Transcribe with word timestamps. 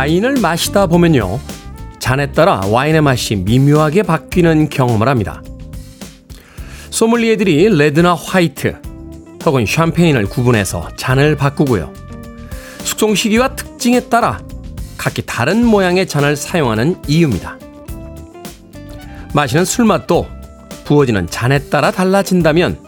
와인을 0.00 0.36
마시다 0.40 0.86
보면요. 0.86 1.38
잔에 1.98 2.32
따라 2.32 2.62
와인의 2.66 3.02
맛이 3.02 3.36
미묘하게 3.36 4.02
바뀌는 4.02 4.70
경험을 4.70 5.08
합니다. 5.08 5.42
소믈리에들이 6.88 7.68
레드나 7.76 8.14
화이트 8.14 8.80
혹은 9.44 9.66
샴페인을 9.66 10.24
구분해서 10.24 10.88
잔을 10.96 11.36
바꾸고요. 11.36 11.92
숙성 12.78 13.14
시기와 13.14 13.54
특징에 13.54 14.00
따라 14.08 14.40
각기 14.96 15.20
다른 15.20 15.66
모양의 15.66 16.08
잔을 16.08 16.34
사용하는 16.34 16.96
이유입니다. 17.06 17.58
마시는 19.34 19.66
술 19.66 19.84
맛도 19.84 20.26
부어지는 20.84 21.26
잔에 21.26 21.58
따라 21.68 21.90
달라진다면 21.90 22.78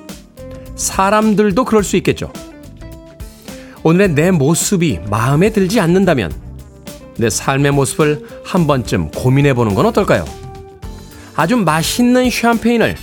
사람들도 0.77 1.63
그럴 1.67 1.85
수 1.85 1.99
있겠죠. 1.99 2.33
오늘의 3.83 4.15
내 4.15 4.31
모습이 4.31 5.01
마음에 5.11 5.51
들지 5.51 5.79
않는다면 5.79 6.52
내 7.17 7.31
삶의 7.31 7.73
모습을 7.73 8.27
한 8.45 8.67
번쯤 8.67 9.11
고민해 9.11 9.55
보는 9.55 9.75
건 9.75 9.87
어떨까요? 9.87 10.25
아주 11.35 11.57
맛있는 11.57 12.31
샴페인을 12.31 12.97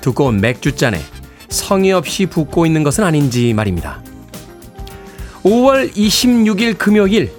두꺼운 0.00 0.40
맥주잔에 0.40 1.00
성의 1.48 1.92
없이 1.92 2.26
붓고 2.26 2.66
있는 2.66 2.82
것은 2.82 3.04
아닌지 3.04 3.52
말입니다. 3.54 4.02
5월 5.42 5.92
26일 5.92 6.76
금요일 6.76 7.32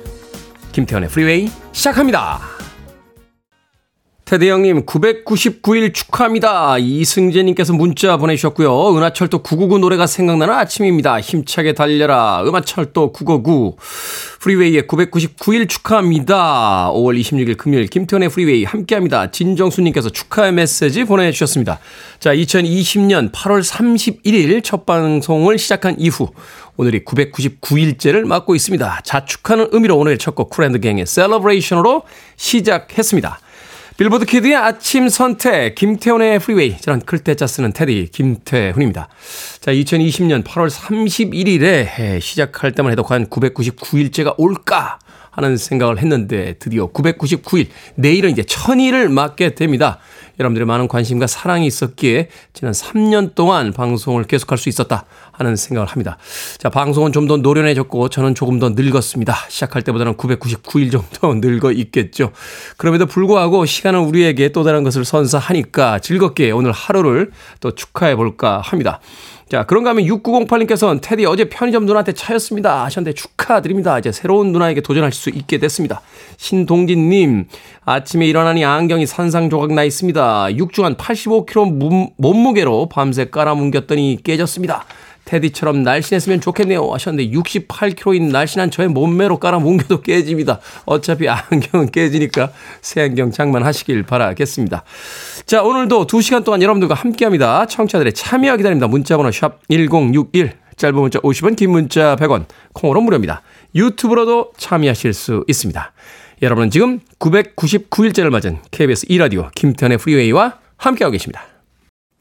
김태현의 0.71 1.09
프리웨이 1.09 1.49
시작합니다. 1.71 2.48
테디 4.29 4.47
형님 4.47 4.85
999일 4.85 5.91
축하합니다. 5.91 6.77
이승재님께서 6.77 7.73
문자 7.73 8.15
보내주셨고요. 8.17 8.95
은하철도 8.95 9.39
999 9.39 9.79
노래가 9.79 10.05
생각나는 10.05 10.53
아침입니다. 10.53 11.19
힘차게 11.19 11.73
달려라. 11.73 12.43
은하철도 12.45 13.11
999 13.11 13.77
프리웨이의 14.39 14.83
999일 14.83 15.67
축하합니다. 15.67 16.91
5월 16.93 17.19
26일 17.19 17.57
금요일 17.57 17.87
김태훈의 17.87 18.29
프리웨이 18.29 18.65
함께합니다. 18.65 19.31
진정수님께서 19.31 20.11
축하의 20.11 20.53
메시지 20.53 21.05
보내주셨습니다. 21.05 21.79
자 22.19 22.31
2020년 22.31 23.31
8월 23.31 23.67
31일 23.67 24.63
첫 24.63 24.85
방송을 24.85 25.57
시작한 25.57 25.95
이후 25.97 26.29
오늘이 26.77 27.03
999일째를 27.03 28.25
맞고 28.25 28.53
있습니다. 28.53 29.01
자축하는 29.03 29.69
의미로 29.71 29.97
오늘의 29.97 30.19
첫곡 30.19 30.51
쿨앤드갱의 30.51 31.07
셀러브레이션으로 31.07 32.03
시작했습니다. 32.35 33.39
빌보드 33.99 34.23
키드의 34.23 34.55
아침 34.55 35.09
선택, 35.09 35.75
김태훈의 35.75 36.39
프리웨이. 36.39 36.77
저는 36.77 37.01
클 37.01 37.21
태 37.21 37.36
자 37.36 37.45
쓰는 37.47 37.73
테디, 37.73 38.07
김태훈입니다. 38.13 39.09
자, 39.59 39.73
2020년 39.73 40.41
8월 40.45 40.69
31일에 40.69 42.21
시작할 42.21 42.71
때만 42.71 42.93
해도 42.93 43.03
과연 43.03 43.27
999일째가 43.27 44.35
올까? 44.37 44.99
하는 45.43 45.55
생각을 45.55 45.99
했는데 45.99 46.55
드디어 46.59 46.91
999일, 46.91 47.67
내일은 47.95 48.31
이제 48.31 48.41
1000일을 48.41 49.09
맞게 49.09 49.55
됩니다. 49.55 49.99
여러분들의 50.37 50.65
많은 50.65 50.87
관심과 50.87 51.27
사랑이 51.27 51.67
있었기에 51.67 52.29
지난 52.53 52.73
3년 52.73 53.35
동안 53.35 53.73
방송을 53.73 54.23
계속할 54.23 54.57
수 54.57 54.69
있었다 54.69 55.05
하는 55.31 55.55
생각을 55.55 55.87
합니다. 55.87 56.17
자, 56.57 56.69
방송은 56.69 57.11
좀 57.13 57.29
더 57.29 57.37
노련해졌고 57.37 58.09
저는 58.09 58.33
조금 58.33 58.57
더 58.59 58.69
늙었습니다. 58.69 59.35
시작할 59.49 59.83
때보다는 59.83 60.15
999일 60.15 60.91
정도 60.91 61.35
늙어 61.47 61.71
있겠죠. 61.71 62.31
그럼에도 62.75 63.05
불구하고 63.05 63.67
시간은 63.67 63.99
우리에게 63.99 64.51
또 64.51 64.63
다른 64.63 64.83
것을 64.83 65.05
선사하니까 65.05 65.99
즐겁게 65.99 66.49
오늘 66.49 66.71
하루를 66.71 67.29
또 67.59 67.75
축하해 67.75 68.15
볼까 68.15 68.61
합니다. 68.61 68.99
자, 69.49 69.63
그런가 69.63 69.89
하면 69.89 70.05
6908님께서는 70.05 70.99
테디 71.01 71.25
어제 71.25 71.49
편의점 71.49 71.87
누나한테 71.87 72.11
차였습니다. 72.11 72.85
하셨는데 72.85 73.15
축하드립니다. 73.15 73.97
이제 73.97 74.11
새로운 74.11 74.51
누나에게 74.51 74.81
도전하실 74.81 75.19
수 75.19 75.29
있게 75.31 75.57
됐습니다. 75.57 76.01
신동진님, 76.37 77.47
아침에 77.83 78.27
일어나니 78.27 78.63
안경이 78.63 79.07
산상조각 79.07 79.73
나 79.73 79.83
있습니다. 79.83 80.55
육중한 80.55 80.97
85kg 80.97 82.11
몸무게로 82.17 82.89
밤새 82.89 83.25
깔아뭉겼더니 83.25 84.19
깨졌습니다. 84.23 84.85
테디처럼 85.29 85.83
날씬했으면 85.83 86.41
좋겠네요 86.41 86.91
하셨는데 86.91 87.31
68kg인 87.31 88.31
날씬한 88.31 88.71
저의 88.71 88.89
몸매로 88.89 89.37
깔아 89.37 89.59
뭉겨도 89.59 90.01
깨집니다. 90.01 90.59
어차피 90.85 91.29
안경은 91.29 91.91
깨지니까 91.91 92.51
새 92.81 93.01
안경 93.01 93.31
장만하시길 93.31 94.03
바라겠습니다. 94.03 94.83
자 95.45 95.61
오늘도 95.61 96.07
2시간 96.07 96.43
동안 96.43 96.63
여러분들과 96.63 96.95
함께합니다. 96.95 97.67
청취자들의 97.67 98.13
참여 98.13 98.57
기다립니다. 98.57 98.87
문자번호 98.87 99.31
샵 99.31 99.59
1061 99.69 100.53
짧은 100.75 100.95
문자 100.95 101.19
50원 101.19 101.55
긴 101.55 101.71
문자 101.71 102.15
100원 102.15 102.45
콩으로 102.73 103.01
무료입니다. 103.01 103.43
유튜브로도 103.75 104.53
참여하실 104.57 105.13
수 105.13 105.43
있습니다. 105.47 105.91
여러분은 106.41 106.71
지금 106.71 107.01
999일째를 107.19 108.29
맞은 108.29 108.59
KBS 108.71 109.07
2라디오 109.07 109.53
김태훈의 109.53 109.99
프리웨이와 109.99 110.57
함께하고 110.77 111.11
계십니다. 111.11 111.48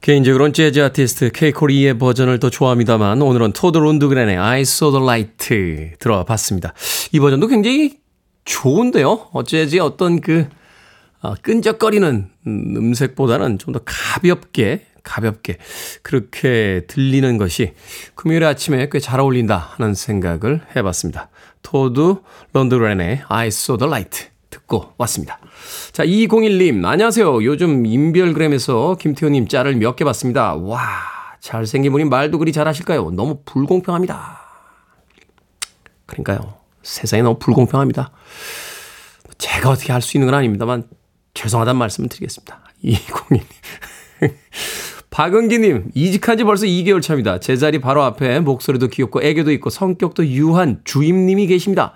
개인적으로는 0.00 0.52
재즈 0.52 0.80
아티스트 0.84 1.32
케이코리의 1.32 1.98
버전을 1.98 2.38
더 2.38 2.48
좋아합니다만 2.48 3.20
오늘은 3.22 3.52
토드 3.52 3.78
론드그렌의 3.78 4.36
I 4.36 4.60
Saw 4.60 4.92
the 4.92 5.02
Light 5.02 5.96
들어와 5.98 6.24
봤습니다. 6.24 6.74
이 7.12 7.18
버전도 7.18 7.48
굉장히 7.48 7.98
좋은데요. 8.44 9.28
어, 9.32 9.42
재즈의 9.42 9.80
어떤 9.80 10.20
그 10.20 10.46
어, 11.22 11.34
끈적거리는 11.42 12.28
음색보다는 12.46 13.58
좀 13.58 13.74
더 13.74 13.80
가볍게 13.84 14.86
가볍게 15.02 15.58
그렇게 16.02 16.82
들리는 16.86 17.36
것이 17.38 17.72
금요일 18.14 18.44
아침에 18.44 18.88
꽤 18.88 19.00
잘 19.00 19.18
어울린다 19.18 19.56
하는 19.76 19.94
생각을 19.94 20.62
해봤습니다. 20.76 21.30
토드 21.62 22.16
론드그렌의 22.52 23.22
I 23.28 23.48
Saw 23.48 23.76
the 23.78 23.88
Light 23.88 24.26
듣고 24.50 24.92
왔습니다. 24.98 25.40
자, 25.92 26.04
201님, 26.04 26.84
안녕하세요. 26.84 27.44
요즘 27.44 27.86
인별그램에서 27.86 28.96
김태호님 29.00 29.48
짤을 29.48 29.76
몇 29.76 29.96
개 29.96 30.04
봤습니다. 30.04 30.54
와, 30.54 30.78
잘생긴 31.40 31.92
분이 31.92 32.04
말도 32.04 32.38
그리 32.38 32.52
잘하실까요? 32.52 33.10
너무 33.12 33.40
불공평합니다. 33.44 34.40
그러니까요. 36.06 36.54
세상이 36.82 37.22
너무 37.22 37.38
불공평합니다. 37.38 38.10
제가 39.38 39.70
어떻게 39.70 39.92
할 39.92 40.02
수 40.02 40.16
있는 40.16 40.26
건 40.26 40.34
아닙니다만, 40.38 40.84
죄송하다는 41.34 41.78
말씀을 41.78 42.08
드리겠습니다. 42.08 42.60
201님. 42.84 43.40
박은기님, 45.10 45.92
이직한 45.94 46.36
지 46.36 46.44
벌써 46.44 46.66
2개월 46.66 47.00
차입니다. 47.00 47.40
제 47.40 47.56
자리 47.56 47.80
바로 47.80 48.02
앞에 48.02 48.40
목소리도 48.40 48.88
귀엽고 48.88 49.22
애교도 49.22 49.50
있고 49.52 49.70
성격도 49.70 50.26
유한 50.26 50.80
주임님이 50.84 51.46
계십니다. 51.46 51.94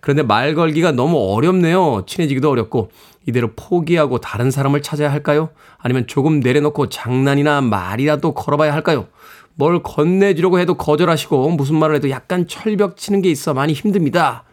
그런데 0.00 0.22
말 0.22 0.54
걸기가 0.54 0.90
너무 0.92 1.18
어렵네요. 1.34 2.04
친해지기도 2.06 2.50
어렵고 2.50 2.90
이대로 3.26 3.50
포기하고 3.54 4.18
다른 4.18 4.50
사람을 4.50 4.82
찾아야 4.82 5.10
할까요? 5.10 5.50
아니면 5.78 6.06
조금 6.06 6.40
내려놓고 6.40 6.88
장난이나 6.88 7.60
말이라도 7.60 8.34
걸어봐야 8.34 8.72
할까요? 8.72 9.06
뭘 9.54 9.82
건네주려고 9.82 10.58
해도 10.58 10.74
거절하시고 10.74 11.50
무슨 11.50 11.76
말을 11.76 11.96
해도 11.96 12.10
약간 12.10 12.48
철벽 12.48 12.96
치는 12.96 13.22
게 13.22 13.30
있어 13.30 13.54
많이 13.54 13.72
힘듭니다. 13.72 14.44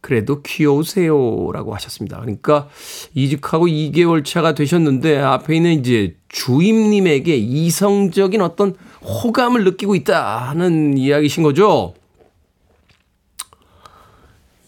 그래도 0.00 0.42
귀여우세요. 0.42 1.50
라고 1.52 1.74
하셨습니다. 1.74 2.20
그러니까 2.20 2.68
이직하고 3.14 3.66
2개월 3.66 4.22
차가 4.22 4.52
되셨는데 4.54 5.18
앞에 5.18 5.56
있는 5.56 5.72
이제 5.80 6.16
주임님에게 6.28 7.34
이성적인 7.36 8.42
어떤 8.42 8.76
호감을 9.02 9.64
느끼고 9.64 9.94
있다 9.94 10.50
하는 10.50 10.98
이야기신 10.98 11.42
거죠. 11.42 11.94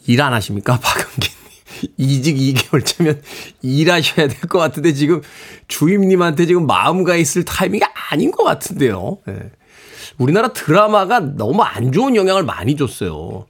일 0.07 0.23
안 0.23 0.33
하십니까? 0.33 0.79
박은기 0.81 1.36
이직 1.97 2.37
2개월 2.37 2.85
차면 2.85 3.21
일하셔야 3.63 4.29
될 4.29 4.41
것 4.49 4.59
같은데 4.59 4.93
지금 4.93 5.23
주임님한테 5.69 6.47
지금 6.47 6.67
마음 6.67 7.05
가 7.05 7.17
있을 7.17 7.45
타이밍이 7.45 7.83
아닌 8.11 8.31
것 8.31 8.45
같은데요. 8.45 9.19
네. 9.27 9.51
우리나라 10.19 10.53
드라마가 10.53 11.21
너무 11.21 11.63
안 11.63 11.93
좋은 11.93 12.17
영향을 12.17 12.43
많이 12.43 12.77
줬어요. 12.77 13.47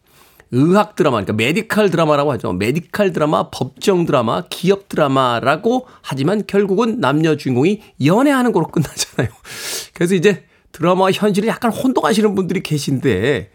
의학 0.52 0.94
드라마, 0.94 1.16
그러니까 1.16 1.32
메디칼 1.32 1.90
드라마라고 1.90 2.32
하죠. 2.32 2.52
메디칼 2.52 3.12
드라마, 3.12 3.50
법정 3.50 4.06
드라마, 4.06 4.42
기업 4.48 4.88
드라마라고 4.88 5.86
하지만 6.02 6.44
결국은 6.46 7.00
남녀 7.00 7.36
주인공이 7.36 7.82
연애하는 8.04 8.52
거로 8.52 8.68
끝나잖아요. 8.68 9.28
그래서 9.92 10.14
이제 10.14 10.44
드라마와 10.72 11.10
현실을 11.12 11.48
약간 11.48 11.72
혼동하시는 11.72 12.34
분들이 12.34 12.62
계신데 12.62 13.50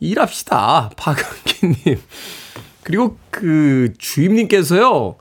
일합시다. 0.00 0.90
박은기님. 0.96 2.00
그리고 2.84 3.16
그 3.30 3.92
주임님께서요. 3.98 5.16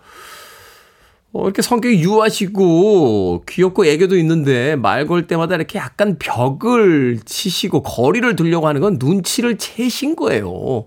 어, 1.35 1.45
이렇게 1.45 1.63
성격이 1.63 1.99
유하시고 2.03 3.45
귀엽고 3.49 3.85
애교도 3.85 4.17
있는데 4.17 4.75
말 4.75 5.07
걸 5.07 5.25
때마다 5.25 5.55
이렇게 5.55 5.79
약간 5.79 6.17
벽을 6.19 7.19
치시고 7.25 7.81
거리를 7.81 8.35
두려고 8.35 8.67
하는 8.67 8.81
건 8.81 8.97
눈치를 8.99 9.57
채신 9.57 10.15
거예요. 10.15 10.85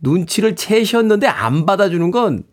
눈치를 0.00 0.56
채셨는데 0.56 1.26
안 1.26 1.64
받아주는 1.64 2.10
건 2.10 2.44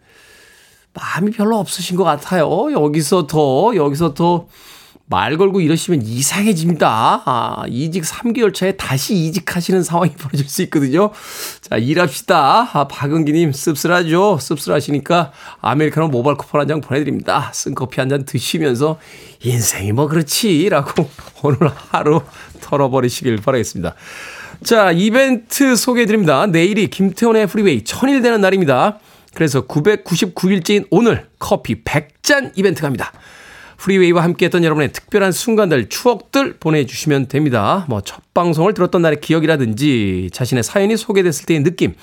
마음이 0.93 1.31
별로 1.31 1.57
없으신 1.57 1.97
것 1.97 2.05
같아요. 2.05 2.71
여기서 2.71 3.27
더, 3.27 3.75
여기서 3.75 4.13
더 4.13 4.47
말 5.07 5.37
걸고 5.37 5.61
이러시면 5.61 6.01
이상해집니다. 6.01 7.23
아, 7.25 7.63
이직 7.67 8.03
3개월 8.03 8.53
차에 8.53 8.75
다시 8.75 9.13
이직하시는 9.13 9.83
상황이 9.83 10.11
벌어질 10.17 10.47
수 10.49 10.63
있거든요. 10.63 11.11
자, 11.61 11.77
일합시다. 11.77 12.69
아, 12.73 12.87
박은기님 12.87 13.51
씁쓸하죠? 13.51 14.39
씁쓸하시니까 14.41 15.31
아메리카노 15.61 16.07
모바일 16.07 16.37
쿠폰 16.37 16.61
한 16.61 16.67
장 16.67 16.81
보내드립니다. 16.81 17.51
쓴 17.53 17.75
커피 17.75 17.99
한 17.99 18.09
잔 18.09 18.25
드시면서 18.25 18.97
인생이 19.43 19.91
뭐 19.91 20.07
그렇지? 20.07 20.67
라고 20.69 21.07
오늘 21.43 21.59
하루 21.91 22.21
털어버리시길 22.61 23.37
바라겠습니다. 23.37 23.93
자, 24.63 24.91
이벤트 24.91 25.75
소개해드립니다. 25.75 26.47
내일이 26.47 26.87
김태훈의 26.87 27.45
프리웨이 27.47 27.83
천일 27.83 28.23
되는 28.23 28.41
날입니다. 28.41 28.97
그래서 29.35 29.67
999일째인 29.67 30.87
오늘 30.89 31.27
커피 31.37 31.83
100잔 31.83 32.53
이벤트 32.55 32.81
갑니다. 32.81 33.11
프리웨이와 33.77 34.23
함께했던 34.23 34.63
여러분의 34.63 34.91
특별한 34.91 35.31
순간들, 35.31 35.89
추억들 35.89 36.57
보내주시면 36.59 37.27
됩니다. 37.27 37.85
뭐 37.89 38.01
첫 38.05 38.21
방송을 38.33 38.73
들었던 38.73 39.01
날의 39.01 39.21
기억이라든지 39.21 40.29
자신의 40.31 40.63
사연이 40.63 40.95
소개됐을 40.97 41.45
때의 41.45 41.63
느낌, 41.63 41.93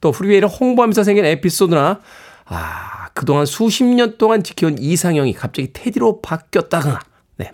또 0.00 0.12
프리웨이를 0.12 0.48
홍보하면서 0.48 1.04
생긴 1.04 1.24
에피소드나 1.24 2.00
아 2.46 3.08
그동안 3.14 3.46
수십 3.46 3.84
년 3.84 4.18
동안 4.18 4.42
지켜온 4.42 4.76
이상형이 4.78 5.32
갑자기 5.34 5.72
테디로 5.72 6.20
바뀌었다거나 6.20 7.00
네. 7.36 7.52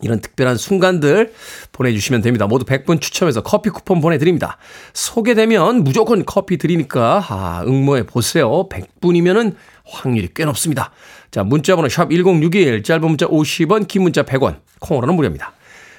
이런 0.00 0.20
특별한 0.20 0.56
순간들 0.56 1.34
보내주시면 1.72 2.22
됩니다. 2.22 2.46
모두 2.46 2.64
100분 2.64 3.00
추첨해서 3.00 3.42
커피 3.42 3.70
쿠폰 3.70 4.00
보내드립니다. 4.00 4.56
소개되면 4.94 5.84
무조건 5.84 6.24
커피 6.24 6.56
드리니까 6.56 7.24
아, 7.28 7.62
응모해 7.66 8.04
보세요. 8.06 8.68
100분이면은 8.68 9.54
확률이 9.84 10.28
꽤 10.34 10.44
높습니다. 10.44 10.90
자, 11.30 11.44
문자번호 11.44 11.88
샵 11.88 12.10
1061, 12.10 12.82
짧은 12.82 13.06
문자 13.06 13.26
50원, 13.26 13.86
긴 13.86 14.02
문자 14.02 14.22
100원, 14.22 14.60
콩으로는 14.80 15.14
무료입니다. 15.14 15.52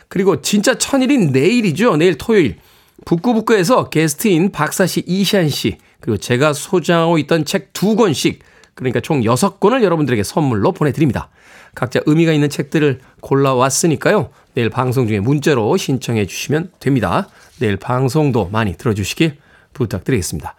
그리고 0.08 0.42
진짜 0.42 0.78
천일인 0.78 1.31
내일이죠. 1.31 1.98
내일 1.98 2.18
토요일. 2.18 2.58
북구북구에서 3.06 3.90
게스트인 3.90 4.52
박사 4.52 4.86
씨, 4.86 5.04
이시안 5.06 5.50
씨, 5.50 5.78
그리고 6.02 6.18
제가 6.18 6.54
소장하고 6.54 7.18
있던 7.20 7.46
책 7.46 7.70
두 7.74 7.96
권씩, 7.96 8.40
그러니까 8.74 9.00
총 9.00 9.22
6권을 9.22 9.84
여러분들에게 9.84 10.24
선물로 10.24 10.72
보내드립니다. 10.72 11.30
각자 11.75 12.02
의미가 12.06 12.34
있는 12.34 12.50
책들을 12.50 13.00
골라왔으니까요. 13.22 14.32
내일 14.54 14.70
방송 14.70 15.08
중에 15.08 15.20
문자로 15.20 15.78
신청해 15.78 16.25
주시면 16.25 16.72
됩니다. 16.80 17.30
내일 17.60 17.78
방송도 17.78 18.50
많이 18.52 18.75
들어주시길 18.75 19.38
부탁드리겠습니다. 19.74 20.56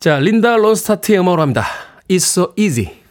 자, 0.00 0.18
린다 0.18 0.56
론스타트의 0.56 1.20
음악으로 1.20 1.42
합니다. 1.42 1.64
It's 2.08 2.16
so 2.16 2.52
easy. 2.56 3.05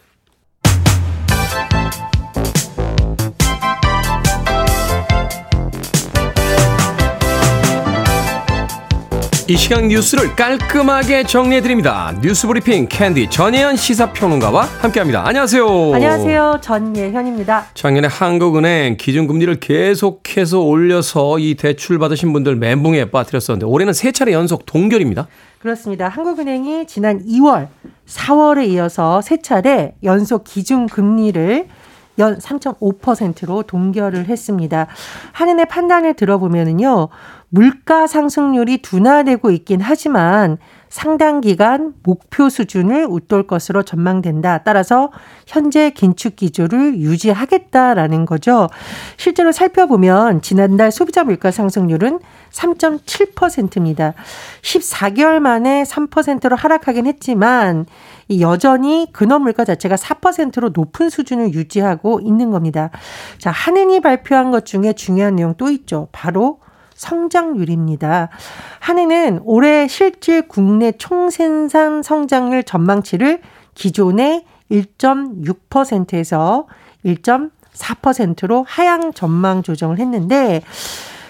이 9.47 9.55
시간 9.55 9.89
뉴스를 9.89 10.35
깔끔하게 10.35 11.23
정리해드립니다. 11.25 12.15
뉴스 12.19 12.47
브리핑 12.47 12.87
캔디 12.89 13.29
전예현 13.29 13.75
시사평론가와 13.75 14.63
함께합니다. 14.63 15.23
안녕하세요. 15.27 15.93
안녕하세요. 15.93 16.57
전예현입니다. 16.61 17.67
작년에 17.75 18.07
한국은행 18.07 18.97
기준금리를 18.97 19.59
계속해서 19.59 20.61
올려서 20.61 21.37
이 21.37 21.53
대출 21.53 21.99
받으신 21.99 22.33
분들 22.33 22.55
멘붕에 22.55 23.11
빠뜨렸었는데 23.11 23.67
올해는 23.67 23.93
세 23.93 24.11
차례 24.11 24.33
연속 24.33 24.65
동결입니다. 24.65 25.27
그렇습니다. 25.59 26.07
한국은행이 26.07 26.87
지난 26.87 27.23
2월, 27.23 27.67
4월에 28.07 28.67
이어서 28.69 29.21
세 29.21 29.37
차례 29.43 29.93
연속 30.03 30.43
기준금리를 30.43 31.67
연 32.19 32.37
3.5%로 32.37 33.63
동결을 33.63 34.25
했습니다. 34.27 34.87
한은의 35.33 35.67
판단을 35.67 36.13
들어보면은요, 36.13 37.09
물가 37.49 38.07
상승률이 38.07 38.79
둔화되고 38.79 39.51
있긴 39.51 39.79
하지만 39.81 40.57
상당 40.89 41.41
기간 41.41 41.93
목표 42.03 42.49
수준을 42.49 43.05
웃돌 43.09 43.47
것으로 43.47 43.83
전망된다. 43.83 44.59
따라서 44.59 45.11
현재 45.45 45.89
긴축 45.89 46.35
기조를 46.35 46.99
유지하겠다라는 46.99 48.25
거죠. 48.25 48.69
실제로 49.17 49.51
살펴보면 49.51 50.41
지난달 50.41 50.91
소비자 50.91 51.23
물가 51.23 51.51
상승률은 51.51 52.19
3.7%입니다. 52.55 54.13
14개월 54.61 55.39
만에 55.39 55.83
3%로 55.83 56.55
하락하긴 56.55 57.05
했지만 57.05 57.85
여전히 58.39 59.07
근원 59.11 59.41
물가 59.43 59.65
자체가 59.65 59.95
4%로 59.95 60.69
높은 60.73 61.09
수준을 61.09 61.53
유지하고 61.53 62.21
있는 62.21 62.51
겁니다. 62.51 62.89
자, 63.37 63.51
한은이 63.51 63.99
발표한 63.99 64.51
것 64.51 64.65
중에 64.65 64.93
중요한 64.93 65.35
내용 65.35 65.53
또 65.57 65.69
있죠. 65.69 66.07
바로 66.11 66.59
성장률입니다. 66.95 68.29
한해는 68.79 69.41
올해 69.43 69.87
실질 69.87 70.47
국내 70.47 70.93
총생산 70.93 72.03
성장률 72.03 72.63
전망치를 72.63 73.41
기존의 73.73 74.45
1.6%에서 74.71 76.67
1.4%로 77.05 78.65
하향 78.67 79.11
전망 79.11 79.61
조정을 79.61 79.99
했는데 79.99 80.61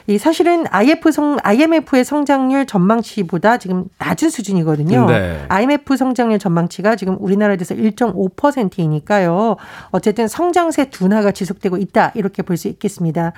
이 0.08 0.18
사실은 0.18 0.66
IF 0.70 1.12
성, 1.12 1.38
IMF의 1.42 2.06
성장률 2.06 2.68
전망치보다 2.68 3.58
지금 3.58 3.86
낮은 3.98 4.30
수준이거든요. 4.30 5.08
네. 5.08 5.46
IMF 5.48 5.98
성장률 5.98 6.40
전망치가 6.40 6.96
지금 6.96 7.18
우리나라에서 7.20 7.74
1.5%이니까요. 7.76 9.56
어쨌든 9.90 10.28
성장세 10.28 10.90
둔화가 10.90 11.32
지속되고 11.32 11.78
있다. 11.78 12.12
이렇게 12.16 12.42
볼 12.44 12.56
수 12.56 12.68
있겠습니다. 12.70 13.34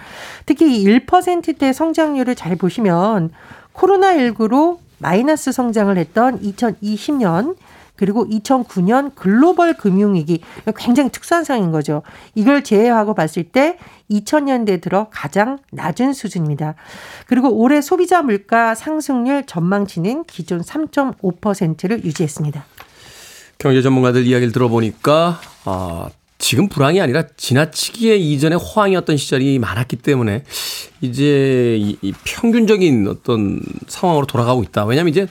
특히 0.46 0.82
이 0.82 0.86
1%대 0.86 1.74
성장률을 1.74 2.36
잘 2.36 2.56
보시면 2.56 3.32
코로나19로 3.74 4.78
마이너스 5.00 5.52
성장을 5.52 5.96
했던 5.98 6.40
2020년 6.40 7.56
그리고 7.98 8.26
2009년 8.28 9.14
글로벌 9.16 9.74
금융위기 9.74 10.42
굉장히 10.78 11.10
특수한 11.10 11.44
상황인 11.44 11.72
거죠. 11.72 12.04
이걸 12.36 12.64
제외하고 12.64 13.14
봤을 13.14 13.44
때 13.44 13.78
2000년대 14.10 14.82
들어 14.82 15.08
가장 15.12 15.60
낮은 15.72 16.14
수준입니다. 16.14 16.76
그리고 17.26 17.50
올해 17.50 17.82
소비자 17.82 18.22
물가 18.22 18.76
상승률 18.76 19.46
전망치는 19.46 20.24
기존 20.26 20.62
3.5%를 20.62 22.06
유지했습니다. 22.06 22.66
경제 23.58 23.82
전문가들 23.82 24.26
이야기를 24.26 24.52
들어보니까 24.54 25.42
아, 25.66 26.10
지금 26.38 26.70
불황이 26.70 27.02
아니라 27.02 27.24
지나치기에 27.36 28.18
이전에 28.18 28.56
호황이었던 28.56 29.18
시절이 29.18 29.58
많았기 29.60 29.98
때문에 29.98 30.44
이제 31.02 31.78
이, 31.80 31.98
이 32.02 32.14
평균적인 32.24 33.08
어떤 33.08 33.60
상황으로 33.88 34.28
돌아가고 34.28 34.64
있다. 34.64 34.86
왜냐하면 34.86 35.12
이제 35.12 35.28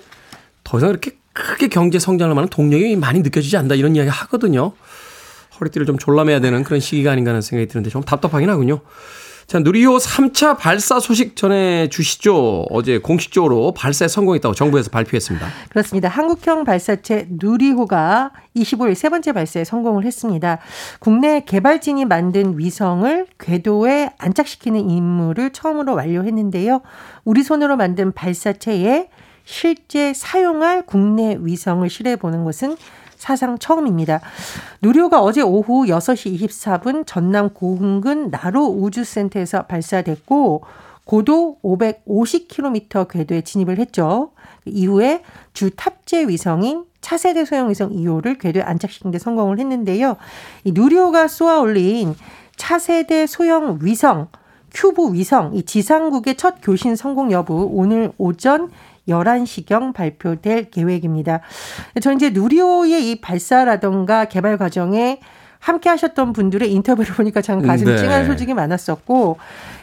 더 0.64 0.78
이상 0.78 0.90
이렇게 0.90 1.12
크게 1.36 1.68
경제 1.68 1.98
성장을 1.98 2.34
하는 2.34 2.48
동력이 2.48 2.96
많이 2.96 3.20
느껴지지 3.20 3.56
않는다 3.56 3.74
이런 3.74 3.94
이야기 3.94 4.08
하거든요. 4.08 4.72
허리띠를 5.60 5.86
좀 5.86 5.98
졸라매야 5.98 6.40
되는 6.40 6.64
그런 6.64 6.80
시기가 6.80 7.12
아닌가 7.12 7.30
하는 7.30 7.42
생각이 7.42 7.68
드는데 7.68 7.90
좀 7.90 8.02
답답하긴 8.02 8.48
하군요. 8.48 8.80
자, 9.46 9.60
누리호 9.60 9.98
3차 9.98 10.58
발사 10.58 10.98
소식 10.98 11.36
전해 11.36 11.88
주시죠. 11.88 12.66
어제 12.68 12.98
공식적으로 12.98 13.72
발사에 13.74 14.08
성공했다고 14.08 14.56
정부에서 14.56 14.90
발표했습니다. 14.90 15.46
그렇습니다. 15.68 16.08
한국형 16.08 16.64
발사체 16.64 17.28
누리호가 17.30 18.32
25일 18.56 18.96
세 18.96 19.08
번째 19.08 19.32
발사에 19.32 19.62
성공을 19.62 20.04
했습니다. 20.04 20.58
국내 20.98 21.44
개발진이 21.46 22.06
만든 22.06 22.58
위성을 22.58 23.26
궤도에 23.38 24.10
안착시키는 24.18 24.90
임무를 24.90 25.50
처음으로 25.50 25.94
완료했는데요. 25.94 26.80
우리 27.24 27.44
손으로 27.44 27.76
만든 27.76 28.10
발사체에 28.10 29.08
실제 29.46 30.12
사용할 30.12 30.82
국내 30.82 31.38
위성을 31.40 31.88
실해 31.88 32.16
보는 32.16 32.44
것은 32.44 32.76
사상 33.16 33.56
처음입니다. 33.56 34.20
누리호가 34.82 35.22
어제 35.22 35.40
오후 35.40 35.86
6시 35.86 36.38
24분 36.38 37.06
전남 37.06 37.54
고흥군 37.54 38.30
나로 38.30 38.66
우주센터에서 38.66 39.62
발사됐고 39.62 40.64
고도 41.04 41.58
550km 41.62 43.08
궤도에 43.08 43.40
진입을 43.42 43.78
했죠. 43.78 44.32
이후에 44.66 45.22
주 45.54 45.70
탑재 45.74 46.26
위성인 46.28 46.84
차세대 47.00 47.44
소형 47.44 47.70
위성 47.70 47.90
2호를 47.90 48.38
궤도에 48.40 48.62
안착시킨 48.62 49.12
데 49.12 49.18
성공을 49.18 49.60
했는데요. 49.60 50.16
이 50.64 50.72
누리호가 50.72 51.28
쏘아 51.28 51.60
올린 51.60 52.14
차세대 52.56 53.26
소형 53.26 53.78
위성 53.80 54.26
큐브 54.74 55.14
위성 55.14 55.54
이 55.54 55.62
지상국의 55.62 56.36
첫 56.36 56.56
교신 56.60 56.96
성공 56.96 57.30
여부 57.30 57.70
오늘 57.72 58.12
오전 58.18 58.70
11시경 59.08 59.92
발표될 59.92 60.70
계획입니다. 60.70 61.40
저 62.00 62.12
이제 62.12 62.30
누리호의 62.30 63.10
이 63.10 63.20
발사라던가 63.20 64.26
개발 64.26 64.56
과정에 64.58 65.20
함께 65.58 65.88
하셨던 65.88 66.32
분들의 66.32 66.70
인터뷰를 66.72 67.14
보니까 67.14 67.40
참 67.42 67.60
가슴이 67.60 67.90
네. 67.90 67.98
찡한 67.98 68.26
소식이 68.26 68.54
많았었고 68.54 69.38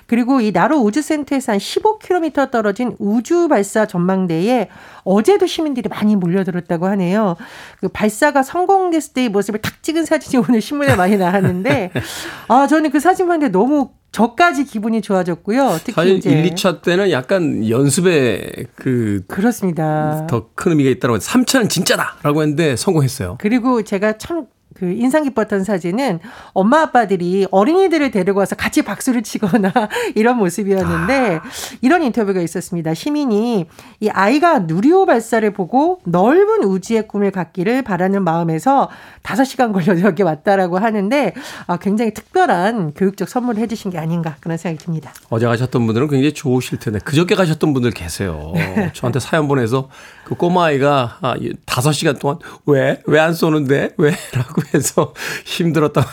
그리고 0.06 0.42
이 0.42 0.52
나로 0.52 0.78
우주센터에서 0.78 1.54
한 1.54 1.60
15km 1.60 2.52
떨어진 2.52 2.96
우주 3.00 3.48
발사 3.48 3.86
전망대에 3.86 4.70
어제도 5.04 5.46
시민들이 5.48 5.90
많이 5.90 6.16
몰려들었다고 6.16 6.88
하네요. 6.88 7.36
그 7.80 7.88
발사가 7.88 8.44
성공됐을 8.44 9.14
때의 9.14 9.30
모습을 9.30 9.62
탁 9.62 9.82
찍은 9.82 10.06
사진이 10.06 10.44
오늘 10.48 10.62
신문에 10.62 10.96
많이 10.96 11.18
나왔는데 11.18 11.92
아 12.48 12.68
저는 12.68 12.92
그 12.92 13.00
사진 13.00 13.28
봤는데 13.28 13.52
너무 13.52 13.90
저까지 14.14 14.64
기분이 14.66 15.02
좋아졌고요. 15.02 15.78
특히 15.80 15.92
사실 15.94 16.18
이제 16.18 16.30
1, 16.30 16.52
2차 16.52 16.82
때는 16.84 17.10
약간 17.12 17.68
연습에 17.68 18.66
그 18.76 19.24
그렇습니다. 19.28 20.26
더 20.28 20.52
큰 20.56 20.72
의미가 20.74 20.90
있다고 20.92 21.18
3차는 21.18 21.68
진짜다라고 21.70 22.42
했는데 22.44 22.76
성공했어요. 22.76 23.38
그리고 23.42 23.82
제가 23.82 24.18
참 24.20 24.46
그 24.74 24.92
인상 24.92 25.24
깊었던 25.24 25.64
사진은 25.64 26.20
엄마 26.54 26.82
아빠들이 26.82 27.48
어린이들을 27.52 28.12
데리고 28.12 28.40
와서 28.40 28.56
같이 28.56 28.84
박수를 28.84 29.24
치거나 29.24 29.72
이런 30.16 30.38
모습이었는데 30.38 31.36
아. 31.38 31.42
이런 31.82 32.04
인터뷰가 32.04 32.40
있었습니다. 32.42 32.94
시민이 32.94 33.66
이 34.00 34.10
아이가 34.10 34.60
누리호 34.60 35.06
발사를 35.06 35.50
보고 35.52 36.00
넓은 36.06 36.64
우주의 36.64 37.08
꿈을 37.08 37.32
갖기를 37.32 37.82
바라는 37.82 38.24
마음에서 38.24 38.90
5시간 39.24 39.74
걸려서 39.74 40.02
여기 40.02 40.22
왔다라고 40.22 40.78
하는데 40.78 41.34
아, 41.68 41.78
굉장히 41.78 42.14
특별한 42.14 42.94
교육적 42.94 43.28
선물을 43.30 43.62
해주신 43.64 43.92
게 43.92 43.98
아닌가 43.98 44.36
그런 44.42 44.58
생각이 44.58 44.84
듭니다. 44.86 45.12
어제 45.30 45.46
가셨던 45.48 45.86
분들은 45.86 46.08
굉장히 46.10 46.34
좋으실 46.34 46.78
텐데 46.80 47.00
그저께 47.00 47.36
가셨던 47.36 47.74
분들 47.74 47.92
계세요. 47.92 48.52
네. 48.54 48.92
저한테 48.94 49.20
사연 49.20 49.48
보내서 49.48 49.90
그 50.26 50.36
꼬마아이가 50.36 51.18
아, 51.22 51.36
5시간 51.66 52.20
동안 52.20 52.38
왜? 52.66 53.02
왜 53.08 53.24
안 53.24 53.34
쏘는데? 53.34 53.92
왜? 53.98 54.14
라고 54.34 54.62
해서 54.74 55.14
힘들었던 55.46 56.04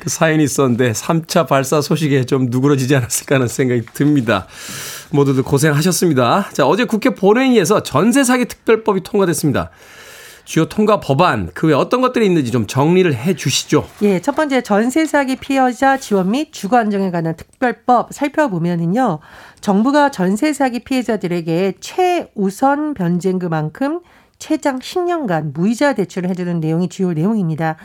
그 0.00 0.08
사연이 0.10 0.44
있었는데 0.44 0.92
3차 0.92 1.46
발사 1.46 1.80
소식에 1.80 2.24
좀 2.24 2.46
누그러지지 2.50 2.94
않았을까 2.96 3.36
하는 3.36 3.48
생각이 3.48 3.82
듭니다. 3.94 4.46
모두들 5.10 5.42
고생하셨습니다. 5.42 6.50
자, 6.52 6.66
어제 6.66 6.84
국회 6.84 7.10
본회의에서 7.10 7.82
전세 7.82 8.24
사기 8.24 8.46
특별법이 8.46 9.02
통과됐습니다. 9.02 9.70
주요 10.44 10.68
통과 10.68 10.98
법안 10.98 11.50
그 11.54 11.68
외 11.68 11.74
어떤 11.74 12.00
것들이 12.00 12.26
있는지 12.26 12.50
좀 12.50 12.66
정리를 12.66 13.14
해 13.14 13.34
주시죠. 13.34 13.86
예, 14.02 14.20
첫 14.20 14.34
번째 14.34 14.60
전세 14.62 15.06
사기 15.06 15.36
피해자 15.36 15.96
지원 15.98 16.32
및 16.32 16.52
주거 16.52 16.78
안정에 16.78 17.10
관한 17.12 17.36
특별법 17.36 18.12
살펴보면은요. 18.12 19.20
정부가 19.60 20.10
전세 20.10 20.52
사기 20.52 20.80
피해자들에게 20.80 21.74
최우선 21.80 22.94
변제금만큼 22.94 24.00
최장 24.42 24.80
10년간 24.80 25.54
무이자 25.54 25.92
대출을 25.92 26.28
해주는 26.28 26.58
내용이 26.58 26.88
주요 26.88 27.12
내용입니다. 27.12 27.76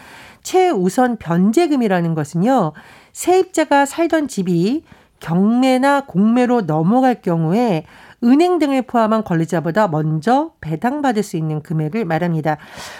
최우선 0.42 1.18
변제금이라는 1.18 2.16
것은요, 2.16 2.74
세입자가 3.14 3.86
살던 3.86 4.28
집이 4.28 4.84
경매나 5.20 6.06
공매로 6.08 6.62
넘어갈 6.62 7.22
경우에 7.22 7.86
은행 8.24 8.58
등을 8.58 8.82
포함한 8.82 9.24
권리자보다 9.24 9.88
먼저 9.90 10.54
배당받을 10.60 11.22
수 11.22 11.38
있는 11.38 11.62
금액을 11.62 12.06
말합니다. 12.06 12.58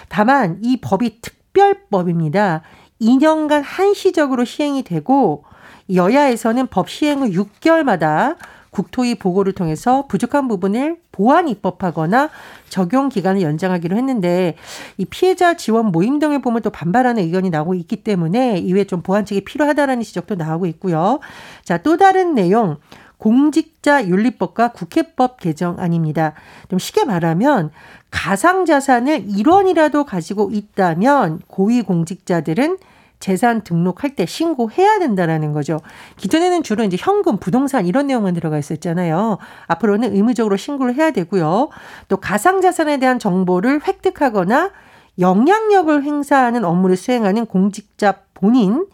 다만 0.08 0.60
이 0.62 0.78
법이 0.80 1.20
특별법입니다. 1.22 2.62
2년간 3.02 3.64
한시적으로 3.66 4.46
시행이 4.46 4.84
되고 4.84 5.46
여야에서는 5.92 6.68
법 6.68 6.92
시행 6.92 7.22
후 7.22 7.30
6개월마다 7.32 8.36
국토위 8.70 9.16
보고를 9.16 9.54
통해서 9.54 10.06
부족한 10.08 10.48
부분을 10.48 10.98
보완 11.12 11.48
입법하거나 11.48 12.30
적용 12.70 13.10
기간을 13.10 13.42
연장하기로 13.42 13.98
했는데 13.98 14.56
이 14.98 15.06
피해자 15.06 15.56
지원 15.56 15.88
모임 15.88 16.20
등을 16.20 16.42
보면 16.42 16.62
또 16.62 16.70
반발하는 16.70 17.24
의견이 17.24 17.50
나오고 17.50 17.74
있기 17.76 18.04
때문에 18.04 18.60
이외에 18.60 18.84
좀 18.84 19.02
보완책이 19.02 19.46
필요하다라는 19.46 20.04
지적도 20.04 20.36
나오고 20.36 20.66
있고요. 20.68 21.20
자, 21.64 21.78
또 21.78 21.98
다른 21.98 22.36
내용. 22.36 22.78
공직자 23.18 24.08
윤리법과 24.08 24.74
국회법 24.74 25.40
개정안입니다. 25.40 26.34
좀 26.70 26.78
쉽게 26.78 27.04
말하면 27.04 27.72
가상 28.12 28.66
자산을 28.66 29.26
1원이라도 29.26 30.06
가지고 30.06 30.50
있다면 30.52 31.42
고위 31.48 31.82
공직자들은 31.82 32.78
재산 33.20 33.62
등록할 33.62 34.16
때 34.16 34.26
신고해야 34.26 35.00
된다라는 35.00 35.54
거죠. 35.54 35.80
기존에는 36.18 36.64
주로 36.64 36.84
이제 36.84 36.98
현금, 37.00 37.38
부동산 37.38 37.86
이런 37.86 38.08
내용만 38.08 38.34
들어가 38.34 38.58
있었잖아요. 38.58 39.38
앞으로는 39.68 40.14
의무적으로 40.16 40.58
신고를 40.58 40.96
해야 40.96 41.12
되고요. 41.12 41.70
또 42.08 42.18
가상 42.18 42.62
자산에 42.62 42.98
대한 42.98 43.20
정보를 43.20 43.82
획득하거나 43.88 44.72
영향력을 45.20 46.04
행사하는 46.04 46.64
업무를 46.64 46.96
수행하는 46.96 47.48
공직자 47.48 48.20
본인, 48.34 48.86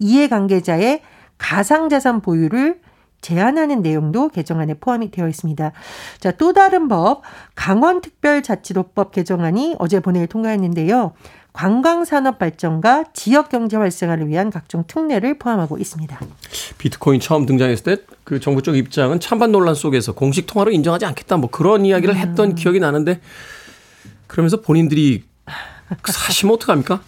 이해관계자의 0.00 1.02
가상자산 1.38 2.20
보유를 2.20 2.80
제한하는 3.20 3.82
내용도 3.82 4.28
개정안에 4.28 4.74
포함이 4.74 5.10
되어 5.10 5.28
있습니다. 5.28 5.72
자, 6.20 6.30
또 6.32 6.52
다른 6.52 6.88
법, 6.88 7.22
강원특별자치도법 7.56 9.12
개정안이 9.12 9.76
어제 9.78 10.00
본회의를 10.00 10.28
통과했는데요. 10.28 11.12
관광산업 11.58 12.38
발전과 12.38 13.06
지역 13.14 13.48
경제 13.48 13.76
활성화를 13.76 14.28
위한 14.28 14.50
각종 14.50 14.84
특례를 14.86 15.38
포함하고 15.38 15.76
있습니다. 15.78 16.20
비트코인 16.78 17.18
처음 17.18 17.46
등장했을 17.46 17.82
때 17.84 18.18
그 18.28 18.40
정부 18.40 18.60
쪽 18.60 18.76
입장은 18.76 19.20
찬반 19.20 19.52
논란 19.52 19.74
속에서 19.74 20.12
공식 20.12 20.46
통화로 20.46 20.70
인정하지 20.70 21.06
않겠다 21.06 21.38
뭐 21.38 21.48
그런 21.48 21.86
이야기를 21.86 22.14
음. 22.14 22.18
했던 22.18 22.54
기억이 22.54 22.78
나는데 22.78 23.22
그러면서 24.26 24.60
본인들이 24.60 25.24
사시면 26.04 26.56
어떡합니까? 26.56 27.00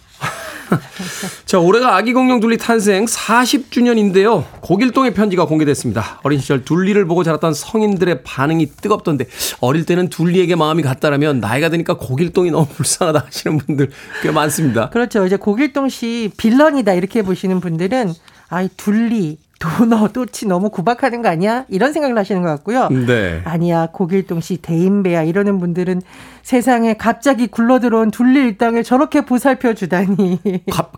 자, 1.45 1.59
올해가 1.59 1.95
아기 1.95 2.13
공룡 2.13 2.39
둘리 2.39 2.57
탄생 2.57 3.05
40주년인데요. 3.05 4.43
고길동의 4.61 5.13
편지가 5.13 5.45
공개됐습니다. 5.45 6.19
어린 6.23 6.39
시절 6.39 6.63
둘리를 6.63 7.03
보고 7.05 7.23
자랐던 7.23 7.53
성인들의 7.53 8.23
반응이 8.23 8.67
뜨겁던데 8.81 9.25
어릴 9.59 9.85
때는 9.85 10.09
둘리에게 10.09 10.55
마음이 10.55 10.83
갔다라면 10.83 11.39
나이가 11.39 11.69
드니까 11.69 11.97
고길동이 11.97 12.51
너무 12.51 12.65
불쌍하다 12.67 13.25
하시는 13.25 13.57
분들 13.57 13.91
꽤 14.21 14.31
많습니다. 14.31 14.89
그렇죠. 14.89 15.25
이제 15.25 15.35
고길동 15.35 15.89
씨 15.89 16.31
빌런이다 16.37 16.93
이렇게 16.93 17.21
보시는 17.21 17.59
분들은 17.59 18.13
아이 18.49 18.69
둘리 18.75 19.37
도너 19.61 20.07
또치 20.07 20.47
너무 20.47 20.71
구박하는 20.71 21.21
거 21.21 21.29
아니야? 21.29 21.65
이런 21.69 21.93
생각을 21.93 22.17
하시는 22.17 22.41
것 22.41 22.49
같고요. 22.49 22.89
네. 22.89 23.41
아니야 23.45 23.87
고길동 23.93 24.41
씨 24.41 24.57
대인배야 24.57 25.21
이러는 25.23 25.59
분들은 25.59 26.01
세상에 26.43 26.95
갑자기 26.95 27.47
굴러들어온 27.47 28.11
둘리 28.11 28.39
일당을 28.41 28.83
저렇게 28.83 29.21
보살펴 29.21 29.73
주다니. 29.73 30.39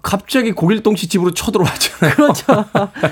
갑자기 0.02 0.52
고길동 0.52 0.96
씨 0.96 1.08
집으로 1.08 1.34
쳐들어왔잖아요. 1.34 2.16
그렇죠. 2.16 2.66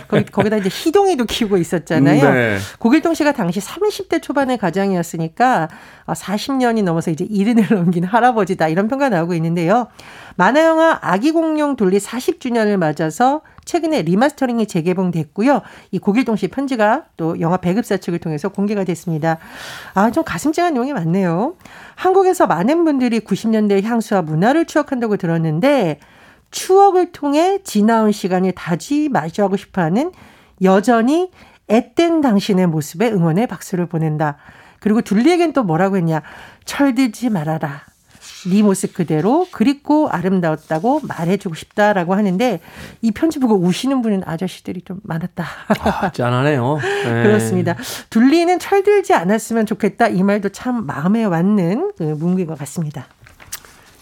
거기, 0.08 0.26
거기다 0.26 0.58
이제 0.58 0.70
희동이도 0.72 1.26
키우고 1.26 1.58
있었잖아요. 1.58 2.34
네. 2.34 2.58
고길동 2.80 3.14
씨가 3.14 3.34
당시 3.34 3.60
30대 3.60 4.22
초반의 4.22 4.58
가장이었으니까 4.58 5.70
40년이 6.08 6.80
아, 6.80 6.84
넘어서 6.84 7.12
이제 7.12 7.26
일흔을 7.30 7.68
넘긴 7.70 8.04
할아버지다 8.04 8.68
이런 8.68 8.88
평가 8.88 9.10
나오고 9.10 9.34
있는데요. 9.36 9.88
만화 10.36 10.64
영화 10.64 10.98
아기 11.02 11.32
공룡 11.32 11.76
둘리 11.76 12.00
40주년을 12.00 12.78
맞아서 12.78 13.42
최근에 13.66 14.02
리마스터링이 14.04 14.66
재개봉됐고요. 14.66 15.62
이 15.92 16.00
고길동 16.00 16.36
씨 16.36 16.48
편지가 16.48 17.06
또 17.18 17.40
영화 17.40 17.58
배급사 17.58 17.98
측을 17.98 18.20
통해서 18.20 18.50
공개가 18.50 18.84
됐습니다. 18.84 19.38
아, 19.94 20.12
좀 20.12 20.24
가슴 20.24 20.52
찡한 20.52 20.74
내용이 20.74 20.94
많네요. 20.94 21.56
한국에서 21.96 22.48
많은 22.48 22.84
분들이 22.84 23.20
90년대 23.20 23.84
향수와 23.84 24.22
문화를 24.22 24.66
추억한다고 24.66 25.18
들었는데 25.18 26.00
추억을 26.52 27.12
통해 27.12 27.60
지나온 27.64 28.12
시간을 28.12 28.54
다시 28.54 29.10
마주하고 29.12 29.58
싶어 29.58 29.82
하는 29.82 30.12
여전히 30.62 31.32
앳된 31.68 32.22
당신의 32.22 32.68
모습에 32.68 33.10
응원의 33.10 33.48
박수를 33.48 33.88
보낸다. 33.88 34.38
그리고 34.80 35.02
둘리에겐 35.02 35.54
또 35.54 35.64
뭐라고 35.64 35.96
했냐. 35.98 36.22
철들지 36.66 37.30
말아라. 37.30 37.84
네 38.50 38.62
모습 38.64 38.94
그대로 38.94 39.48
그립고 39.52 40.10
아름다웠다고 40.10 41.02
말해주고 41.04 41.56
싶다라고 41.56 42.16
하는데 42.16 42.60
이 43.02 43.12
편지 43.12 43.40
보고 43.40 43.56
우시는 43.56 44.02
분은 44.02 44.24
아저씨들이 44.26 44.82
좀 44.82 45.00
많았다. 45.04 45.46
아, 45.68 46.12
짠하네요. 46.12 46.78
네. 47.06 47.24
그렇습니다. 47.24 47.76
둘리는 48.10 48.58
철들지 48.58 49.14
않았으면 49.14 49.66
좋겠다 49.66 50.08
이 50.08 50.24
말도 50.24 50.50
참 50.50 50.86
마음에 50.86 51.24
왔는 51.24 51.92
그 51.98 52.04
문구인 52.04 52.48
것 52.48 52.58
같습니다. 52.60 53.08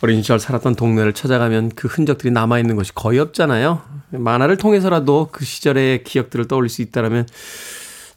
어린 0.01 0.21
시절 0.21 0.39
살았던 0.39 0.75
동네를 0.75 1.13
찾아가면 1.13 1.71
그 1.75 1.87
흔적들이 1.89 2.31
남아있는 2.31 2.77
것이 2.77 2.93
거의 2.95 3.19
없잖아요. 3.19 3.81
만화를 4.11 4.57
통해서라도 4.57 5.27
그 5.31 5.43
시절의 5.43 6.03
기억들을 6.05 6.47
떠올릴 6.47 6.69
수 6.69 6.81
있다면 6.81 7.27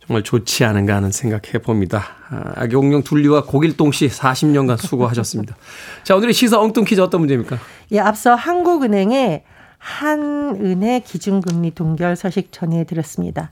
정말 0.07 0.23
좋지 0.23 0.65
않은가 0.65 0.97
하는 0.97 1.13
생각해 1.13 1.59
봅니다. 1.63 2.03
아, 2.29 2.53
악용용 2.57 3.03
둘리와 3.03 3.45
고길동 3.45 3.93
씨 3.93 4.09
40년간 4.09 4.79
수고하셨습니다. 4.79 5.57
자, 6.03 6.17
오늘의 6.17 6.35
시사 6.35 6.61
엉뚱 6.61 6.85
퀴즈 6.85 7.01
어떤 7.01 7.21
문제입니까? 7.21 7.59
예, 7.93 8.01
앞서 8.01 8.35
한국은행의 8.35 9.45
한은의 9.79 11.03
기준금리 11.05 11.73
동결 11.75 12.17
소식 12.17 12.53
전해드렸습니다. 12.53 13.51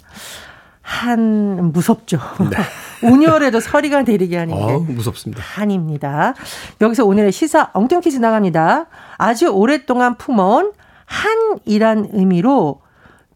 한 0.82 1.72
무섭죠. 1.72 2.18
네. 2.50 2.56
온열에도 3.08 3.60
서리가 3.60 4.02
내리게 4.02 4.36
하는 4.36 4.54
게 4.54 4.60
어, 4.60 4.78
무섭습니다. 4.78 5.42
한입니다. 5.42 6.34
여기서 6.80 7.04
오늘의 7.04 7.32
시사 7.32 7.70
엉뚱 7.74 8.00
퀴즈 8.00 8.16
나갑니다. 8.16 8.86
아주 9.18 9.48
오랫동안 9.48 10.16
품어온 10.16 10.72
한이란 11.06 12.10
의미로 12.12 12.80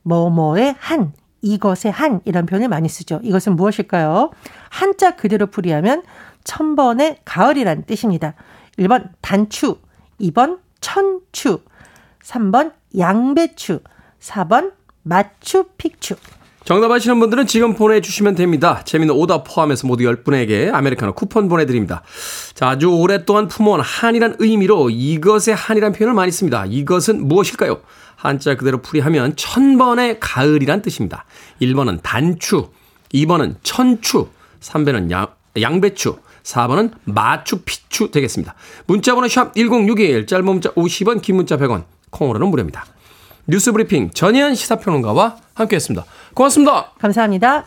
뭐뭐의 0.03 0.75
한 0.79 1.13
이것의 1.45 1.93
한 1.93 2.21
이란 2.25 2.47
표현을 2.47 2.69
많이 2.69 2.89
쓰죠. 2.89 3.21
이것은 3.23 3.55
무엇일까요? 3.55 4.31
한자 4.71 5.15
그대로 5.15 5.47
풀이하면 5.47 6.03
천번의 6.43 7.19
가을이란 7.25 7.85
뜻입니다. 7.85 8.35
1번 8.79 9.11
단추, 9.21 9.77
2번 10.21 10.59
천추, 10.81 11.61
3번 12.23 12.73
양배추, 12.97 13.81
4번 14.21 14.73
마추픽추. 15.03 16.17
정답 16.65 16.91
아시는 16.91 17.21
분들은 17.21 17.47
지금 17.47 17.75
보내주시면 17.75 18.37
됩니다. 18.37 18.81
재미는 18.87 19.15
오답 19.15 19.45
포함해서 19.45 19.87
모두 19.87 20.05
10분에게 20.05 20.73
아메리카노 20.73 21.13
쿠폰 21.13 21.51
보내드립니다. 21.51 22.03
자, 22.55 22.71
아주 22.71 22.89
오랫동안 22.89 23.49
품어온 23.49 23.83
한이란 23.83 24.37
의미로 24.39 24.89
이것의 24.89 25.55
한이란 25.55 25.93
표현을 25.93 26.15
많이 26.15 26.33
씁니다. 26.33 26.65
이것은 26.67 27.29
무엇일까요? 27.29 27.83
한자 28.25 28.57
그대로 28.57 28.79
풀이하면 28.81 29.37
천번의 29.37 30.19
가을이란 30.19 30.83
뜻입니다. 30.83 31.25
1번은 31.61 32.01
단추, 32.03 32.71
2번은 33.13 33.57
천추, 33.63 34.29
3번은 34.61 35.11
양, 35.11 35.29
양배추, 35.61 36.17
4번은 36.43 36.93
마추피추 37.05 38.11
되겠습니다. 38.11 38.55
문자번호 38.87 39.29
샵 39.29 39.55
1061, 39.55 40.27
짧은 40.27 40.45
문자 40.45 40.71
50원, 40.73 41.23
긴 41.23 41.37
문자 41.37 41.57
100원, 41.57 41.85
콩으로는 42.11 42.49
무료입니다. 42.49 42.85
뉴스 43.47 43.73
브리핑 43.73 44.11
전희연 44.11 44.55
시사평론가와 44.55 45.37
함께했습니다. 45.55 46.05
고맙습니다. 46.33 46.93
감사합니다. 46.99 47.67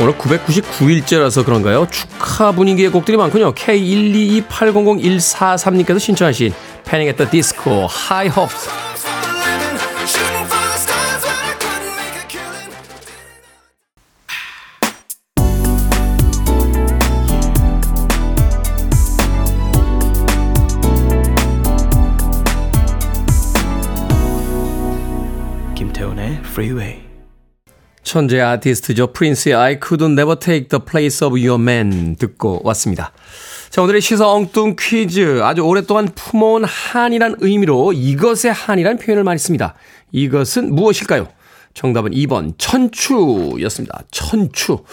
오늘 0.00 0.18
999일째라서 0.18 1.44
그런가요? 1.44 1.86
축하 1.88 2.50
분위기의 2.50 2.90
곡들이 2.90 3.16
많군요. 3.16 3.54
K122800143님께서 3.54 6.00
신청하신 6.00 6.52
패닝 6.84 7.06
앳더 7.08 7.30
디스코 7.30 7.86
하이 7.86 8.26
홉스 8.28 8.68
김태훈의 25.76 26.40
Freeway 26.44 27.13
천재 28.04 28.40
아티스트죠. 28.40 29.08
프린스의 29.08 29.54
I 29.54 29.80
could 29.80 30.12
never 30.12 30.38
take 30.38 30.68
the 30.68 30.80
place 30.84 31.26
of 31.26 31.32
your 31.32 31.60
man 31.60 32.16
듣고 32.16 32.60
왔습니다. 32.62 33.12
자, 33.70 33.82
오늘의 33.82 34.00
시사 34.00 34.28
엉뚱 34.28 34.76
퀴즈. 34.78 35.42
아주 35.42 35.62
오랫동안 35.62 36.08
품어온 36.14 36.64
한이란 36.64 37.36
의미로 37.40 37.92
이것의 37.92 38.52
한이란 38.52 38.98
표현을 38.98 39.24
많이 39.24 39.38
씁니다. 39.38 39.74
이것은 40.12 40.72
무엇일까요? 40.74 41.26
정답은 41.72 42.12
2번 42.12 42.54
천추였습니다. 42.56 44.02
천추. 44.12 44.84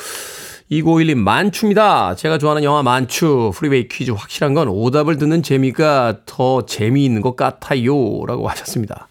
2951님 0.72 1.16
만추입니다. 1.18 2.16
제가 2.16 2.38
좋아하는 2.38 2.64
영화 2.64 2.82
만추. 2.82 3.52
프리웨이 3.54 3.88
퀴즈 3.88 4.12
확실한 4.12 4.54
건 4.54 4.70
오답을 4.70 5.18
듣는 5.18 5.44
재미가 5.44 6.22
더 6.26 6.66
재미있는 6.66 7.22
것 7.22 7.36
같아요. 7.36 7.94
라고 8.26 8.48
하셨습니다. 8.48 9.10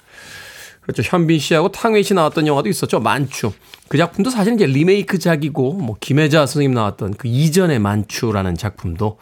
그렇죠. 0.92 1.03
현빈 1.05 1.38
씨하고 1.38 1.70
탕웨이 1.70 2.03
씨 2.03 2.14
나왔던 2.14 2.46
영화도 2.46 2.68
있었죠. 2.68 3.00
만추. 3.00 3.53
그 3.88 3.96
작품도 3.96 4.31
사실 4.31 4.55
이제 4.55 4.66
리메이크작이고 4.66 5.74
뭐 5.74 5.96
김혜자 6.00 6.46
선생님 6.46 6.74
나왔던 6.74 7.14
그 7.14 7.29
이전의 7.29 7.79
만추라는 7.79 8.57
작품도 8.57 9.18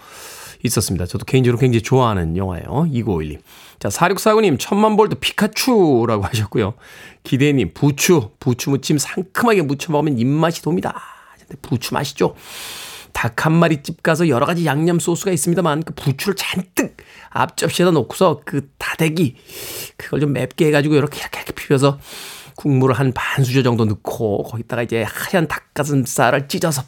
있었습니다. 0.65 1.07
저도 1.07 1.25
개인적으로 1.25 1.59
굉장히 1.59 1.83
좋아하는 1.83 2.37
영화예요. 2.37 2.87
2951님. 2.91 3.39
자, 3.79 3.89
4649님, 3.89 4.57
천만 4.59 4.97
볼트 4.97 5.17
피카츄라고 5.17 6.25
하셨고요. 6.27 6.75
기대님, 7.23 7.73
부추, 7.75 8.31
부추 8.41 8.71
무침 8.71 8.99
상큼하게 8.99 9.63
무쳐 9.63 9.93
먹으면 9.93 10.19
입맛이 10.19 10.63
돕니다. 10.63 11.01
부추 11.63 11.95
맛있죠? 11.95 12.35
닭 13.13 13.47
한 13.47 13.53
마리 13.53 13.83
집 13.83 14.03
가서 14.03 14.29
여러 14.29 14.47
가지 14.47 14.67
양념 14.67 14.99
소스가 14.99 15.31
있습니다만 15.33 15.83
그 15.83 15.95
부추를 15.95 16.35
잔뜩 16.37 16.97
앞접시에다 17.31 17.91
놓고서 17.93 18.43
그 18.45 18.71
다대기 18.79 19.37
그걸 19.97 20.21
좀 20.21 20.33
맵게 20.33 20.67
해가지고 20.67 20.95
이렇게 20.95 21.19
이렇게, 21.21 21.39
이렇게 21.39 21.53
비벼서 21.53 21.99
국물을 22.57 22.95
한 22.99 23.13
반 23.15 23.45
수저 23.45 23.63
정도 23.63 23.85
넣고 23.85 24.43
거기다가 24.45 24.83
이제 24.83 25.05
하얀 25.07 25.47
닭가슴살을 25.47 26.49
찢어서 26.49 26.83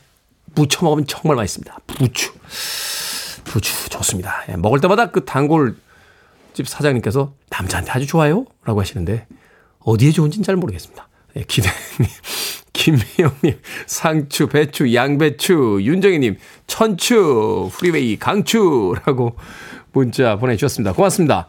무쳐 0.55 0.85
먹으면 0.85 1.07
정말 1.07 1.37
맛있습니다. 1.37 1.79
부추. 1.87 2.33
부추 3.45 3.89
좋습니다. 3.91 4.45
예, 4.49 4.57
먹을 4.57 4.81
때마다 4.81 5.11
그 5.11 5.25
단골 5.25 5.77
집 6.55 6.69
사장님께서 6.69 7.33
남자한테 7.51 7.91
아주 7.93 8.07
좋아요? 8.07 8.47
라고 8.65 8.81
하시는데 8.81 9.27
어디에 9.81 10.11
좋은지는 10.11 10.43
잘 10.45 10.57
모르겠습니다. 10.57 11.09
예, 11.37 11.45
기대님, 11.45 11.77
김미영님, 12.81 13.61
상추, 13.87 14.47
배추, 14.47 14.95
양배추, 14.95 15.81
윤정희님, 15.83 16.39
천추, 16.67 17.69
프리웨이, 17.75 18.17
강추라고 18.17 19.37
문자 19.93 20.37
보내주셨습니다. 20.37 20.95
고맙습니다. 20.95 21.47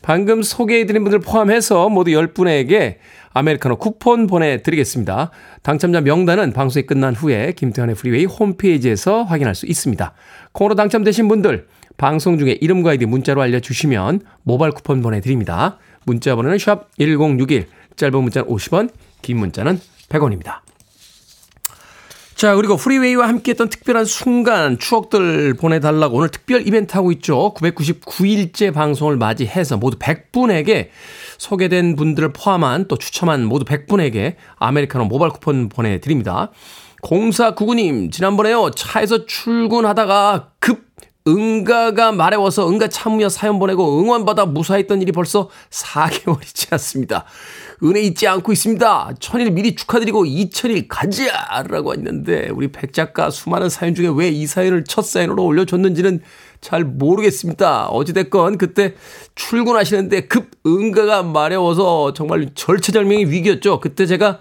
방금 0.00 0.42
소개해드린 0.42 1.04
분들 1.04 1.18
포함해서 1.18 1.90
모두 1.90 2.12
10분에게 2.12 2.96
아메리카노 3.34 3.76
쿠폰 3.76 4.26
보내드리겠습니다. 4.26 5.30
당첨자 5.62 6.00
명단은 6.00 6.54
방송이 6.54 6.86
끝난 6.86 7.14
후에 7.14 7.52
김태훈의 7.52 7.94
프리웨이 7.94 8.24
홈페이지에서 8.24 9.24
확인할 9.24 9.54
수 9.54 9.66
있습니다. 9.66 10.14
콩으로 10.52 10.76
당첨되신 10.76 11.28
분들 11.28 11.66
방송 11.98 12.38
중에 12.38 12.52
이름과 12.58 12.92
아이디 12.92 13.04
문자로 13.04 13.42
알려주시면 13.42 14.22
모바일 14.44 14.72
쿠폰 14.72 15.02
보내드립니다. 15.02 15.76
문자 16.06 16.34
번호는 16.34 16.58
샵 16.58 16.88
1061, 16.96 17.66
짧은 17.96 18.22
문자는 18.22 18.48
50원, 18.48 18.88
긴 19.20 19.36
문자는 19.36 19.78
100원입니다. 20.08 20.69
자, 22.40 22.54
그리고 22.54 22.78
프리웨이와 22.78 23.28
함께 23.28 23.50
했던 23.50 23.68
특별한 23.68 24.06
순간, 24.06 24.78
추억들 24.78 25.52
보내달라고 25.52 26.16
오늘 26.16 26.30
특별 26.30 26.66
이벤트 26.66 26.96
하고 26.96 27.12
있죠. 27.12 27.52
999일째 27.52 28.72
방송을 28.72 29.18
맞이해서 29.18 29.76
모두 29.76 29.98
100분에게 29.98 30.88
소개된 31.36 31.96
분들을 31.96 32.32
포함한 32.32 32.88
또 32.88 32.96
추첨한 32.96 33.44
모두 33.44 33.66
100분에게 33.66 34.36
아메리카노 34.56 35.04
모바일 35.04 35.32
쿠폰 35.32 35.68
보내드립니다. 35.68 36.50
0499님, 37.02 38.10
지난번에요, 38.10 38.70
차에서 38.70 39.26
출근하다가 39.26 40.52
급 40.60 40.88
응가가 41.28 42.12
말해워서 42.12 42.68
응가 42.70 42.88
참여 42.88 43.28
사연 43.28 43.58
보내고 43.58 44.00
응원받아 44.00 44.46
무사했던 44.46 45.02
일이 45.02 45.12
벌써 45.12 45.50
4개월이 45.68 46.42
지났습니다. 46.54 47.26
은혜 47.82 48.02
잊지 48.02 48.26
않고 48.28 48.52
있습니다. 48.52 49.14
천일 49.20 49.50
미리 49.52 49.74
축하드리고 49.74 50.24
2천일 50.24 50.86
가자! 50.88 51.62
라고 51.68 51.94
했는데 51.94 52.50
우리 52.52 52.68
백 52.68 52.92
작가 52.92 53.30
수많은 53.30 53.68
사연 53.70 53.94
중에 53.94 54.08
왜 54.14 54.30
이 54.30 54.46
사연을 54.46 54.84
첫 54.84 55.04
사연으로 55.04 55.44
올려줬는지는 55.44 56.20
잘 56.60 56.84
모르겠습니다. 56.84 57.86
어찌됐건 57.86 58.58
그때 58.58 58.94
출근하시는데 59.34 60.28
급 60.28 60.50
응가가 60.66 61.22
마려워서 61.22 62.12
정말 62.12 62.50
절체절명의 62.54 63.30
위기였죠. 63.30 63.80
그때 63.80 64.06
제가 64.06 64.40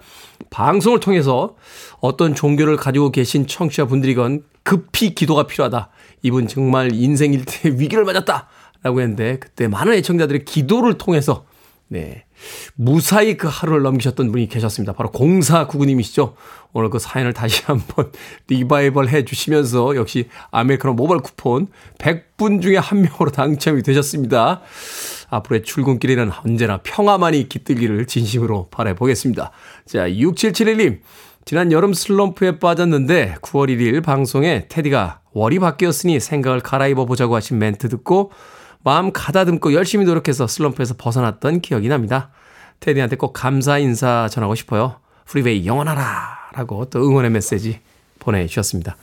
방송을 0.49 0.99
통해서 0.99 1.55
어떤 2.01 2.35
종교를 2.35 2.75
가지고 2.75 3.11
계신 3.11 3.47
청취자분들이건 3.47 4.43
급히 4.63 5.15
기도가 5.15 5.47
필요하다. 5.47 5.89
이분 6.23 6.47
정말 6.47 6.91
인생 6.93 7.33
일대 7.33 7.69
위기를 7.69 8.03
맞았다. 8.03 8.47
라고 8.83 9.01
했는데 9.01 9.39
그때 9.39 9.67
많은 9.67 9.93
애청자들의 9.93 10.45
기도를 10.45 10.97
통해서 10.97 11.45
네. 11.91 12.25
무사히 12.75 13.35
그 13.35 13.47
하루를 13.49 13.81
넘기셨던 13.81 14.31
분이 14.31 14.47
계셨습니다. 14.47 14.93
바로 14.93 15.09
0499님이시죠. 15.11 16.33
오늘 16.71 16.91
그 16.91 16.99
사연을 16.99 17.33
다시 17.33 17.63
한번 17.67 18.11
리바이벌 18.47 19.09
해 19.09 19.25
주시면서 19.25 19.95
역시 19.95 20.29
아메리카노 20.51 20.93
모바일 20.93 21.21
쿠폰 21.21 21.67
100분 21.97 22.61
중에 22.61 22.77
한 22.77 23.01
명으로 23.01 23.31
당첨이 23.31 23.81
되셨습니다. 23.81 24.61
앞으로의 25.29 25.63
출근길에는 25.63 26.31
언제나 26.45 26.79
평화만이 26.83 27.49
깃들기를 27.49 28.05
진심으로 28.05 28.69
바라보겠습니다. 28.69 29.51
자, 29.85 30.07
6771님. 30.07 30.99
지난 31.45 31.71
여름 31.71 31.93
슬럼프에 31.93 32.59
빠졌는데 32.59 33.37
9월 33.41 33.69
1일 33.69 34.03
방송에 34.03 34.67
테디가 34.69 35.21
월이 35.31 35.57
바뀌었으니 35.57 36.19
생각을 36.19 36.59
갈아입어 36.59 37.05
보자고 37.05 37.35
하신 37.35 37.57
멘트 37.57 37.89
듣고 37.89 38.31
마음 38.83 39.11
가다듬고 39.11 39.73
열심히 39.73 40.05
노력해서 40.05 40.47
슬럼프에서 40.47 40.95
벗어났던 40.97 41.61
기억이 41.61 41.89
납니다. 41.89 42.29
테디한테 42.79 43.17
꼭 43.17 43.33
감사 43.33 43.77
인사 43.77 44.29
전하고 44.29 44.55
싶어요. 44.55 44.95
프리웨이 45.25 45.65
영원하라! 45.65 46.51
라고 46.53 46.85
또 46.85 46.99
응원의 47.05 47.31
메시지 47.31 47.79
보내주셨습니다. 48.19 48.95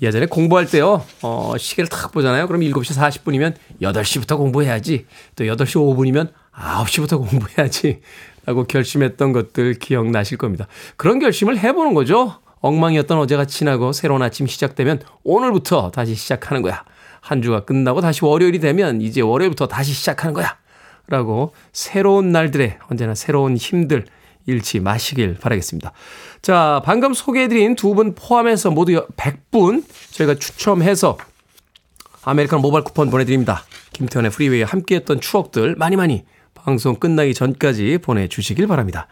예전에 0.00 0.26
공부할 0.26 0.66
때요, 0.66 1.04
어, 1.22 1.54
시계를 1.58 1.88
탁 1.88 2.12
보잖아요. 2.12 2.46
그럼 2.46 2.62
7시 2.62 2.96
40분이면 2.96 3.54
8시부터 3.82 4.36
공부해야지. 4.36 5.06
또 5.34 5.44
8시 5.44 5.76
5분이면 5.76 6.32
9시부터 6.52 7.18
공부해야지. 7.28 8.00
라고 8.46 8.64
결심했던 8.64 9.32
것들 9.32 9.74
기억나실 9.74 10.38
겁니다. 10.38 10.66
그런 10.96 11.18
결심을 11.18 11.58
해보는 11.58 11.94
거죠. 11.94 12.34
엉망이었던 12.60 13.18
어제가 13.18 13.46
지나고 13.46 13.92
새로운 13.92 14.22
아침 14.22 14.46
시작되면 14.46 15.02
오늘부터 15.22 15.90
다시 15.90 16.14
시작하는 16.14 16.62
거야. 16.62 16.84
한 17.24 17.40
주가 17.40 17.64
끝나고 17.64 18.02
다시 18.02 18.22
월요일이 18.22 18.60
되면 18.60 19.00
이제 19.00 19.22
월요일부터 19.22 19.66
다시 19.66 19.94
시작하는 19.94 20.34
거야. 20.34 20.58
라고 21.06 21.54
새로운 21.72 22.32
날들에 22.32 22.78
언제나 22.90 23.14
새로운 23.14 23.56
힘들 23.56 24.04
잃지 24.46 24.80
마시길 24.80 25.38
바라겠습니다. 25.38 25.92
자, 26.42 26.82
방금 26.84 27.14
소개해드린 27.14 27.76
두 27.76 27.94
분 27.94 28.14
포함해서 28.14 28.70
모두 28.70 29.06
100분 29.16 29.84
저희가 30.10 30.34
추첨해서 30.34 31.16
아메리카노 32.24 32.60
모바일 32.60 32.84
쿠폰 32.84 33.10
보내드립니다. 33.10 33.64
김태훈의 33.94 34.30
프리웨이 34.30 34.62
함께했던 34.62 35.22
추억들 35.22 35.76
많이 35.76 35.96
많이 35.96 36.26
방송 36.52 36.96
끝나기 36.96 37.32
전까지 37.32 37.98
보내주시길 38.02 38.66
바랍니다. 38.66 39.06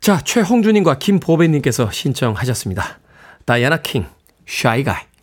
자, 0.00 0.20
최홍주님과 0.20 0.98
김보배님께서 0.98 1.90
신청하셨습니다. 1.90 3.00
다이아나 3.44 3.78
킹, 3.78 4.06
Guy. 4.46 5.13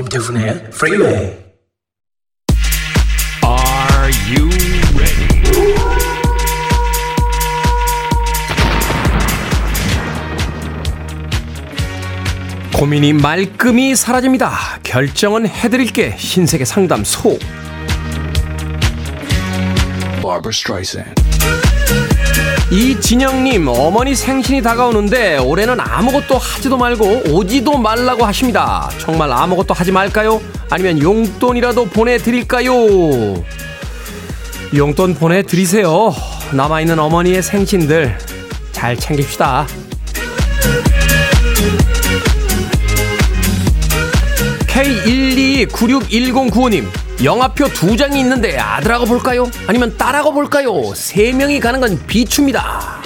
김태훈의 0.00 0.70
Freeway. 0.72 1.36
Are 3.44 4.10
you 4.30 4.48
ready? 4.96 5.28
고민이 12.74 13.12
말끔히 13.12 13.94
사라집니다. 13.94 14.50
결정은 14.82 15.46
해드릴게 15.46 16.16
신세계 16.16 16.64
상담소. 16.64 17.38
Barbara 20.22 20.50
Streisand. 20.50 21.19
이진영님 22.70 23.66
어머니 23.66 24.14
생신이 24.14 24.62
다가오는데 24.62 25.38
올해는 25.38 25.80
아무것도 25.80 26.38
하지도 26.38 26.76
말고 26.76 27.32
오지도 27.32 27.76
말라고 27.76 28.24
하십니다. 28.24 28.88
정말 28.98 29.32
아무것도 29.32 29.74
하지 29.74 29.90
말까요? 29.90 30.40
아니면 30.70 31.00
용돈이라도 31.02 31.86
보내드릴까요? 31.86 32.72
용돈 34.76 35.14
보내드리세요. 35.14 36.14
남아있는 36.52 36.96
어머니의 36.96 37.42
생신들 37.42 38.16
잘 38.70 38.96
챙깁시다. 38.96 39.66
K12961095님 45.66 46.86
영화표 47.22 47.68
두 47.68 47.96
장이 47.96 48.20
있는데 48.20 48.58
아들하고 48.58 49.04
볼까요? 49.06 49.50
아니면 49.66 49.96
딸하고 49.96 50.32
볼까요? 50.32 50.94
세 50.94 51.32
명이 51.32 51.60
가는 51.60 51.80
건 51.80 52.00
비추입니다. 52.06 53.00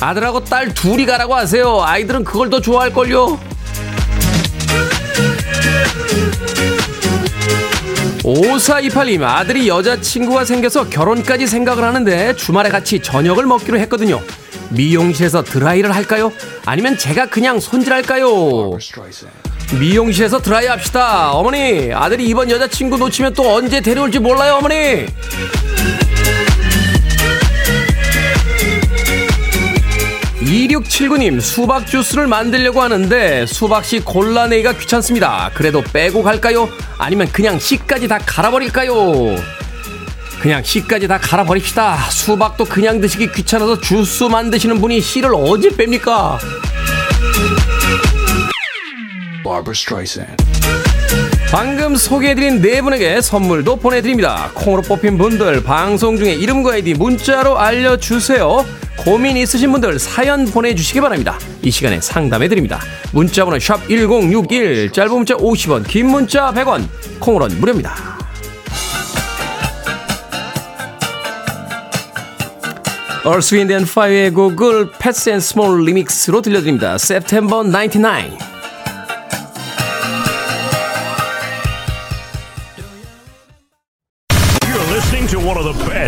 아들하고 0.00 0.44
딸 0.44 0.72
둘이 0.74 1.06
가라고 1.06 1.34
하세요. 1.34 1.82
아이들은 1.82 2.24
그걸 2.24 2.50
더 2.50 2.60
좋아할걸요. 2.60 3.38
5428님 8.28 9.22
아들이 9.22 9.68
여자친구가 9.68 10.44
생겨서 10.44 10.88
결혼까지 10.90 11.46
생각을 11.46 11.82
하는데 11.84 12.36
주말에 12.36 12.68
같이 12.68 13.00
저녁을 13.00 13.46
먹기로 13.46 13.78
했거든요. 13.80 14.20
미용실에서 14.70 15.42
드라이를 15.44 15.94
할까요? 15.94 16.30
아니면 16.66 16.98
제가 16.98 17.26
그냥 17.26 17.58
손질할까요? 17.58 18.70
미용실에서 19.80 20.40
드라이 20.42 20.66
합시다. 20.66 21.32
어머니, 21.32 21.90
아들이 21.92 22.26
이번 22.26 22.50
여자친구 22.50 22.98
놓치면 22.98 23.34
또 23.34 23.54
언제 23.54 23.80
데려올지 23.80 24.18
몰라요, 24.18 24.56
어머니. 24.56 25.06
(2679님) 30.48 31.40
수박 31.40 31.86
주스를 31.86 32.26
만들려고 32.26 32.80
하는데 32.80 33.44
수박씨 33.44 34.00
골라내기가 34.00 34.72
귀찮습니다 34.78 35.50
그래도 35.52 35.82
빼고 35.82 36.22
갈까요 36.22 36.68
아니면 36.96 37.28
그냥 37.30 37.58
씨까지 37.58 38.08
다 38.08 38.18
갈아버릴까요 38.18 39.36
그냥 40.40 40.62
씨까지 40.62 41.06
다 41.06 41.18
갈아버립시다 41.18 42.10
수박도 42.10 42.64
그냥 42.64 43.00
드시기 43.00 43.30
귀찮아서 43.32 43.78
주스 43.80 44.24
만드시는 44.24 44.80
분이 44.80 45.00
씨를 45.00 45.34
어디 45.34 45.68
뺍니까. 45.70 46.38
방금 51.50 51.96
소개해드린 51.96 52.60
네 52.60 52.82
분에게 52.82 53.20
선물도 53.20 53.76
보내드립니다. 53.76 54.50
콩으로 54.54 54.82
뽑힌 54.82 55.18
분들 55.18 55.62
방송 55.64 56.16
중에 56.16 56.34
이름과 56.34 56.74
아이디 56.74 56.94
문자로 56.94 57.58
알려주세요. 57.58 58.64
고민 59.04 59.36
있으신 59.36 59.72
분들 59.72 59.98
사연 59.98 60.44
보내주시기 60.44 61.00
바랍니다. 61.00 61.38
이 61.62 61.70
시간에 61.70 62.00
상담해드립니다. 62.00 62.80
문자번호 63.12 63.58
샵1061 63.58 64.92
짧은 64.92 65.12
문자 65.12 65.34
50원 65.34 65.86
긴 65.86 66.08
문자 66.08 66.52
100원 66.52 66.86
콩으로는 67.20 67.58
무료입니다. 67.60 68.18
얼스 73.24 73.54
윈드 73.54 73.72
앤 73.72 73.84
파이어의 73.84 74.30
곡을 74.30 74.90
Phats & 74.98 75.30
Small 75.30 75.84
Remix로 75.84 76.40
들려드립니다. 76.40 76.94
September 76.94 77.62
99 77.62 78.57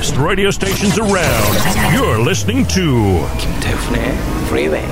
best 0.01 0.17
radio 0.17 0.51
stations 0.51 0.99
around. 0.99 1.57
You're 1.93 2.25
listening 2.25 2.67
to 2.69 3.21
김태훈의 3.37 4.17
Freeway. 4.47 4.87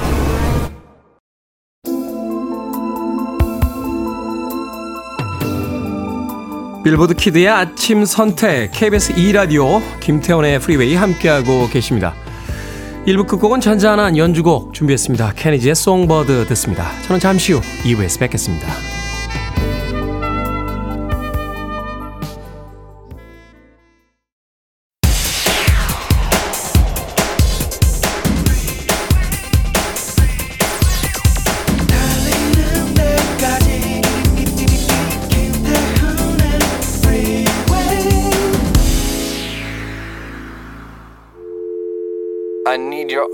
빌보드 6.84 7.14
키드의 7.14 7.48
아침 7.48 8.04
선택 8.04 8.70
KBS 8.72 9.12
2 9.18 9.32
라디오 9.32 9.80
김태훈의 10.00 10.60
프리웨이 10.60 10.94
함께하고 10.94 11.68
계십니다. 11.68 12.14
1부 13.06 13.26
끝곡은 13.26 13.62
잔잔한 13.62 14.18
연주곡 14.18 14.74
준비했습니다. 14.74 15.32
Kenny 15.36 15.60
G의 15.60 15.74
Songbird 15.74 16.46
듣습니다. 16.48 16.90
저는 17.06 17.18
잠시 17.18 17.54
후 17.54 17.62
2부에서 17.84 18.20
뵙겠습니다. 18.20 18.97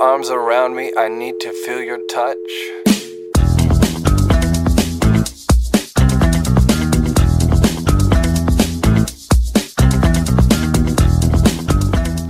Arms 0.01 0.31
around 0.31 0.75
me. 0.75 0.93
I 0.97 1.09
need 1.09 1.39
to 1.41 1.51
feel 1.65 1.83
your 1.83 2.01
touch. 2.07 2.39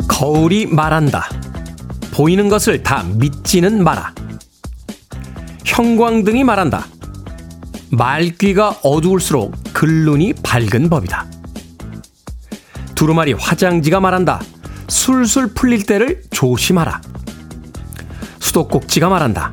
거울이 0.09 0.67
말한다. 0.67 1.29
보이는 2.13 2.49
것을 2.49 2.83
다 2.83 3.03
믿지는 3.17 3.83
마라. 3.83 4.15
형광등이 5.65 6.45
말한다. 6.45 6.87
말귀가 7.91 8.81
어두울수록 8.83 9.55
글눈이 9.73 10.35
밝은 10.43 10.89
법이다. 10.89 11.27
두루마리 12.95 13.33
화장지가 13.33 14.01
말한다. 14.01 14.41
술술 14.89 15.53
풀릴 15.55 15.85
때를 15.85 16.23
조심하라. 16.31 17.01
수도꼭지가 18.55 19.09
말한다. 19.09 19.53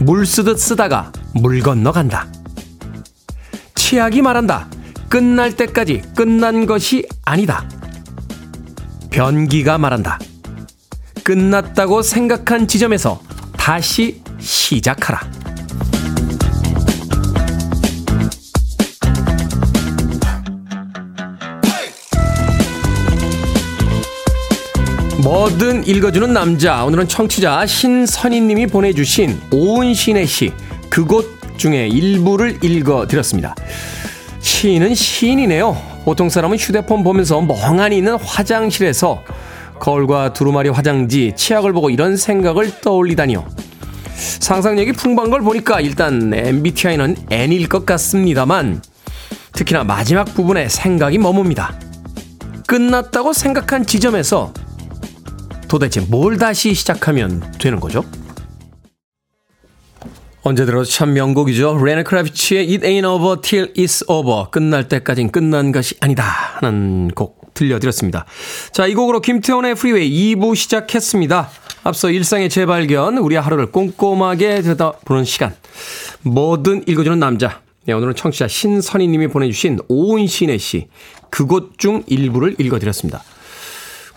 물 0.00 0.26
쓰듯 0.26 0.58
쓰다가 0.58 1.10
물 1.34 1.60
건너간다. 1.60 2.26
치약이 3.74 4.20
말한다. 4.20 4.68
끝날 5.08 5.56
때까지 5.56 6.02
끝난 6.14 6.66
것이 6.66 7.06
아니다. 7.24 7.66
변기가 9.10 9.78
말한다. 9.78 10.18
끝났다고 11.24 12.02
생각한 12.02 12.68
지점에서 12.68 13.20
다시 13.56 14.22
시작하라. 14.38 15.41
뭐든 25.32 25.86
읽어주는 25.86 26.30
남자. 26.30 26.84
오늘은 26.84 27.08
청취자 27.08 27.64
신선희님이 27.64 28.66
보내주신 28.66 29.40
오은신의 29.50 30.26
시, 30.26 30.52
그곳 30.90 31.26
중에 31.56 31.88
일부를 31.88 32.62
읽어드렸습니다. 32.62 33.54
시인은 34.40 34.94
시인이네요. 34.94 35.74
보통 36.04 36.28
사람은 36.28 36.58
휴대폰 36.58 37.02
보면서 37.02 37.40
멍하니 37.40 37.96
있는 37.96 38.16
화장실에서 38.16 39.22
거울과 39.80 40.34
두루마리 40.34 40.68
화장지, 40.68 41.32
치약을 41.34 41.72
보고 41.72 41.88
이런 41.88 42.18
생각을 42.18 42.82
떠올리다니요. 42.82 43.46
상상력이 44.14 44.92
풍부한 44.92 45.30
걸 45.30 45.40
보니까 45.40 45.80
일단 45.80 46.30
MBTI는 46.34 47.16
N일 47.30 47.70
것 47.70 47.86
같습니다만 47.86 48.82
특히나 49.54 49.82
마지막 49.84 50.24
부분에 50.34 50.68
생각이 50.68 51.16
머뭅니다. 51.16 51.74
끝났다고 52.66 53.32
생각한 53.32 53.86
지점에서 53.86 54.52
도대체 55.72 56.02
뭘 56.02 56.36
다시 56.36 56.74
시작하면 56.74 57.50
되는 57.58 57.80
거죠? 57.80 58.04
언제 60.42 60.66
들어도 60.66 60.84
참 60.84 61.14
명곡이죠. 61.14 61.82
레니 61.82 62.02
크라비츠의 62.02 62.68
It 62.68 62.86
Ain't 62.86 63.08
Over 63.08 63.40
Till 63.40 63.72
It's 63.72 64.06
Over. 64.06 64.50
끝날 64.50 64.86
때까진 64.88 65.30
끝난 65.30 65.72
것이 65.72 65.94
아니다. 66.00 66.24
하는 66.24 67.10
곡 67.14 67.54
들려드렸습니다. 67.54 68.26
자, 68.72 68.86
이 68.86 68.92
곡으로 68.92 69.22
김태훈의 69.22 69.76
프리웨이 69.76 70.34
2부 70.34 70.54
시작했습니다. 70.56 71.48
앞서 71.84 72.10
일상의 72.10 72.50
재발견, 72.50 73.16
우리 73.16 73.36
하루를 73.36 73.72
꼼꼼하게 73.72 74.60
들여다보는 74.60 75.24
시간. 75.24 75.54
뭐든 76.20 76.84
읽어주는 76.86 77.18
남자. 77.18 77.62
네, 77.86 77.94
오늘은 77.94 78.14
청취자 78.14 78.46
신선희 78.46 79.08
님이 79.08 79.28
보내주신 79.28 79.78
오은신의 79.88 80.58
시, 80.58 80.88
그곳 81.30 81.78
중 81.78 82.02
일부를 82.08 82.56
읽어드렸습니다. 82.58 83.22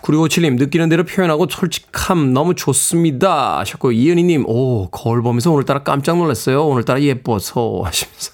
9657님, 0.06 0.54
느끼는 0.54 0.88
대로 0.88 1.02
표현하고 1.04 1.48
솔직함 1.50 2.32
너무 2.32 2.54
좋습니다. 2.54 3.58
하셨고, 3.58 3.90
이은희님, 3.90 4.44
오, 4.46 4.88
거울 4.90 5.20
보면서 5.22 5.50
오늘따라 5.50 5.82
깜짝 5.82 6.16
놀랐어요. 6.18 6.64
오늘따라 6.64 7.00
예뻐서. 7.02 7.82
하시면서. 7.84 8.32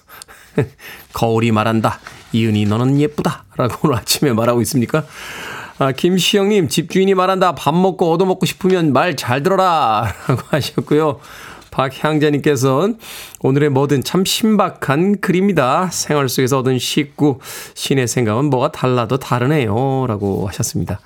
거울이 1.15 1.51
말한다. 1.51 1.99
이은희, 2.33 2.67
너는 2.67 3.01
예쁘다. 3.01 3.45
라고 3.57 3.89
오늘 3.89 3.97
아침에 3.97 4.33
말하고 4.35 4.61
있습니까? 4.63 5.05
아, 5.79 5.93
김시영님, 5.93 6.69
집주인이 6.69 7.15
말한다. 7.15 7.55
밥 7.55 7.75
먹고 7.75 8.13
얻어먹고 8.13 8.45
싶으면 8.45 8.93
말 8.93 9.17
잘 9.17 9.43
들어라. 9.43 10.13
라고 10.29 10.43
하셨고요. 10.51 11.21
박향자님께서는 11.71 12.99
오늘의 13.41 13.71
뭐든 13.71 14.05
참 14.05 14.27
신박한 14.27 15.21
글입니다. 15.23 15.89
생활 15.91 16.29
속에서 16.29 16.59
얻은 16.59 16.79
식구, 16.79 17.39
신의 17.73 18.09
생각은 18.09 18.51
뭐가 18.51 18.73
달라도 18.73 19.17
다르네요. 19.17 20.05
라고 20.07 20.47
하셨습니다. 20.49 21.01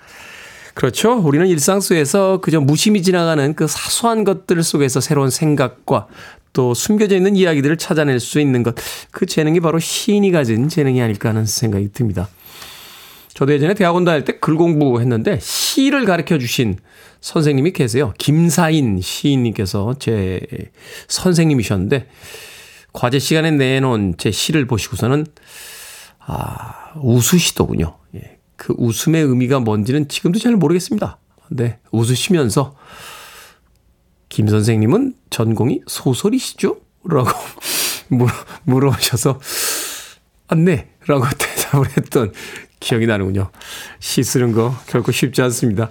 그렇죠. 0.77 1.15
우리는 1.15 1.47
일상 1.47 1.81
속에서 1.81 2.39
그저 2.43 2.61
무심히 2.61 3.01
지나가는 3.03 3.55
그 3.55 3.67
사소한 3.67 4.25
것들 4.25 4.63
속에서 4.63 5.01
새로운 5.01 5.31
생각과 5.31 6.07
또 6.53 6.75
숨겨져 6.75 7.17
있는 7.17 7.35
이야기들을 7.35 7.79
찾아낼 7.79 8.21
수 8.21 8.41
있는 8.41 8.63
것. 8.63 8.75
그 9.11 9.25
재능이 9.25 9.61
바로 9.61 9.79
시인이 9.79 10.31
가진 10.33 10.69
재능이 10.69 11.01
아닐까 11.01 11.31
하는 11.31 11.47
생각이 11.47 11.93
듭니다. 11.93 12.29
저도 13.33 13.55
예전에 13.55 13.73
대학원 13.73 14.05
다닐 14.05 14.27
때 14.27 14.35
글 14.39 14.57
공부했는데 14.57 15.39
시를 15.41 16.05
가르쳐 16.05 16.37
주신 16.37 16.77
선생님이 17.23 17.73
계세요. 17.73 18.13
김사인 18.19 19.01
시인님께서 19.01 19.95
제 19.99 20.41
선생님이셨는데 21.09 22.07
과제 22.93 23.19
시간에 23.19 23.51
내놓은 23.51 24.17
제 24.19 24.31
시를 24.31 24.67
보시고서는 24.67 25.27
아, 26.19 26.93
웃으시더군요. 26.97 27.97
예. 28.17 28.36
그 28.57 28.75
웃음의 28.77 29.23
의미가 29.23 29.61
뭔지는 29.61 30.09
지금도 30.09 30.39
잘 30.39 30.57
모르겠습니다. 30.57 31.19
네, 31.51 31.79
웃으시면서 31.91 32.77
김 34.29 34.49
선생님은 34.49 35.15
전공이 35.31 35.83
소설이시죠? 35.87 36.79
라고 37.05 37.31
물어, 38.09 38.33
물어보셔서 38.65 39.41
아, 40.49 40.55
네. 40.55 40.91
라고 41.07 41.25
대답을 41.39 41.89
했던 41.97 42.33
기억이 42.81 43.07
나는군요. 43.07 43.51
시 44.01 44.23
쓰는 44.23 44.53
거 44.53 44.75
결코 44.87 45.13
쉽지 45.13 45.43
않습니다. 45.43 45.91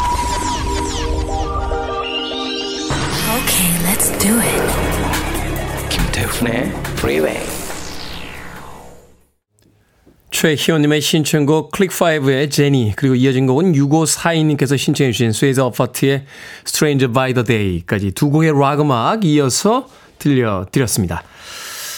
Do 4.21 4.39
it. 4.39 5.89
김태훈의 5.89 6.71
Freeway. 6.99 7.41
최희원님의 10.29 11.01
신청곡 11.01 11.71
클릭5의 11.71 12.51
Jenny 12.51 12.93
그리고 12.95 13.15
이어진 13.15 13.47
곡은 13.47 13.73
6542님께서 13.73 14.77
신청해 14.77 15.11
주신 15.11 15.31
스웨이저 15.31 15.65
어퍼트의 15.65 16.25
Stranger 16.67 17.11
by 17.11 17.33
the 17.33 17.43
Day까지 17.43 18.11
두 18.11 18.29
곡의 18.29 18.51
락 18.59 18.79
음악 18.81 19.25
이어서 19.25 19.87
들려드렸습니다. 20.19 21.23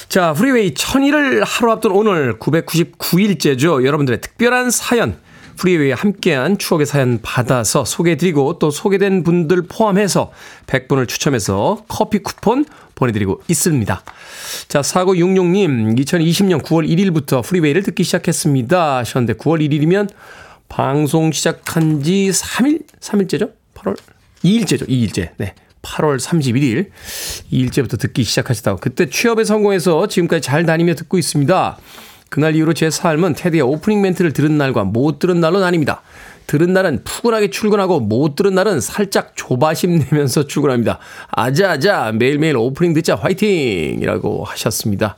자, 0.07 0.31
프리웨이 0.33 0.73
천일을 0.75 1.43
하루 1.43 1.71
앞둔 1.71 1.91
오늘 1.91 2.39
999일째죠. 2.39 3.85
여러분들의 3.85 4.21
특별한 4.21 4.71
사연, 4.71 5.17
프리웨이와 5.57 5.97
함께한 5.97 6.57
추억의 6.57 6.85
사연 6.85 7.19
받아서 7.21 7.85
소개해드리고 7.85 8.59
또 8.59 8.71
소개된 8.71 9.23
분들 9.23 9.63
포함해서 9.63 10.31
100분을 10.67 11.07
추첨해서 11.07 11.83
커피 11.87 12.19
쿠폰 12.19 12.65
보내드리고 12.95 13.41
있습니다. 13.47 14.03
자, 14.67 14.81
4966님, 14.81 15.97
2020년 15.99 16.61
9월 16.61 16.87
1일부터 16.87 17.43
프리웨이를 17.43 17.83
듣기 17.83 18.03
시작했습니다. 18.03 18.97
하셨는데 18.97 19.33
9월 19.33 19.59
1일이면 19.67 20.09
방송 20.69 21.31
시작한 21.31 22.01
지 22.03 22.29
3일? 22.31 22.83
3일째죠? 22.99 23.51
8월? 23.75 23.97
2일째죠. 24.43 24.87
2일째. 24.87 25.31
네. 25.37 25.53
8월 25.83 26.17
31일 26.17 26.89
2일째부터 27.51 27.99
듣기 27.99 28.23
시작하셨다고. 28.23 28.79
그때 28.79 29.09
취업에 29.09 29.43
성공해서 29.43 30.07
지금까지 30.07 30.41
잘 30.41 30.65
다니며 30.65 30.95
듣고 30.95 31.17
있습니다. 31.17 31.77
그날 32.33 32.55
이후로 32.55 32.73
제 32.73 32.89
삶은 32.89 33.35
테디의 33.35 33.61
오프닝 33.61 34.01
멘트를 34.01 34.33
들은 34.33 34.57
날과 34.57 34.85
못 34.85 35.19
들은 35.19 35.39
날로 35.39 35.59
나뉩니다. 35.59 35.99
들은 36.47 36.73
날은 36.73 37.03
푸근하게 37.03 37.51
출근하고 37.51 37.99
못 37.99 38.35
들은 38.35 38.55
날은 38.55 38.81
살짝 38.81 39.33
조바심 39.35 39.99
내면서 40.09 40.47
출근합니다. 40.47 40.97
아자아자 41.29 42.11
매일매일 42.13 42.57
오프닝 42.57 42.95
듣자 42.95 43.13
화이팅! 43.13 43.99
이라고 44.01 44.45
하셨습니다. 44.45 45.15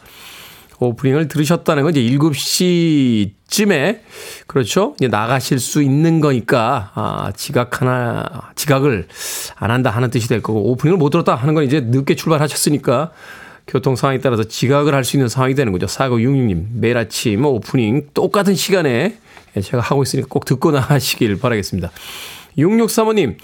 오프닝을 0.78 1.30
들으셨다는 1.30 1.84
건 1.84 1.96
이제 1.96 2.02
7시쯤에 2.18 4.02
그렇죠? 4.46 4.94
이제 5.00 5.08
나가실 5.08 5.60
수 5.60 5.82
있는 5.82 6.20
거니까 6.20 6.92
아, 6.96 7.32
지각 7.34 7.80
하나 7.80 8.52
지각을 8.56 9.08
안 9.56 9.72
한다 9.72 9.90
하는 9.90 10.10
뜻이 10.10 10.28
될 10.28 10.42
거고 10.42 10.70
오프닝을 10.72 10.98
못 10.98 11.12
들었다 11.12 11.34
하는 11.34 11.54
건 11.54 11.64
이제 11.64 11.80
늦게 11.80 12.16
출발하셨으니까 12.16 13.12
교통 13.68 13.96
상황에 13.96 14.20
따라서 14.20 14.44
지각을 14.44 14.94
할 14.94 15.04
수 15.04 15.18
있는 15.18 15.28
상황이 15.28 15.56
되는 15.56 15.72
거죠. 15.72 15.86
4966님 15.88 16.66
매일 16.74 16.98
아침 16.98 17.46
오프닝 17.46 18.10
똑같은 18.14 18.56
시간에 18.56 19.18
제가 19.62 19.80
하고 19.82 20.04
있으니까 20.04 20.28
꼭 20.30 20.46
듣고 20.46 20.72
나가시길 20.72 21.40
바라겠습니다. 21.40 21.92
6635님 22.58 23.38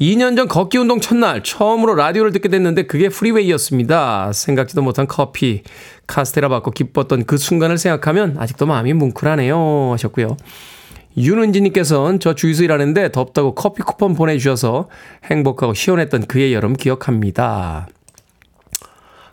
2년 0.00 0.36
전 0.36 0.48
걷기 0.48 0.76
운동 0.78 1.00
첫날 1.00 1.44
처음으로 1.44 1.94
라디오를 1.94 2.32
듣게 2.32 2.48
됐는데 2.48 2.86
그게 2.86 3.08
프리웨이였습니다. 3.08 4.32
생각지도 4.32 4.82
못한 4.82 5.06
커피, 5.06 5.62
카스테라 6.08 6.48
받고 6.48 6.72
기뻤던 6.72 7.26
그 7.26 7.36
순간을 7.36 7.78
생각하면 7.78 8.36
아직도 8.38 8.66
마음이 8.66 8.92
뭉클하네요. 8.92 9.92
하셨고요. 9.92 10.36
윤은지님께서는 11.16 12.18
저 12.18 12.34
주유소 12.34 12.64
일하는데 12.64 13.12
덥다고 13.12 13.54
커피 13.54 13.82
쿠폰 13.82 14.14
보내주셔서 14.16 14.88
행복하고 15.30 15.74
시원했던 15.74 16.26
그의 16.26 16.52
여름 16.54 16.72
기억합니다. 16.74 17.86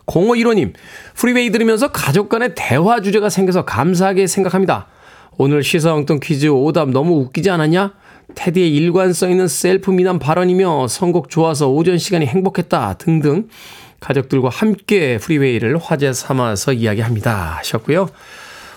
0515님, 0.06 0.72
프리웨이 1.14 1.50
들으면서 1.50 1.88
가족 1.92 2.28
간의 2.28 2.52
대화 2.54 3.00
주제가 3.00 3.28
생겨서 3.28 3.64
감사하게 3.64 4.26
생각합니다. 4.26 4.86
오늘 5.38 5.62
시사엉뚱 5.62 6.20
퀴즈 6.22 6.46
오답 6.48 6.90
너무 6.90 7.14
웃기지 7.20 7.50
않았냐? 7.50 7.94
테디의 8.34 8.74
일관성 8.74 9.30
있는 9.30 9.48
셀프 9.48 9.90
미남 9.90 10.18
발언이며 10.18 10.88
선곡 10.88 11.28
좋아서 11.28 11.68
오전 11.68 11.98
시간이 11.98 12.26
행복했다 12.26 12.94
등등 12.94 13.48
가족들과 14.00 14.48
함께 14.48 15.18
프리웨이를 15.18 15.78
화제 15.78 16.12
삼아서 16.12 16.72
이야기합니다 16.72 17.58
하셨고요. 17.58 18.08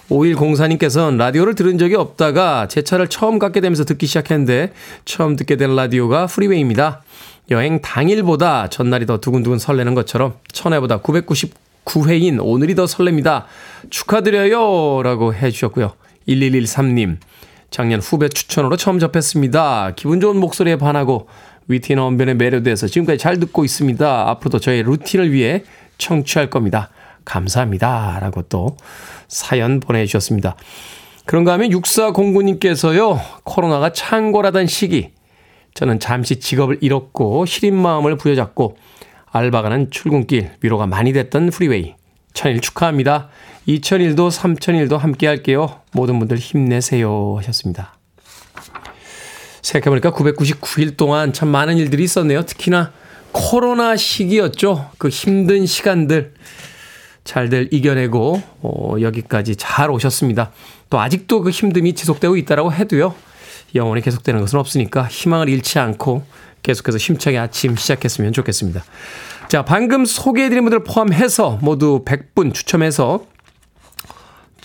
5104님께서는 0.09 1.17
라디오를 1.17 1.55
들은 1.55 1.77
적이 1.79 1.95
없다가 1.95 2.67
제 2.67 2.83
차를 2.83 3.07
처음 3.07 3.39
갖게 3.39 3.59
되면서 3.59 3.85
듣기 3.85 4.05
시작했는데 4.05 4.71
처음 5.03 5.35
듣게 5.35 5.55
된 5.55 5.75
라디오가 5.75 6.27
프리웨이입니다. 6.27 7.01
여행 7.51 7.81
당일보다 7.81 8.69
전날이 8.69 9.05
더 9.05 9.19
두근두근 9.19 9.59
설레는 9.59 9.93
것처럼 9.93 10.35
천회보다 10.51 11.01
999회인 11.01 12.39
오늘이 12.41 12.75
더 12.75 12.85
설렙니다. 12.85 13.43
축하드려요. 13.89 15.03
라고 15.03 15.33
해주셨고요. 15.33 15.93
1113님, 16.27 17.17
작년 17.69 17.99
후배 17.99 18.29
추천으로 18.29 18.77
처음 18.77 18.97
접했습니다. 18.99 19.93
기분 19.95 20.19
좋은 20.19 20.37
목소리에 20.37 20.77
반하고 20.77 21.27
위티나 21.67 22.03
언변에 22.05 22.33
매료돼서 22.33 22.87
지금까지 22.87 23.19
잘 23.19 23.39
듣고 23.39 23.63
있습니다. 23.63 24.29
앞으로도 24.29 24.59
저의 24.59 24.83
루틴을 24.83 25.31
위해 25.31 25.63
청취할 25.97 26.49
겁니다. 26.49 26.89
감사합니다. 27.25 28.19
라고 28.21 28.43
또 28.43 28.77
사연 29.27 29.79
보내주셨습니다. 29.79 30.55
그런가 31.25 31.53
하면 31.53 31.69
6409님께서요, 31.69 33.19
코로나가 33.43 33.91
창궐하던 33.91 34.67
시기, 34.67 35.09
저는 35.75 35.99
잠시 35.99 36.39
직업을 36.39 36.77
잃었고 36.79 37.45
시린 37.45 37.75
마음을 37.75 38.15
부여잡고 38.15 38.77
알바가는 39.31 39.91
출근길 39.91 40.51
위로가 40.61 40.87
많이 40.87 41.11
됐던 41.11 41.49
프리웨이. 41.49 41.95
천일 42.33 42.61
축하합니다. 42.61 43.27
2001도 43.67 44.31
3001도 44.31 44.97
함께 44.97 45.27
할게요. 45.27 45.81
모든 45.91 46.17
분들 46.17 46.37
힘내세요 46.37 47.35
하셨습니다. 47.37 47.97
생각해보니까 49.61 50.11
999일 50.11 50.95
동안 50.95 51.33
참 51.33 51.49
많은 51.49 51.75
일들이 51.75 52.05
있었네요. 52.05 52.45
특히나 52.45 52.93
코로나 53.33 53.97
시기였죠. 53.97 54.91
그 54.97 55.09
힘든 55.09 55.65
시간들 55.65 56.35
잘들 57.25 57.73
이겨내고 57.73 58.41
어, 58.61 58.95
여기까지 59.01 59.57
잘 59.57 59.91
오셨습니다. 59.91 60.51
또 60.89 61.01
아직도 61.01 61.41
그 61.41 61.49
힘듦이 61.49 61.97
지속되고 61.97 62.37
있다라고 62.37 62.71
해도요. 62.71 63.13
영원히 63.75 64.01
계속되는 64.01 64.39
것은 64.41 64.59
없으니까 64.59 65.07
희망을 65.07 65.49
잃지 65.49 65.79
않고 65.79 66.23
계속해서 66.63 66.97
힘차게 66.97 67.37
아침 67.37 67.75
시작했으면 67.75 68.33
좋겠습니다. 68.33 68.83
자, 69.47 69.63
방금 69.63 70.05
소개해드린 70.05 70.63
분들 70.63 70.83
포함해서 70.83 71.59
모두 71.61 72.03
100분 72.05 72.53
추첨해서 72.53 73.25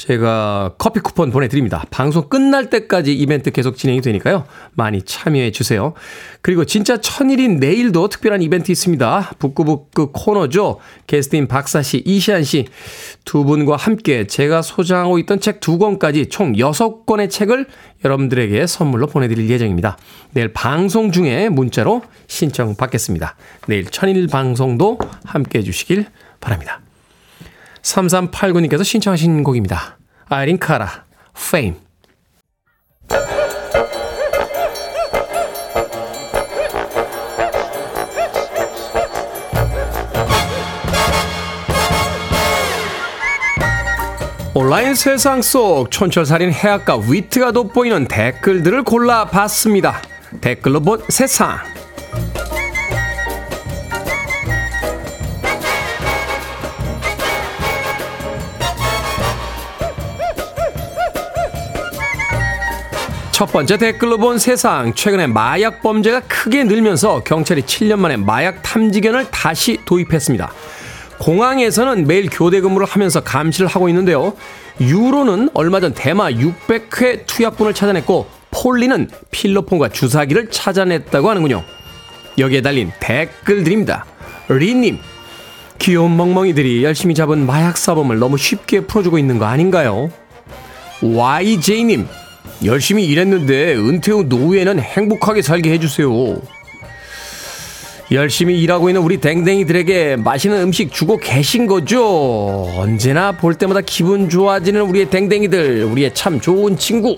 제가 0.01 0.77
커피 0.79 1.01
쿠폰 1.01 1.31
보내드립니다. 1.31 1.85
방송 1.91 2.31
끝날 2.31 2.71
때까지 2.71 3.13
이벤트 3.13 3.51
계속 3.51 3.77
진행이 3.77 4.01
되니까요. 4.01 4.47
많이 4.73 5.03
참여해 5.03 5.51
주세요. 5.51 5.93
그리고 6.41 6.65
진짜 6.65 6.97
천일인 6.97 7.59
내일도 7.59 8.09
특별한 8.09 8.41
이벤트 8.41 8.73
있습니다. 8.73 9.33
북구북구 9.39 10.13
코너죠. 10.13 10.79
게스트인 11.07 11.49
박사 11.49 11.83
씨, 11.83 12.03
이시안 12.07 12.45
씨 12.45 12.65
두 13.25 13.45
분과 13.45 13.77
함께 13.77 14.27
제가 14.27 14.63
소장하고 14.63 15.19
있던 15.21 15.41
책 15.41 15.61
두 15.61 15.79
권까지 15.79 16.31
총 16.31 16.55
6권의 16.55 17.31
책을 17.31 17.67
여러분들에게 18.03 18.67
선물로 18.67 19.07
보내드릴 19.07 19.51
예정입니다. 19.51 19.99
내일 20.33 20.53
방송 20.53 21.13
중에 21.13 21.51
문자로 21.51 22.03
신청 22.27 22.75
받겠습니다. 22.75 23.37
내일 23.67 23.85
천일 23.85 24.27
방송도 24.27 24.99
함께 25.25 25.59
해주시길 25.59 26.07
바랍니다. 26.41 26.81
3389님께서 27.83 28.85
신청하신 28.85 29.43
곡입니다. 29.43 29.99
아이린 30.29 30.59
카라, 30.59 31.05
Fame. 31.37 31.77
온라인 44.53 44.95
세상 44.95 45.43
속 45.43 45.91
촌철살인 45.91 46.53
해악과 46.53 46.99
위트가 47.09 47.53
돋보이는 47.53 48.09
댓글들을 48.09 48.83
골라봤습니다. 48.83 50.03
댓글로 50.41 50.81
본 50.81 51.03
세상. 51.09 51.59
첫 63.41 63.47
번째 63.47 63.79
댓글로 63.79 64.19
본 64.19 64.37
세상. 64.37 64.93
최근에 64.93 65.27
마약 65.27 65.81
범죄가 65.81 66.21
크게 66.29 66.65
늘면서 66.65 67.23
경찰이 67.25 67.63
7년 67.63 67.99
만에 67.99 68.19
마약 68.19 68.63
탐지견을 68.63 69.31
다시 69.31 69.79
도입했습니다. 69.87 70.53
공항에서는 71.17 72.07
매일 72.07 72.29
교대 72.31 72.61
근무를 72.61 72.87
하면서 72.87 73.23
감시를 73.23 73.67
하고 73.67 73.89
있는데요. 73.89 74.35
유로는 74.79 75.49
얼마 75.55 75.81
전 75.81 75.95
대마 75.95 76.33
600회 76.33 77.25
투약분을 77.25 77.73
찾아냈고 77.73 78.27
폴리는 78.51 79.09
필로폰과 79.31 79.89
주사기를 79.89 80.51
찾아냈다고 80.51 81.31
하는군요. 81.31 81.65
여기에 82.37 82.61
달린 82.61 82.93
댓글들입니다. 83.01 84.05
리님, 84.51 84.99
귀여운 85.79 86.15
멍멍이들이 86.15 86.85
열심히 86.85 87.15
잡은 87.15 87.47
마약 87.47 87.79
사범을 87.79 88.19
너무 88.19 88.37
쉽게 88.37 88.83
풀어주고 88.83 89.17
있는 89.17 89.39
거 89.39 89.47
아닌가요? 89.47 90.11
YJ님, 91.01 92.07
열심히 92.65 93.07
일했는데 93.07 93.75
은퇴 93.75 94.13
후 94.13 94.25
노후에는 94.25 94.81
행복하게 94.81 95.43
살게 95.43 95.73
해주세요. 95.73 96.41
열심히 98.13 98.61
일하고 98.61 98.89
있는 98.89 99.03
우리 99.03 99.21
댕댕이들에게 99.21 100.17
맛있는 100.17 100.61
음식 100.63 100.93
주고 100.93 101.17
계신 101.17 101.69
거죠? 101.69 102.67
언제나 102.77 103.31
볼 103.33 103.55
때마다 103.55 103.81
기분 103.83 104.29
좋아지는 104.29 104.81
우리의 104.83 105.11
댕댕이들, 105.11 105.85
우리의 105.85 106.13
참 106.13 106.41
좋은 106.41 106.77
친구. 106.77 107.15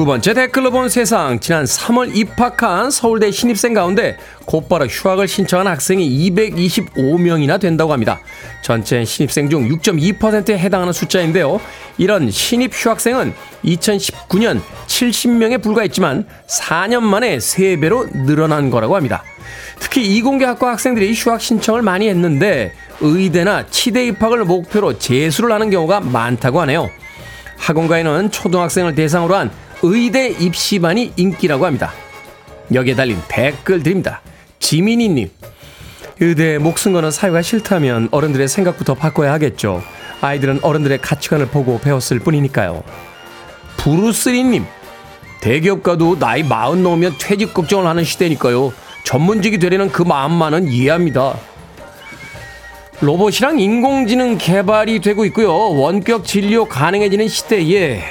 두 0.00 0.06
번째 0.06 0.32
댓글로 0.32 0.70
본 0.70 0.88
세상. 0.88 1.40
지난 1.40 1.64
3월 1.64 2.16
입학한 2.16 2.90
서울대 2.90 3.30
신입생 3.30 3.74
가운데 3.74 4.16
곧바로 4.46 4.86
휴학을 4.86 5.28
신청한 5.28 5.66
학생이 5.66 6.08
225명이나 6.30 7.60
된다고 7.60 7.92
합니다. 7.92 8.18
전체 8.62 9.04
신입생 9.04 9.50
중 9.50 9.68
6.2%에 9.68 10.56
해당하는 10.56 10.94
숫자인데요. 10.94 11.60
이런 11.98 12.30
신입 12.30 12.72
휴학생은 12.72 13.34
2019년 13.62 14.62
70명에 14.86 15.62
불과했지만 15.62 16.24
4년 16.46 17.00
만에 17.00 17.36
3배로 17.36 18.24
늘어난 18.24 18.70
거라고 18.70 18.96
합니다. 18.96 19.22
특히 19.80 20.16
이공계 20.16 20.46
학과 20.46 20.70
학생들이 20.70 21.12
휴학 21.12 21.42
신청을 21.42 21.82
많이 21.82 22.08
했는데 22.08 22.72
의대나 23.02 23.66
치대 23.66 24.06
입학을 24.06 24.44
목표로 24.44 24.98
재수를 24.98 25.52
하는 25.52 25.68
경우가 25.68 26.00
많다고 26.00 26.58
하네요. 26.62 26.88
학원가에는 27.58 28.30
초등학생을 28.30 28.94
대상으로 28.94 29.34
한 29.36 29.50
의대 29.82 30.28
입시반이 30.28 31.12
인기라고 31.16 31.66
합니다. 31.66 31.92
여기에 32.72 32.94
달린 32.94 33.18
댓글 33.28 33.82
드립니다. 33.82 34.20
지민이님. 34.58 35.30
의대에 36.20 36.58
목숨 36.58 36.92
거는 36.92 37.10
사유가 37.10 37.40
싫다면 37.40 38.08
어른들의 38.10 38.46
생각부터 38.46 38.94
바꿔야 38.94 39.32
하겠죠. 39.32 39.82
아이들은 40.20 40.60
어른들의 40.62 41.00
가치관을 41.00 41.46
보고 41.46 41.80
배웠을 41.80 42.18
뿐이니까요. 42.18 42.82
부루스리님. 43.78 44.64
대기업가도 45.40 46.18
나이 46.18 46.42
마흔 46.42 46.82
넘으면 46.82 47.14
퇴직 47.18 47.54
걱정을 47.54 47.86
하는 47.86 48.04
시대니까요. 48.04 48.74
전문직이 49.04 49.58
되려는 49.58 49.90
그 49.90 50.02
마음만은 50.02 50.68
이해합니다. 50.68 51.38
로봇이랑 53.00 53.58
인공지능 53.58 54.36
개발이 54.36 55.00
되고 55.00 55.24
있고요. 55.24 55.50
원격 55.50 56.26
진료 56.26 56.66
가능해지는 56.66 57.28
시대에 57.28 58.02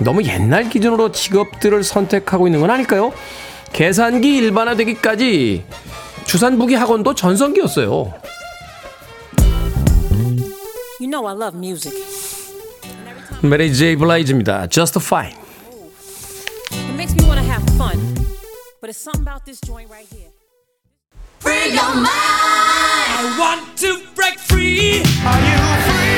너무 0.00 0.22
옛날 0.24 0.68
기준으로 0.68 1.12
직업들을 1.12 1.82
선택하고 1.84 2.46
있는 2.46 2.60
건 2.60 2.70
아닐까요? 2.70 3.12
계산기 3.72 4.36
일반화되기까지 4.36 5.64
주산부기 6.24 6.74
학원도 6.74 7.14
전성기였어요. 7.14 8.12
You 11.00 11.10
know 11.10 11.26
I 11.26 11.34
love 11.34 11.58
music. 11.58 11.92
메리 13.42 13.74
제이 13.74 13.96
블라이즈입니다. 13.96 14.68
Just 14.68 14.98
Fine. 15.00 15.36
It 16.70 16.94
makes 16.94 17.14
me 17.14 17.24
want 17.26 17.40
to 17.40 17.46
have 17.46 17.64
fun. 17.76 17.98
But 18.80 18.90
it's 18.90 18.98
something 18.98 19.22
about 19.22 19.44
this 19.44 19.60
joint 19.60 19.90
right 19.90 20.06
here. 20.12 20.30
Free 21.40 21.74
your 21.74 21.94
mind. 21.94 22.06
I 22.08 23.36
want 23.38 23.76
to 23.78 23.98
break 24.14 24.38
free. 24.38 25.02
Are 25.26 25.40
you 25.42 25.58
free? 25.86 26.11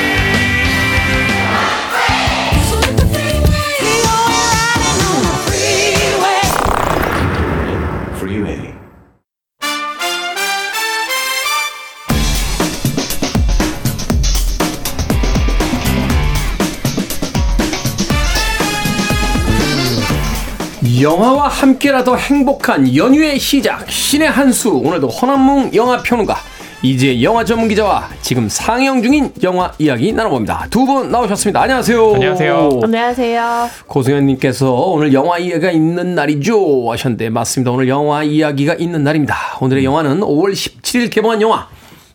영화와 21.09 21.49
함께라도 21.49 22.17
행복한 22.17 22.95
연휴의 22.95 23.37
시작 23.37 23.87
신의 23.91 24.27
한수 24.27 24.71
오늘도 24.71 25.07
허남몽 25.07 25.69
영화평론가 25.75 26.35
이제 26.81 27.21
영화 27.21 27.45
전문 27.45 27.67
기자와 27.67 28.09
지금 28.23 28.49
상영 28.49 29.03
중인 29.03 29.31
영화 29.43 29.71
이야기 29.77 30.11
나눠봅니다. 30.11 30.65
두 30.71 30.83
분 30.87 31.11
나오셨습니다. 31.11 31.61
안녕하세요. 31.61 32.13
안녕하세요. 32.15 32.79
안녕하세요. 32.81 33.69
고승현님께서 33.85 34.71
오늘 34.71 35.13
영화 35.13 35.37
이야기가 35.37 35.69
있는 35.69 36.15
날이죠 36.15 36.91
하셨는데 36.91 37.29
맞습니다. 37.29 37.69
오늘 37.69 37.87
영화 37.87 38.23
이야기가 38.23 38.73
있는 38.73 39.03
날입니다. 39.03 39.35
오늘의 39.61 39.85
영화는 39.85 40.21
5월 40.21 40.53
17일 40.53 41.11
개봉한 41.11 41.39
영화 41.43 41.67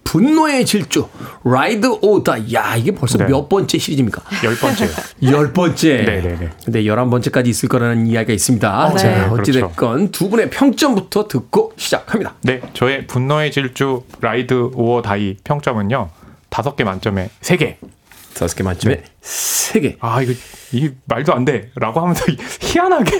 분노의 0.05 0.67
질주 0.67 1.09
라이드 1.45 1.87
오다 2.01 2.53
야 2.53 2.75
이게 2.77 2.91
벌써 2.91 3.19
네. 3.19 3.27
몇 3.27 3.49
번째 3.49 3.79
시리즈입니까? 3.79 4.23
열 4.45 4.57
번째. 4.57 4.89
열 5.23 5.53
번째. 5.53 5.97
네네네. 6.03 6.51
근데 6.65 6.87
열한 6.87 7.11
번째까지 7.11 7.51
있을 7.51 7.69
거라는 7.69 8.07
이야기가 8.07 8.33
있습니다. 8.33 8.89
네. 8.91 8.97
자, 8.97 9.29
그렇죠. 9.29 9.41
어찌 9.41 9.53
됐건 9.53 10.11
두 10.11 10.29
분의 10.29 10.51
평점부터 10.51 11.29
듣고 11.29 11.73
시작합니다. 11.77 12.35
네, 12.43 12.61
저의 12.75 13.07
분노의 13.07 13.53
질주 13.53 14.03
Ride 14.21 14.71
or 14.75 15.03
Die 15.03 15.37
평점은요. 15.45 16.11
다섯 16.49 16.75
개 16.77 16.83
만점에 16.85 17.31
세 17.41 17.57
개. 17.57 17.79
다섯 18.35 18.55
개 18.57 18.63
만점에 18.63 18.97
네. 18.97 19.03
세 19.21 19.81
개. 19.81 19.97
아, 20.01 20.23
이거 20.23 20.33
이 20.73 20.91
말도 21.07 21.35
안 21.35 21.45
돼 21.45 21.71
라고 21.77 22.01
하면서 22.01 22.25
희한하게 22.61 23.11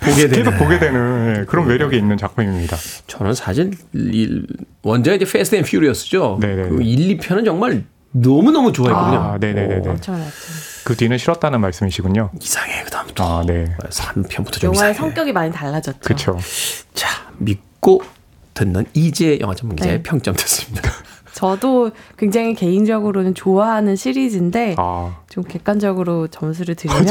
보게 0.00 0.28
되는. 0.28 0.44
계속 0.44 0.58
보게 0.58 0.78
되는 0.78 1.36
예, 1.40 1.44
그런 1.46 1.66
매력이 1.68 1.96
있는 1.96 2.16
작품입니다. 2.16 2.76
저는 3.06 3.34
사실 3.34 3.72
일, 3.92 4.46
원제가 4.82 5.16
이제 5.16 5.24
Fast 5.24 5.56
and 5.56 5.64
Furious죠. 5.64 6.38
네네네. 6.40 6.68
그 6.68 6.82
1, 6.82 7.18
2편은 7.18 7.44
정말 7.44 7.84
너무너무 8.12 8.72
좋아했거든요. 8.72 9.18
아, 9.20 9.38
네네네네. 9.40 9.88
엄청났죠. 9.88 10.32
그 10.84 10.96
뒤는 10.96 11.16
싫었다는 11.16 11.60
말씀이시군요. 11.60 12.30
이상해 12.40 12.82
그다음부터. 12.84 13.40
아, 13.40 13.44
네. 13.46 13.74
3편부터 13.88 14.52
좀 14.60 14.74
영화의 14.74 14.92
이상해. 14.92 14.94
성격이 14.94 15.32
많이 15.32 15.50
달라졌죠. 15.52 15.98
그렇죠. 16.00 16.38
자, 16.94 17.08
믿고 17.38 18.02
듣는 18.54 18.84
이재 18.92 19.38
영화 19.40 19.54
전문 19.54 19.76
기자의 19.76 19.96
네. 19.98 20.02
평점 20.02 20.34
듣습니다. 20.34 20.90
저도 21.32 21.90
굉장히 22.16 22.54
개인적으로는 22.54 23.34
좋아하는 23.34 23.96
시리즈인데 23.96 24.74
아, 24.78 25.21
좀 25.32 25.42
객관적으로 25.44 26.28
점수를 26.28 26.74
드리면 26.74 27.06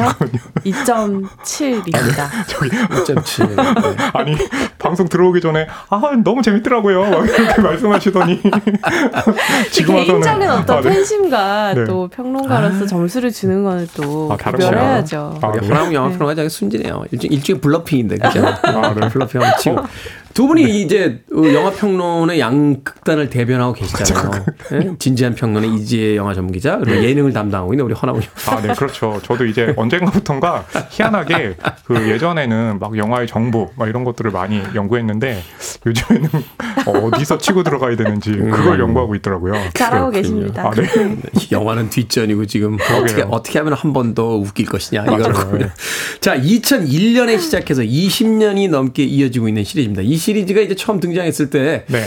2.7입니다. 0.64 2.30
저기 2.46 2.70
2.7. 2.70 3.56
아니 4.14 4.38
방송 4.78 5.10
들어오기 5.10 5.42
전에 5.42 5.66
아 5.90 6.02
너무 6.24 6.44
재밌더라고요. 6.44 7.10
막 7.10 7.26
이렇게 7.26 7.58
말씀하시더니 7.60 8.40
지금 9.72 9.96
와서는 9.96 10.22
개인적인 10.22 10.50
어떤 10.52 10.78
아, 10.78 10.82
네. 10.82 10.90
팬심과 10.90 11.74
네. 11.74 11.86
또 11.86 12.10
평론가로서 12.10 12.86
점수를 12.86 13.32
주는 13.32 13.64
거는 13.64 13.88
또 13.96 14.30
아, 14.32 14.38
구별해야죠. 14.38 15.40
거야. 15.42 15.50
아, 15.50 15.54
우리 15.56 15.62
네. 15.62 15.68
허남 15.68 15.92
영화 15.92 16.10
평론가장이 16.10 16.48
순진해요. 16.48 17.06
일종, 17.12 17.32
일종의 17.32 17.60
bluffing인데, 17.60 18.18
그죠? 18.18 18.46
아, 18.46 18.94
네. 18.94 19.10
bluffing 19.10 19.42
치고. 19.60 19.78
두 20.34 20.48
분이 20.48 20.82
이제 20.82 21.22
어, 21.36 21.42
영화 21.54 21.72
평론의 21.72 22.40
양극단을 22.40 23.30
대변하고 23.30 23.74
계시잖아요. 23.74 24.46
예? 24.74 24.96
진지한 24.98 25.36
평론의 25.36 25.74
이지혜 25.76 26.16
영화 26.16 26.34
전문 26.34 26.54
기자, 26.54 26.78
그리고 26.78 27.04
예능을 27.04 27.34
담당하고 27.34 27.74
있는 27.74 27.84
우리 27.86 27.94
허남웅 27.94 28.24
아, 28.48 28.62
네, 28.62 28.74
그렇죠. 28.74 29.20
저도 29.24 29.46
이제 29.46 29.74
언젠가부턴가 29.78 30.66
희한하게 30.90 31.56
그 31.86 32.10
예전에는 32.10 32.80
막 32.80 32.98
영화의 32.98 33.28
정보 33.28 33.72
막 33.76 33.88
이런 33.90 34.04
것들을 34.04 34.32
많이 34.32 34.62
연구했는데 34.76 35.42
요즘에는 35.86 36.30
어디서 36.86 37.38
치고 37.38 37.64
들어가야 37.64 37.96
되는지 37.96 38.32
그걸 38.32 38.80
연구하고 38.80 39.16
있더라고요. 39.16 39.54
잘하고. 39.74 40.12
계십니다. 40.12 40.68
아, 40.68 40.72
네. 40.72 40.88
영화는 41.52 41.90
뒷전이고 41.90 42.46
지금 42.48 42.78
어떻게 43.02 43.22
어떻게 43.30 43.60
하면 43.60 43.74
한 43.74 43.92
번 43.94 44.12
더 44.16 44.36
웃길 44.36 44.66
것이냐 44.66 45.04
이거군요. 45.04 45.30
맞아요. 45.32 45.70
자, 46.20 46.36
2001년에 46.38 47.40
시작해서 47.40 47.82
20년이 47.82 48.70
넘게 48.70 49.04
이어지고 49.04 49.48
있는 49.48 49.64
시리즈입니다. 49.64 50.02
이 50.02 50.18
시리즈가 50.18 50.60
이제 50.62 50.76
처음 50.76 51.00
등장했을 51.00 51.50
때그 51.50 51.92
네. 51.94 52.06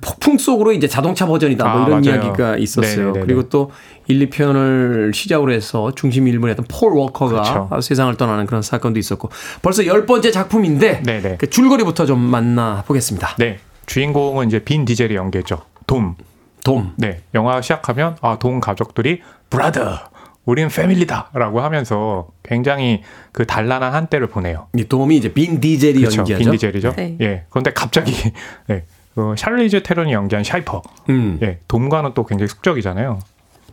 폭풍 0.00 0.36
속으로 0.38 0.72
이제 0.72 0.86
자동차 0.88 1.24
버전이다 1.26 1.64
뭐 1.64 1.72
아, 1.84 1.86
이런 1.86 2.00
맞아요. 2.02 2.16
이야기가 2.22 2.56
있었어요. 2.58 2.96
네네네네. 3.12 3.26
그리고 3.26 3.48
또 3.48 3.70
1, 4.08 4.28
2편을 4.30 5.14
시작으로 5.14 5.52
해서 5.52 5.92
중심 5.94 6.28
일부를 6.28 6.50
했던 6.50 6.66
폴 6.68 6.92
워커가 6.92 7.68
그렇죠. 7.68 7.80
세상을 7.80 8.16
떠나는 8.16 8.46
그런 8.46 8.62
사건도 8.62 8.98
있었고 8.98 9.30
벌써 9.62 9.86
열 9.86 10.06
번째 10.06 10.30
작품인데 10.30 11.02
네네. 11.02 11.36
그 11.38 11.50
줄거리부터 11.50 12.06
좀 12.06 12.20
만나 12.20 12.84
보겠습니다. 12.86 13.36
네. 13.38 13.58
주인공은 13.86 14.48
이제 14.48 14.58
빈 14.60 14.84
디젤이 14.84 15.14
연기했죠. 15.14 15.62
돔. 15.86 16.16
돔. 16.64 16.92
네. 16.96 17.22
영화 17.34 17.60
시작하면 17.60 18.16
아, 18.20 18.38
돔 18.38 18.60
가족들이 18.60 19.22
brother. 19.50 19.98
우린 20.44 20.68
패밀리다라고 20.68 21.60
하면서 21.60 22.28
굉장히 22.44 23.02
그 23.32 23.46
단란한 23.46 23.92
한때를 23.92 24.28
보내요. 24.28 24.68
이 24.76 24.84
돔이 24.84 25.16
이제 25.16 25.32
빈 25.32 25.60
디젤이 25.60 25.98
그렇죠. 25.98 26.18
연기하죠. 26.18 26.44
빈 26.44 26.52
디젤이죠. 26.52 26.92
네. 26.96 27.16
예. 27.20 27.44
그런데 27.50 27.72
갑자기 27.72 28.12
네. 28.68 28.84
어, 29.16 29.34
샬리즈 29.36 29.82
테론이 29.82 30.12
연기한 30.12 30.44
사이퍼. 30.44 30.82
음. 31.08 31.38
예. 31.42 31.58
돔과는 31.66 32.12
또 32.14 32.24
굉장히 32.24 32.48
숙적이잖아요. 32.48 33.18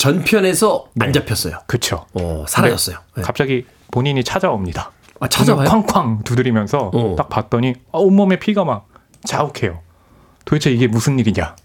전편에서 0.03 0.87
네. 0.95 1.05
안 1.05 1.13
잡혔어요. 1.13 1.59
그쵸. 1.65 2.05
어, 2.13 2.43
사라졌어요. 2.45 2.97
네. 3.15 3.21
갑자기 3.23 3.65
본인이 3.89 4.21
찾아옵니다. 4.21 4.91
아, 5.21 5.29
찾아와요? 5.29 5.69
쾅쾅 5.69 6.23
두드리면서 6.25 6.91
어. 6.93 7.15
딱 7.17 7.29
봤더니 7.29 7.75
아, 7.93 7.99
온몸에 7.99 8.37
피가 8.37 8.65
막 8.65 8.89
자욱해요. 9.23 9.79
도대체 10.43 10.71
이게 10.71 10.87
무슨 10.87 11.19
일이냐? 11.19 11.55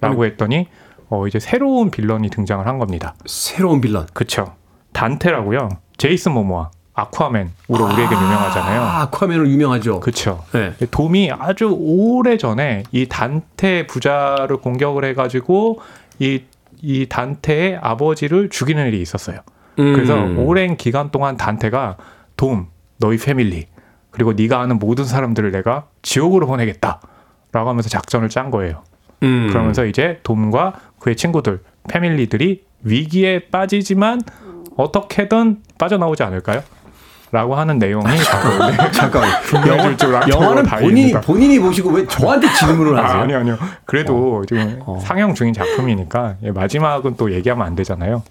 라고 0.00 0.24
했더니 0.24 0.66
어, 1.08 1.28
이제 1.28 1.38
새로운 1.38 1.92
빌런이 1.92 2.30
등장을 2.30 2.66
한 2.66 2.78
겁니다. 2.78 3.14
새로운 3.26 3.80
빌런. 3.80 4.08
그쵸. 4.12 4.56
단테라고요. 4.92 5.68
제이슨 5.96 6.32
모모아, 6.32 6.70
아쿠아맨으로 6.94 7.52
우리에게 7.68 8.12
유명하잖아요. 8.12 8.80
아, 8.80 9.02
아쿠아맨으로 9.02 9.48
유명하죠. 9.48 10.00
그쵸. 10.00 10.44
네. 10.52 10.74
돔이 10.90 11.30
아주 11.30 11.72
오래 11.78 12.36
전에 12.38 12.82
이 12.90 13.06
단테 13.06 13.86
부자를 13.86 14.56
공격을 14.56 15.04
해가지고 15.04 15.80
이, 16.18 16.42
이 16.84 17.06
단테의 17.08 17.78
아버지를 17.80 18.50
죽이는 18.50 18.86
일이 18.88 19.00
있었어요. 19.00 19.40
그래서 19.94 20.14
음. 20.22 20.38
오랜 20.38 20.76
기간 20.76 21.10
동안 21.10 21.36
단테가 21.36 21.96
돔, 22.36 22.68
너희 22.98 23.16
패밀리 23.16 23.66
그리고 24.10 24.32
네가 24.34 24.60
아는 24.60 24.78
모든 24.78 25.04
사람들을 25.04 25.50
내가 25.50 25.86
지옥으로 26.02 26.46
보내겠다 26.46 27.00
라고 27.52 27.68
하면서 27.70 27.88
작전을 27.88 28.28
짠 28.28 28.50
거예요. 28.50 28.84
음. 29.22 29.48
그러면서 29.48 29.86
이제 29.86 30.20
돔과 30.22 30.74
그의 31.00 31.16
친구들, 31.16 31.60
패밀리들이 31.88 32.64
위기에 32.82 33.48
빠지지만 33.50 34.20
어떻게든 34.76 35.62
빠져나오지 35.78 36.22
않을까요? 36.22 36.62
라고 37.34 37.56
하는 37.56 37.80
내용이 37.80 38.04
바로 38.30 38.70
네. 38.70 38.76
분노의 39.46 39.82
질주 39.82 40.12
라이브 40.12 40.30
영화는 40.30 40.62
본인이. 40.66 41.12
본인이 41.14 41.58
보시고 41.58 41.90
왜 41.90 42.06
저한테 42.06 42.46
질문을 42.52 42.96
하세요? 42.96 43.18
아, 43.18 43.22
아니요, 43.24 43.38
아니요. 43.38 43.58
그래도 43.86 44.44
지금 44.46 44.80
어. 44.86 45.00
상영 45.02 45.34
중인 45.34 45.52
작품이니까 45.52 46.36
예, 46.44 46.52
마지막은 46.52 47.16
또 47.16 47.32
얘기하면 47.32 47.66
안 47.66 47.74
되잖아요. 47.74 48.22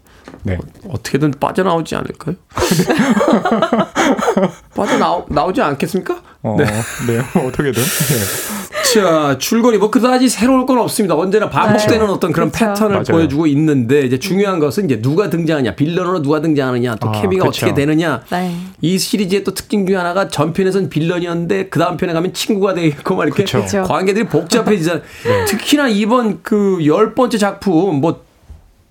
네. 0.43 0.57
어 0.87 0.93
떻게든 1.03 1.33
빠져나오지 1.37 1.97
않을까요? 1.97 2.35
빠져나오 4.73 5.25
나오지 5.27 5.61
않겠습니까? 5.61 6.21
어, 6.43 6.55
네. 6.57 6.63
네. 6.63 7.21
뭐 7.33 7.47
어떻게든. 7.49 7.73
네. 7.73 8.82
자, 8.93 9.37
줄거리 9.37 9.77
뭐 9.77 9.89
그다지 9.89 10.29
새로울 10.29 10.65
건 10.65 10.77
없습니다. 10.79 11.15
언제나 11.15 11.49
반복되는 11.49 12.09
어떤 12.09 12.31
그런 12.31 12.51
그렇죠. 12.51 12.73
패턴을 12.73 12.95
맞아요. 12.95 13.03
보여주고 13.09 13.47
있는데 13.47 14.01
이제 14.01 14.19
중요한 14.19 14.59
것은 14.59 14.85
이제 14.85 15.01
누가 15.01 15.29
등장하냐, 15.29 15.75
빌런으로 15.75 16.21
누가 16.21 16.41
등장하느냐, 16.41 16.95
또 16.95 17.09
아, 17.09 17.11
케미가 17.13 17.43
그렇죠. 17.43 17.65
어떻게 17.65 17.73
되느냐. 17.73 18.21
네. 18.31 18.55
이 18.81 18.97
시리즈의 18.97 19.43
또 19.43 19.53
특징 19.53 19.85
중에 19.87 19.95
하나가 19.95 20.27
전편에선 20.27 20.89
빌런이었는데 20.89 21.69
그 21.69 21.79
다음 21.79 21.97
편에 21.97 22.13
가면 22.13 22.33
친구가 22.33 22.73
되고 22.75 23.15
막 23.15 23.25
이렇게 23.25 23.43
그쵸. 23.43 23.59
네. 23.59 23.65
그쵸. 23.65 23.83
관계들이 23.83 24.25
복잡해지잖아요. 24.27 25.01
특히나 25.47 25.87
이번 25.87 26.41
그 26.43 26.73
열 26.85 27.13
번째 27.15 27.37
작품 27.37 28.01
뭐 28.01 28.23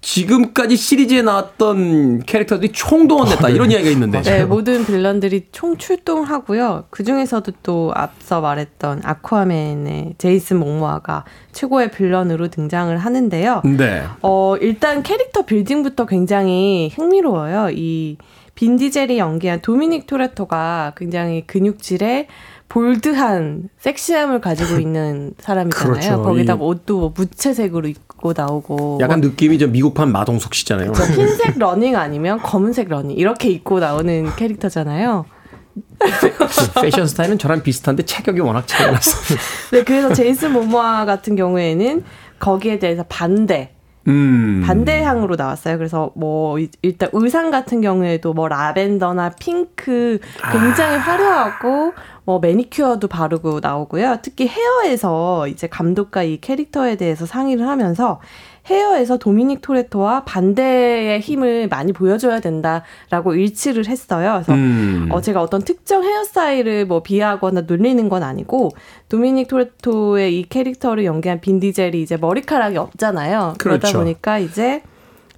지금까지 0.03 0.77
시리즈에 0.77 1.23
나왔던 1.23 2.25
캐릭터들이 2.25 2.73
총동원됐다 2.73 3.49
이런 3.51 3.71
이야기가 3.71 3.91
있는데. 3.93 4.21
네, 4.23 4.45
모든 4.45 4.85
빌런들이 4.85 5.47
총 5.53 5.79
출동하고요. 5.79 6.85
그 6.91 7.05
중에서도 7.05 7.53
또 7.63 7.93
앞서 7.95 8.41
말했던 8.41 9.03
아쿠아맨의 9.05 10.17
제이슨 10.19 10.59
몽모아가 10.59 11.25
최고의 11.53 11.93
빌런으로 11.93 12.49
등장을 12.49 12.95
하는데요. 12.99 13.63
네. 13.65 14.03
어, 14.23 14.57
일단 14.61 15.05
캐릭터 15.05 15.43
빌딩부터 15.43 16.07
굉장히 16.07 16.91
흥미로워요. 16.95 17.71
이 17.71 18.19
빈디젤이 18.57 19.19
연기한 19.19 19.61
도미닉 19.63 20.07
토레토가 20.07 20.95
굉장히 20.97 21.47
근육질에 21.47 22.27
볼드한 22.73 23.68
섹시함을 23.79 24.41
가지고 24.41 24.79
있는 24.81 25.35
사람이잖아요. 25.39 25.93
그렇죠. 25.93 26.23
거기다가 26.23 26.64
이- 26.64 26.66
옷도 26.66 26.99
뭐 27.01 27.12
무채색으로 27.14 27.87
입고 27.89 28.33
나오고 28.35 28.99
약간 29.03 29.20
뭐 29.20 29.29
느낌이 29.29 29.59
좀 29.59 29.73
미국판 29.73 30.11
마동석 30.11 30.55
씨잖아요. 30.55 30.93
저 30.93 31.05
흰색 31.12 31.59
러닝 31.59 31.97
아니면 31.97 32.39
검은색 32.41 32.89
러닝 32.89 33.16
이렇게 33.16 33.51
입고 33.51 33.79
나오는 33.81 34.35
캐릭터잖아요. 34.37 35.27
패션 36.83 37.07
스타일은 37.07 37.39
저랑 37.39 37.62
비슷한데 37.62 38.05
체격이 38.05 38.41
워낙 38.41 38.66
차이 38.66 38.91
났어요. 38.91 39.39
네, 39.70 39.85
그래서 39.85 40.12
제이슨 40.12 40.53
모모아 40.53 41.05
같은 41.05 41.37
경우에는 41.37 42.05
거기에 42.39 42.79
대해서 42.79 43.05
반대. 43.09 43.75
음. 44.09 44.63
반대 44.67 45.03
방향으로 45.03 45.37
나왔어요. 45.37 45.79
그래서 45.79 46.11
뭐 46.15 46.59
일단 46.83 47.09
의상 47.13 47.51
같은 47.51 47.81
경우에도 47.81 48.33
뭐 48.33 48.49
라벤더나 48.49 49.31
핑크 49.39 50.19
굉장히 50.51 50.97
아. 50.97 50.99
화려하고 50.99 51.93
뭐 52.25 52.39
매니큐어도 52.39 53.09
바르고 53.09 53.61
나오고요. 53.61 54.19
특히 54.23 54.49
헤어에서 54.49 55.49
이제 55.49 55.67
감독과 55.67 56.23
이 56.23 56.41
캐릭터에 56.41 56.97
대해서 56.97 57.27
상의를 57.27 57.67
하면서 57.67 58.21
헤어에서 58.67 59.19
도미닉 59.19 59.61
토레토와 59.61 60.25
반대의 60.25 61.21
힘을 61.21 61.69
많이 61.69 61.93
보여줘야 61.93 62.41
된다라고 62.41 63.35
일치를 63.35 63.87
했어요. 63.87 64.35
그래서 64.35 64.53
음. 64.55 65.09
어, 65.11 65.21
제가 65.21 65.43
어떤 65.43 65.63
특정 65.63 66.05
헤어스타일을 66.05 66.87
뭐 66.87 67.03
비하하거나 67.03 67.63
놀리는 67.63 68.09
건 68.09 68.23
아니고 68.23 68.71
도미닉 69.09 69.49
토레토의 69.49 70.39
이 70.39 70.49
캐릭터를 70.49 71.05
연기한 71.05 71.41
빈 71.41 71.59
디젤이 71.59 72.01
이제 72.01 72.17
머리카락이 72.17 72.77
없잖아요. 72.77 73.55
그렇죠. 73.59 73.81
그러다 73.81 73.99
보니까 73.99 74.39
이제 74.39 74.83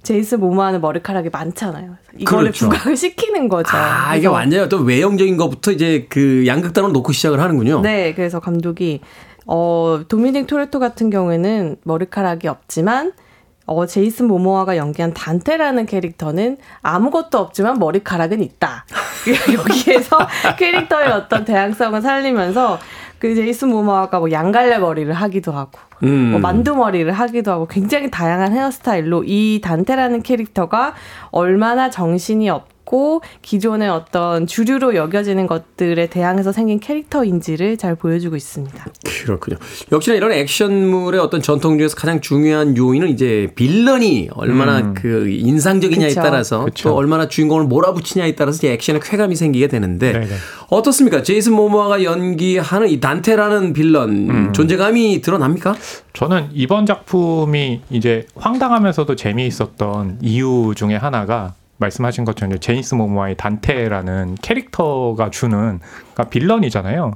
제이스 0.03 0.35
모모하는 0.35 0.81
머리카락이 0.81 1.29
많잖아요. 1.31 1.97
이거를 2.19 2.51
그렇죠. 2.51 2.69
부각을 2.69 2.95
시키는 2.95 3.49
거죠. 3.49 3.75
아, 3.75 4.15
이게 4.15 4.27
완전히 4.27 4.63
어떤 4.63 4.85
외형적인 4.85 5.35
것부터 5.35 5.71
이제 5.71 6.05
그 6.09 6.45
양극단으로 6.45 6.93
놓고 6.93 7.11
시작을 7.11 7.39
하는군요. 7.39 7.81
네, 7.81 8.13
그래서 8.13 8.39
감독이 8.39 9.01
어, 9.45 10.01
도미닉 10.07 10.47
토레토 10.47 10.79
같은 10.79 11.09
경우에는 11.09 11.77
머리카락이 11.83 12.47
없지만 12.47 13.13
어, 13.67 13.85
제이슨 13.85 14.27
모모아가 14.27 14.77
연기한 14.77 15.13
단테라는 15.13 15.85
캐릭터는 15.85 16.57
아무것도 16.81 17.39
없지만 17.39 17.79
머리카락은 17.79 18.41
있다. 18.41 18.85
여기에서 19.57 20.19
캐릭터의 20.57 21.11
어떤 21.11 21.45
대항성을 21.45 21.99
살리면서 22.01 22.79
그 23.17 23.33
제이슨 23.33 23.69
모모아가 23.69 24.19
뭐 24.19 24.29
양갈래 24.31 24.77
머리를 24.77 25.11
하기도 25.11 25.51
하고 25.51 25.79
음. 26.03 26.31
뭐 26.31 26.39
만두 26.39 26.75
머리를 26.75 27.11
하기도 27.11 27.51
하고 27.51 27.65
굉장히 27.65 28.11
다양한 28.11 28.53
헤어스타일로 28.53 29.23
이 29.25 29.61
단테라는 29.63 30.21
캐릭터가 30.21 30.93
얼마나 31.31 31.89
정신이 31.89 32.49
없 32.49 32.67
있고 32.85 33.21
기존의 33.41 33.89
어떤 33.89 34.47
주류로 34.47 34.95
여겨지는 34.95 35.47
것들에 35.47 36.07
대항해서 36.07 36.51
생긴 36.51 36.79
캐릭터인지를 36.79 37.77
잘 37.77 37.95
보여주고 37.95 38.35
있습니다. 38.35 38.85
그렇군요. 39.23 39.57
역시나 39.91 40.15
이런 40.15 40.31
액션물의 40.31 41.19
어떤 41.19 41.41
전통 41.41 41.77
중에서 41.77 41.95
가장 41.95 42.21
중요한 42.21 42.77
요인은 42.77 43.09
이제 43.09 43.51
빌런이 43.55 44.29
얼마나 44.33 44.79
음. 44.79 44.93
그 44.93 45.27
인상적이냐에 45.29 46.09
그쵸. 46.09 46.21
따라서 46.21 46.65
그쵸. 46.65 46.89
또 46.89 46.95
얼마나 46.95 47.27
주인공을 47.27 47.65
몰아붙이냐에 47.65 48.35
따라서 48.35 48.57
이제 48.57 48.71
액션에 48.71 48.99
쾌감이 49.01 49.35
생기게 49.35 49.67
되는데 49.67 50.13
네네. 50.13 50.27
어떻습니까? 50.69 51.23
제이슨 51.23 51.53
모모아가 51.53 52.03
연기하는 52.03 52.89
이 52.89 52.99
단테라는 52.99 53.73
빌런 53.73 54.09
음. 54.29 54.53
존재감이 54.53 55.21
드러납니까? 55.21 55.75
저는 56.13 56.49
이번 56.53 56.85
작품이 56.85 57.81
이제 57.89 58.25
황당하면서도 58.35 59.15
재미있었던 59.15 60.19
이유 60.21 60.73
중에 60.75 60.95
하나가 60.95 61.53
말씀하신 61.77 62.25
것처럼 62.25 62.57
제이스 62.59 62.95
모모아의 62.95 63.35
단테라는 63.37 64.35
캐릭터가 64.41 65.29
주는 65.29 65.79
그러니까 65.79 66.23
빌런이잖아요. 66.29 67.13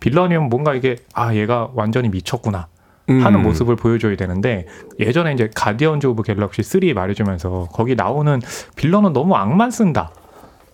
villain이면 0.00 0.48
뭔가 0.48 0.74
이게 0.74 0.96
아 1.14 1.34
얘가 1.34 1.70
완전히 1.74 2.08
미쳤구나 2.08 2.68
하는 3.08 3.40
음. 3.40 3.42
모습을 3.42 3.76
보여줘야 3.76 4.16
되는데 4.16 4.66
예전에 5.00 5.32
이제 5.32 5.50
Guardians 5.54 6.06
of 6.08 6.22
Galaxy 6.24 6.62
3 6.62 6.80
말해주면서 6.94 7.68
거기 7.72 7.94
나오는 7.94 8.40
villain은 8.76 9.12
너무 9.12 9.34
악만 9.34 9.70
쓴다. 9.70 10.10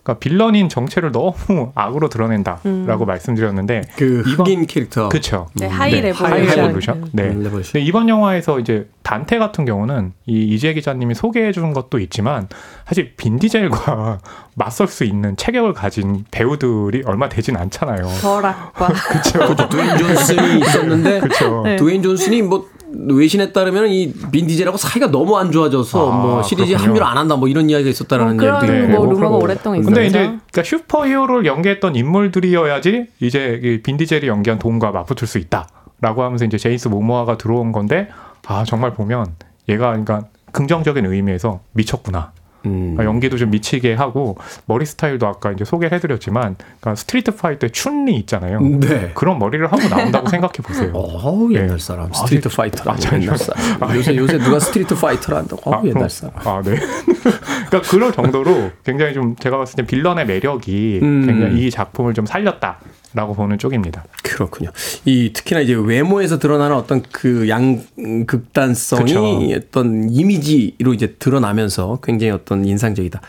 그러니까 0.05 0.19
villain인 0.19 0.69
정체를 0.69 1.11
너무 1.11 1.71
악으로 1.73 2.09
드러낸다라고 2.09 2.63
음. 2.67 3.05
말씀드렸는데 3.07 3.81
그 3.97 4.21
흑인 4.21 4.67
캐릭터 4.67 5.09
그렇죠. 5.09 5.47
네, 5.55 5.65
High 5.65 5.93
네, 5.93 6.01
Revolution. 6.01 6.31
High 6.31 6.45
Revolution. 6.45 7.09
네. 7.11 7.23
음, 7.23 7.43
근데 7.43 7.79
이번 7.79 8.07
영화에서 8.07 8.59
이제 8.59 8.87
단테 9.01 9.39
같은 9.39 9.65
경우는 9.65 10.13
이 10.27 10.43
이지혜 10.43 10.73
기자님이 10.73 11.15
소개해 11.15 11.51
준 11.51 11.73
것도 11.73 11.97
있지만 11.99 12.47
사실 12.85 13.13
빈 13.17 13.39
디젤과 13.39 14.19
맞설 14.55 14.87
수 14.87 15.03
있는 15.03 15.35
체격을 15.35 15.73
가진 15.73 16.23
배우들이 16.31 17.03
얼마 17.05 17.27
되진 17.29 17.57
않잖아요. 17.57 18.07
더 18.21 18.43
락과 18.43 18.87
그렇죠. 18.87 19.67
드웨인 19.69 19.97
존슨이 19.97 20.59
있었는데 20.61 21.19
그쵸. 21.21 21.61
네. 21.63 21.75
드웨인 21.77 22.03
존슨이 22.03 22.41
뭐 22.43 22.67
외신에 22.97 23.51
따르면 23.51 23.87
이 23.89 24.13
빈 24.31 24.47
디젤하고 24.47 24.77
사이가 24.77 25.07
너무 25.07 25.35
안 25.37 25.51
좋아져서 25.51 26.11
아, 26.11 26.15
뭐 26.15 26.43
시리즈 26.43 26.71
에 26.71 26.75
합류를 26.75 27.03
안 27.03 27.17
한다 27.17 27.35
뭐 27.35 27.47
이런 27.47 27.69
이야기가 27.69 27.89
있었다라는 27.89 28.37
뭐 28.37 28.45
얘기도 28.63 28.75
있고. 28.93 29.03
뭐 29.03 29.13
루머가 29.13 29.35
오랫동안 29.37 29.79
있었죠. 29.79 29.93
근데 29.93 30.07
이제 30.07 30.19
그러니까 30.19 30.63
superhero를 30.63 31.45
연기했던 31.45 31.95
인물들이어야지 31.95 33.07
이제 33.19 33.81
빈 33.83 33.97
디젤이 33.97 34.27
연기한 34.27 34.59
돔과 34.59 34.91
맞붙을 34.91 35.27
수 35.27 35.39
있다라고 35.39 36.23
하면서 36.23 36.45
이제 36.45 36.57
제이슨 36.57 36.87
모모아가 36.87 37.37
들어온 37.37 37.71
건데 37.71 38.07
아 38.47 38.63
정말 38.65 38.93
보면 38.93 39.33
얘가 39.67 39.87
그러니까 39.87 40.21
긍정적인 40.51 41.05
의미에서 41.05 41.61
미쳤구나. 41.73 42.31
음. 42.65 42.95
아, 42.99 43.03
연기도 43.03 43.37
좀 43.37 43.49
미치게 43.49 43.93
하고 43.93 44.37
머리 44.65 44.85
스타일도 44.85 45.27
아까 45.27 45.51
이제 45.51 45.65
소개를 45.65 45.95
해드렸지만 45.97 46.55
그러니까 46.57 46.95
Street 46.95 47.35
Fighter의 47.35 47.71
춘리 47.71 48.15
있잖아요. 48.17 48.59
네. 48.61 49.11
그런 49.13 49.39
머리를 49.39 49.65
하고 49.65 49.87
나온다고 49.87 50.27
생각해 50.29 50.53
보세요. 50.63 50.91
어 50.95 51.47
옛날 51.51 51.69
네. 51.69 51.77
사람 51.77 52.11
Street 52.13 52.47
아, 52.47 52.55
파이터 52.55 52.91
아, 52.91 52.95
옛날 53.13 53.37
사람. 53.37 53.83
아, 53.83 53.95
요새 53.95 54.15
요새 54.15 54.37
누가 54.37 54.59
Street 54.59 54.95
Fighter를 54.95 55.37
한다고? 55.39 55.69
어, 55.69 55.75
아, 55.75 55.81
옛날 55.85 56.09
사람. 56.09 56.35
아 56.47 56.61
네. 56.61 56.75
그러니까 57.69 57.81
그럴 57.89 58.11
정도로 58.11 58.71
굉장히 58.83 59.13
좀 59.13 59.35
제가 59.35 59.57
봤을 59.57 59.75
때 59.75 59.85
villain의 59.85 60.25
매력이 60.25 60.99
음. 61.01 61.25
굉장히 61.25 61.65
이 61.65 61.69
작품을 61.71 62.13
좀 62.13 62.25
살렸다. 62.25 62.79
라고 63.15 63.33
보는 63.33 63.57
쪽입니다. 63.57 64.03
그렇군요. 64.23 64.71
이 65.05 65.31
특히나 65.31 65.61
이제 65.61 65.73
외모에서 65.73 66.37
드러나는 66.37 66.75
어떤 66.75 67.01
그 67.13 67.47
양극단성이 67.47 69.03
그쵸. 69.03 69.55
어떤 69.55 70.09
이미지로 70.09 70.93
이제 70.93 71.15
드러나면서 71.17 71.99
굉장히 72.03 72.31
어떤 72.31 72.65
인상적이다. 72.65 73.21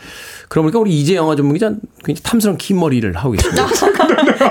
그러니까 0.49 0.81
우리 0.81 1.01
이제 1.01 1.15
영화 1.15 1.37
전문 1.37 1.55
기자 1.55 1.69
굉장히 2.05 2.23
탐스러운 2.25 2.59
긴 2.59 2.81
머리를 2.81 3.11
하고 3.17 3.31
계십니다. 3.31 3.67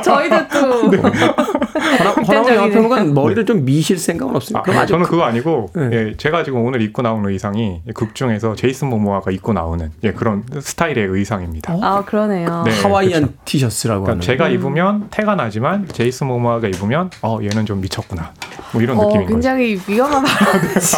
저희도 0.02 0.48
또 0.48 0.90
네. 0.92 0.98
허나무 0.98 2.50
영화평론가 2.50 3.04
머리를 3.06 3.46
좀 3.46 3.66
미실 3.66 3.98
생각은 3.98 4.36
없습니까? 4.36 4.72
아, 4.72 4.86
저는 4.86 5.06
그거 5.06 5.24
아니고 5.24 5.70
네. 5.76 5.90
예, 5.92 6.14
제가 6.18 6.44
지금 6.44 6.64
오늘 6.66 6.82
입고 6.82 7.02
나온 7.02 7.26
의상이 7.26 7.82
극 7.94 8.16
중에서 8.16 8.56
제이슨 8.56 8.90
모모아가 8.90 9.32
입고 9.32 9.54
나오는 9.54 9.92
예, 10.04 10.12
그런 10.12 10.44
스타일의 10.60 11.08
의상입니다. 11.08 11.74
어? 11.76 11.80
아 11.82 12.06
그러네요. 12.06 12.64
네, 12.66 12.82
하와이안 12.82 13.22
그렇죠. 13.22 13.38
티셔츠라고 13.46 14.04
그러니까 14.06 14.12
하는. 14.12 14.22
제가 14.22 14.50
입으면 14.50 15.08
태가 15.12 15.36
나지만 15.36 15.88
제이슨 15.92 16.28
모모아가 16.28 16.68
입으면 16.68 17.10
어 17.22 17.40
얘는 17.42 17.66
좀 17.66 17.82
미쳤구나. 17.82 18.34
뭐 18.72 18.82
이런 18.82 18.98
어, 19.00 19.06
느낌인 19.06 19.28
굉장히 19.28 19.76
거죠. 19.78 19.92
위험한 19.92 20.24
말. 20.24 20.32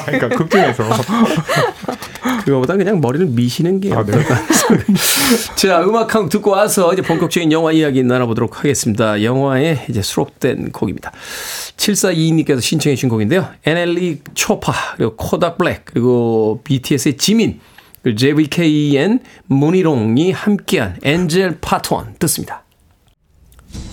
그러니까 0.06 0.30
극 0.30 0.50
중에서 0.50 0.84
그거보다 2.45 2.76
그냥 2.76 3.02
머리를 3.02 3.28
미시는 3.28 3.80
게 3.82 3.93
아, 3.93 4.04
네. 4.04 4.14
자, 5.56 5.82
음악 5.82 6.16
한 6.16 6.30
듣고 6.30 6.52
와서 6.52 6.93
이제 6.93 7.02
본격적인 7.02 7.52
영화 7.52 7.72
이야기 7.72 8.04
나눠보도록 8.04 8.60
하겠습니다. 8.60 8.97
영화에 9.04 9.86
이제 9.89 10.02
수록된 10.02 10.72
곡입니다. 10.72 11.12
7422님께서 11.78 12.62
신청해 12.62 12.95
주신 12.95 13.10
곡인데요. 13.10 13.50
NLE 13.66 14.22
Choppa, 14.34 14.74
그리고 14.98 15.16
Kodak 15.15 15.57
Black, 15.57 15.86
그리고 15.86 16.62
BTS의 16.64 17.18
지민, 17.18 17.60
그리고 18.04 18.18
JVKN 18.18 19.20
문희롱이 19.48 20.32
함께한 20.32 20.98
Angel 21.03 21.59
Part 21.61 21.93
1 21.93 22.16
듣습니다. 22.20 22.64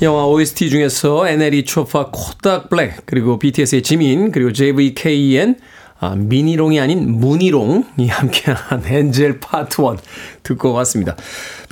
영화 0.03 0.27
OST 0.27 0.71
중에서 0.71 1.29
NLE 1.29 1.65
Choppa, 1.64 2.11
Kodak 2.12 2.70
Black, 2.70 3.03
그리고 3.07 3.39
BTS의 3.39 3.83
지민, 3.83 4.31
그리고 4.31 4.53
JVKE 4.53 5.57
아, 6.01 6.15
미니롱이 6.17 6.81
아닌 6.81 7.19
Muni 7.18 7.59
Long이 7.59 8.09
함께한 8.09 8.83
Angel 8.87 9.41
Part 9.41 9.81
1 9.81 9.97
듣고 10.43 10.73
왔습니다. 10.75 11.17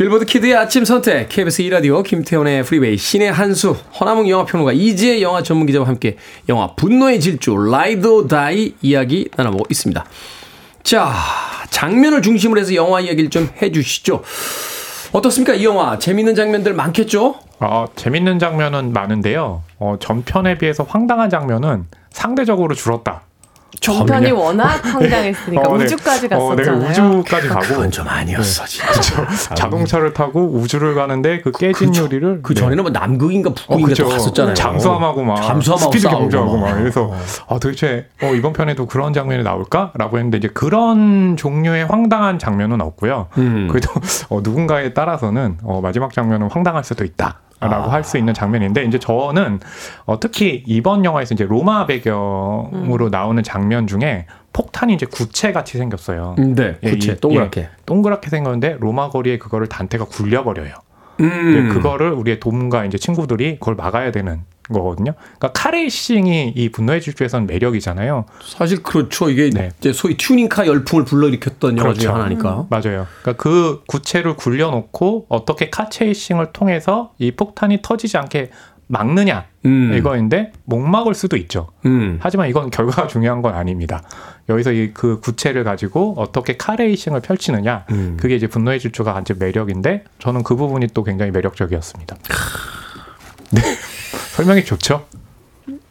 빌보드 0.03 0.24
kid의 0.24 0.57
아침 0.57 0.84
선택, 0.84 1.28
KBS 1.28 1.62
2라디오, 1.62 2.03
김태훈의 2.03 2.64
프리웨이, 2.64 2.96
씨네한수, 2.96 3.76
허남웅 4.00 4.28
영화평론가, 4.28 4.72
이지혜 4.72 5.22
영화 5.22 5.44
전문기자와 5.44 5.86
함께 5.86 6.16
영화 6.48 6.74
분노의 6.74 7.20
질주, 7.20 7.55
Ride 7.55 8.26
or 8.26 8.46
Die 8.46 8.74
이야기 8.82 9.28
나눠보고 9.36 9.66
있습니다. 9.70 10.05
자, 10.82 11.12
장면을 11.70 12.20
중심으로 12.20 12.61
해서 12.61 12.74
영화 12.74 12.98
이야기를 12.98 13.30
좀 13.30 13.48
해주시죠. 13.62 14.24
어떻습니까? 15.12 15.55
이 15.55 15.64
영화 15.64 15.96
재밌는 15.96 16.34
장면들 16.34 16.74
많겠죠? 16.74 17.36
아, 17.61 17.86
재밌는 17.94 18.40
장면은 18.40 18.92
많은데요. 18.92 19.62
어, 19.78 19.96
전편에 20.00 20.59
비해서 20.59 20.82
황당한 20.82 21.30
장면은 21.30 21.86
상대적으로 22.11 22.74
줄었다. 22.74 23.22
정편이 23.80 24.30
워낙 24.30 24.84
황당했으니까 24.84 25.62
어, 25.68 25.76
네. 25.76 25.84
우주까지 25.84 26.28
갔었잖아요. 26.28 26.76
어, 26.76 26.78
네, 26.78 26.90
우주까지 26.90 27.48
가고 27.48 27.60
그건 27.60 27.90
좀 27.90 28.06
아니었어 28.08 28.64
네. 28.64 28.68
진짜. 28.68 29.26
자동차를 29.54 30.12
타고 30.12 30.44
우주를 30.44 30.94
가는데 30.94 31.40
그 31.40 31.52
깨진 31.52 31.92
그, 31.92 31.98
요리를 31.98 32.40
그 32.42 32.54
전에는 32.54 32.82
뭐 32.82 32.90
남극인가 32.92 33.50
북극인가 33.54 34.04
어, 34.04 34.08
갔었잖아요. 34.08 34.54
잠수함하고 34.54 35.22
막 35.24 35.36
잠수함하고 35.42 35.90
스피드 35.92 36.08
경주하고 36.08 36.58
막 36.58 36.74
그래서 36.74 37.12
아 37.48 37.58
도대체 37.58 38.06
어, 38.22 38.34
이번 38.34 38.52
편에도 38.52 38.86
그런 38.86 39.12
장면이 39.12 39.42
나올까라고 39.42 40.18
했는데 40.18 40.38
이제 40.38 40.48
그런 40.48 41.36
종류의 41.36 41.86
황당한 41.86 42.38
장면은 42.38 42.80
없고요. 42.80 43.28
음. 43.38 43.68
그래도 43.68 43.90
어, 44.28 44.40
누군가에 44.42 44.92
따라서는 44.92 45.58
어, 45.62 45.80
마지막 45.82 46.12
장면은 46.12 46.48
황당할 46.50 46.84
수도 46.84 47.04
있다. 47.04 47.40
라고 47.68 47.90
할수 47.90 48.18
있는 48.18 48.34
장면인데 48.34 48.84
이제 48.84 48.98
저는 48.98 49.60
어, 50.04 50.18
특히 50.20 50.62
이번 50.66 51.04
영화에서 51.04 51.34
이제 51.34 51.44
로마 51.44 51.86
배경으로 51.86 53.08
나오는 53.08 53.42
장면 53.42 53.86
중에 53.86 54.26
폭탄이 54.52 54.94
이제 54.94 55.06
구체 55.06 55.52
같이 55.52 55.78
생겼어요. 55.78 56.34
네, 56.38 56.76
예, 56.82 56.90
구체 56.90 57.12
이- 57.12 57.20
동그랗게. 57.20 57.60
예, 57.62 57.68
동그랗게 57.86 58.28
생겼는데 58.30 58.76
로마 58.80 59.08
거리에 59.08 59.38
그거를 59.38 59.66
단테가 59.68 60.04
굴려버려요. 60.06 60.74
음. 61.20 61.68
예, 61.70 61.74
그거를 61.74 62.10
우리의 62.12 62.40
돔과 62.40 62.84
이제 62.84 62.98
친구들이 62.98 63.58
그걸 63.58 63.74
막아야 63.76 64.10
되는 64.10 64.40
거거든요. 64.72 65.14
그러니까 65.38 65.52
카레이싱이 65.52 66.52
이 66.56 66.68
분노의 66.70 67.00
질주에서는 67.00 67.46
매력이잖아요. 67.46 68.26
사실 68.44 68.82
그렇죠. 68.82 69.30
이게 69.30 69.48
이제 69.48 69.92
소위 69.92 70.16
튜닝카 70.16 70.66
열풍을 70.66 71.04
불러일으켰던 71.04 71.76
그렇죠. 71.76 72.12
하나니까. 72.12 72.66
맞아요. 72.70 73.06
그러니까 73.22 73.32
그 73.36 73.82
구체를 73.86 74.36
굴려놓고 74.36 75.26
어떻게 75.28 75.70
카체이싱을 75.70 76.52
통해서 76.52 77.12
이 77.18 77.30
폭탄이 77.32 77.80
터지지 77.82 78.16
않게 78.16 78.50
막느냐 78.88 79.46
음. 79.64 79.94
이거인데 79.94 80.52
못 80.64 80.78
막을 80.78 81.14
수도 81.14 81.36
있죠. 81.38 81.68
음. 81.86 82.18
하지만 82.20 82.48
이건 82.48 82.68
결과가 82.68 83.06
중요한 83.06 83.40
건 83.40 83.54
아닙니다. 83.54 84.02
여기서 84.48 84.72
이 84.72 84.92
그 84.92 85.20
구체를 85.20 85.64
가지고 85.64 86.14
어떻게 86.18 86.56
카레이싱을 86.56 87.20
펼치느냐 87.20 87.86
음. 87.90 88.16
그게 88.20 88.34
이제 88.36 88.46
분노의 88.46 88.80
질주가 88.80 89.14
가진 89.14 89.36
매력인데 89.38 90.04
저는 90.18 90.42
그 90.42 90.56
부분이 90.56 90.88
또 90.92 91.04
굉장히 91.04 91.30
매력적이었습니다. 91.32 92.16
네 93.52 93.62
설명이 94.33 94.64
좋죠. 94.64 95.07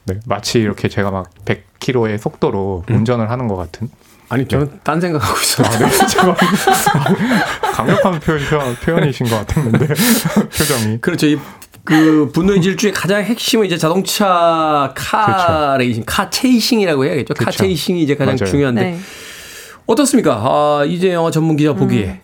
네 0.06 0.20
마치 0.26 0.60
이렇게 0.60 0.90
제가 0.90 1.12
막 1.12 1.30
100km의 1.46 2.18
속도로 2.18 2.84
운전을 2.90 3.30
하는 3.30 3.48
것 3.48 3.56
같은. 3.56 3.90
아니 4.30 4.48
저는 4.48 4.80
딴 4.84 5.00
생각하고 5.00 5.38
있어요. 5.40 5.68
아, 5.68 5.78
네. 5.78 5.86
강력한 7.74 8.20
표현, 8.20 8.40
표현, 8.50 8.76
표현이신 8.78 9.28
것 9.28 9.36
같았는데 9.36 9.88
표정이. 10.58 11.02
그렇죠. 11.02 11.28
이, 11.28 11.38
그 11.84 12.32
분노의 12.34 12.62
질주의 12.62 12.94
가장 12.94 13.24
핵심은 13.24 13.66
이제 13.66 13.78
자동차 13.78 14.94
car 14.96 15.76
racing, 15.78 16.04
car 16.06 16.30
chasing이라고 16.30 17.06
해야겠죠. 17.06 17.34
car 17.34 17.40
그렇죠. 17.40 17.58
chasing이 17.60 18.02
이제 18.02 18.16
가장 18.16 18.36
맞아요. 18.40 18.50
중요한데 18.50 18.82
네. 18.82 19.00
어떻습니까? 19.86 20.36
아, 20.36 20.86
이제 20.88 21.14
영화 21.14 21.30
전문 21.30 21.58
기자 21.58 21.74
보기에 21.74 22.22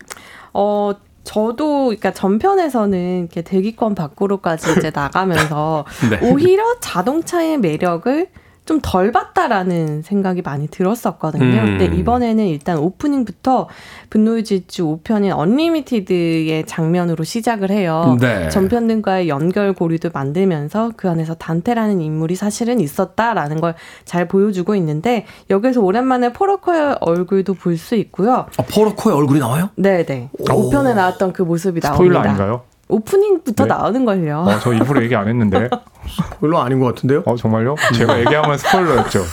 어, 0.53 0.93
저도, 1.27 1.87
그러니까 1.87 2.13
전편에서는 2.13 3.19
이렇게 3.19 3.41
대기권 3.41 3.95
밖으로까지 3.95 4.71
이제 4.77 4.91
나가면서 4.95 5.83
네. 6.09 6.31
오히려 6.31 6.63
자동차의 6.79 7.57
매력을 7.57 8.27
좀 8.67 8.79
덜 8.83 9.11
봤다라는 9.11 10.03
생각이 10.03 10.43
많이 10.43 10.67
들었었거든요. 10.67 11.43
음. 11.61 11.77
근데 11.77 11.85
이번에는 11.97 12.45
일단 12.45 12.77
오프닝부터 12.77 13.67
분노의 14.11 14.43
질주 14.43 14.85
5편인 15.03 15.35
Unlimited의 15.35 16.65
장면으로 16.67 17.23
시작을 17.23 17.71
해요. 17.71 18.17
네. 18.21 18.49
전편들과의 18.49 19.29
연결 19.29 19.73
고리도 19.73 20.11
만들면서 20.13 20.91
그 20.95 21.09
안에서 21.09 21.33
단테라는 21.33 22.01
인물이 22.01 22.35
사실은 22.35 22.79
있었다라는 22.79 23.59
걸 23.61 23.73
잘 24.05 24.27
보여주고 24.27 24.75
있는데 24.75 25.25
여기서 25.49 25.81
오랜만에 25.81 26.33
포로커의 26.33 26.97
얼굴도 27.01 27.53
볼 27.55 27.77
수 27.77 27.95
있고요. 27.95 28.45
아, 28.57 28.63
포로코의 28.73 29.15
얼굴이 29.15 29.39
나와요? 29.39 29.69
네 29.75 30.03
네. 30.05 30.29
5편에 30.39 30.95
나왔던 30.95 31.31
그 31.33 31.41
모습이 31.43 31.79
스포일러 31.81 32.21
나옵니다. 32.21 32.29
아닌가요? 32.43 32.61
오프닝부터 32.89 33.63
네. 33.65 33.67
나오는 33.69 34.05
걸요. 34.05 34.45
어, 34.47 34.59
저 34.59 34.73
일부러 34.73 35.01
얘기 35.03 35.15
안 35.15 35.27
했는데. 35.27 35.69
별로 36.39 36.59
아닌 36.59 36.79
것 36.79 36.87
같은데요? 36.87 37.23
어, 37.25 37.35
정말요? 37.35 37.75
제가 37.95 38.19
얘기하면 38.21 38.57
스포일러였죠. 38.57 39.23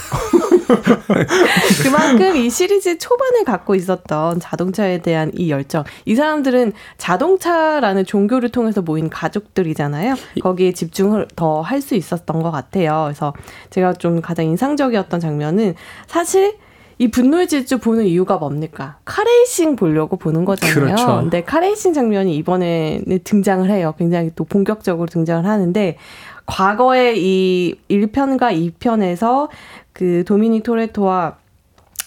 그만큼 1.82 2.36
이 2.36 2.50
시리즈 2.50 2.98
초반에 2.98 3.44
갖고 3.44 3.74
있었던 3.74 4.40
자동차에 4.40 4.98
대한 4.98 5.30
이 5.34 5.50
열정. 5.50 5.84
이 6.04 6.14
사람들은 6.14 6.72
자동차라는 6.98 8.04
종교를 8.06 8.48
통해서 8.50 8.82
모인 8.82 9.08
가족들이잖아요. 9.10 10.14
거기에 10.42 10.72
집중을 10.72 11.28
더 11.36 11.62
할 11.62 11.80
수 11.84 11.94
있었던 11.96 12.42
것 12.42 12.50
같아요. 12.50 13.02
그래서 13.04 13.34
제가 13.68 13.92
좀 13.94 14.22
가장 14.22 14.46
인상적이었던 14.46 15.20
장면은 15.20 15.74
사실 16.06 16.56
이 17.04 17.10
분노의 17.10 17.48
질주 17.48 17.78
보는 17.78 18.06
이유가 18.06 18.38
뭡니까? 18.38 18.96
car 19.04 19.28
racing 19.28 19.76
보려고 19.76 20.16
보는 20.16 20.46
거잖아요. 20.46 20.74
그렇죠. 20.74 21.06
근데 21.20 21.42
car 21.42 21.59
racing 21.59 21.92
장면이 21.92 22.34
이번에는 22.36 23.18
등장을 23.24 23.68
해요. 23.70 23.92
굉장히 23.98 24.30
또 24.34 24.44
본격적으로 24.44 25.06
등장을 25.06 25.44
하는데 25.44 25.98
과거에 26.46 27.12
이 27.16 27.74
1편과 27.90 28.72
2편에서 28.78 29.50
그 29.92 30.24
도미닉 30.26 30.62
토레토와 30.62 31.36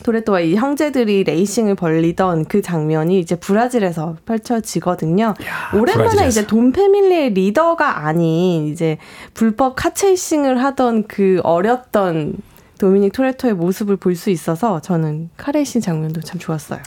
토레토와 0.04 0.40
이 0.40 0.56
형제들이 0.56 1.24
racing을 1.26 1.76
벌리던 1.76 2.46
그 2.46 2.64
장면이 2.64 3.20
이제 3.20 3.36
브라질에서 3.36 4.18
펼쳐지거든요. 4.26 5.36
오랜만에 5.74 6.10
브라질에서. 6.10 6.28
이제 6.28 6.48
돈 6.48 6.72
패밀리의 6.72 7.34
리더가 7.34 8.06
아닌 8.08 8.68
이제 8.68 8.98
불법 9.36 9.76
카체이싱을 9.76 10.64
하던 10.64 11.04
그 11.08 11.40
어렸던 11.44 12.38
도미닉 12.78 13.14
토레토의 13.14 13.54
모습을 13.56 13.98
볼 13.98 14.16
수 14.16 14.30
있어서 14.30 14.80
저는 14.82 15.30
카레이싱 15.38 15.82
장면도 15.82 16.22
참 16.22 16.40
좋았어요. 16.40 16.80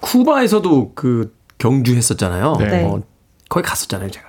쿠바에서도 0.00 0.92
그 0.94 1.34
경주했었잖아요. 1.58 2.56
네. 2.58 2.84
어, 2.84 3.00
거기 3.48 3.64
갔었잖아요, 3.66 4.10
제가. 4.10 4.26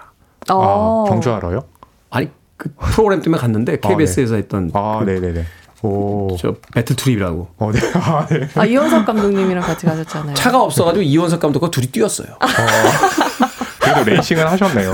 어. 0.51 1.05
아, 1.05 1.09
경주하러요? 1.09 1.63
아니, 2.09 2.29
그 2.57 2.69
프로그램 2.79 3.21
때문에 3.21 3.39
갔는데 3.41 3.79
KBS에서 3.79 4.35
했던 4.35 4.69
아, 4.73 4.99
그, 4.99 5.05
네 5.05 5.19
네 5.19 5.33
네. 5.33 5.45
오. 5.81 6.37
저 6.39 6.55
배틀 6.73 6.95
트립이라고. 6.95 7.49
어, 7.57 7.71
네. 7.71 7.79
아, 7.95 8.25
네. 8.27 8.47
아, 8.55 8.65
이현석 8.65 9.05
감독님이랑 9.05 9.63
같이 9.63 9.85
가셨잖아요. 9.85 10.33
차가 10.35 10.61
없어가지고 10.61 11.01
이원석 11.03 11.39
감독과 11.41 11.71
둘이 11.71 11.87
뛰었어요. 11.87 12.27
그래도 13.83 14.09
레이싱을 14.09 14.49
하셨네요. 14.51 14.91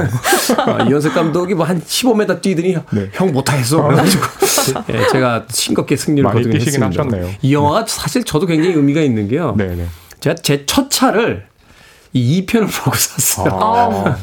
아, 0.58 0.84
이원석 0.90 1.14
감독이 1.14 1.54
뭐 1.54 1.66
한 1.66 1.82
15m 1.82 2.42
뛰더니 2.42 2.76
네. 2.92 3.10
형 3.14 3.32
못하겠어. 3.32 3.84
그래가지고 3.84 4.24
예, 4.94 5.08
제가 5.12 5.46
싱겁게 5.50 5.96
승리를 5.96 6.24
많이 6.28 6.44
거두긴. 6.44 6.84
하셨네요. 6.84 7.30
이 7.42 7.54
영화가 7.54 7.86
사실 7.88 8.24
저도 8.24 8.46
굉장히 8.48 8.76
의미가 8.76 9.02
있는 9.02 9.28
게요. 9.28 9.56
네네. 9.58 9.86
제가 10.20 10.36
제 10.36 10.66
첫 10.66 10.90
차를 10.90 11.46
이 12.14 12.44
2편을 12.46 12.68
보고 12.84 12.96
샀어요. 12.98 13.54
아, 13.54 13.88
와. 13.88 14.18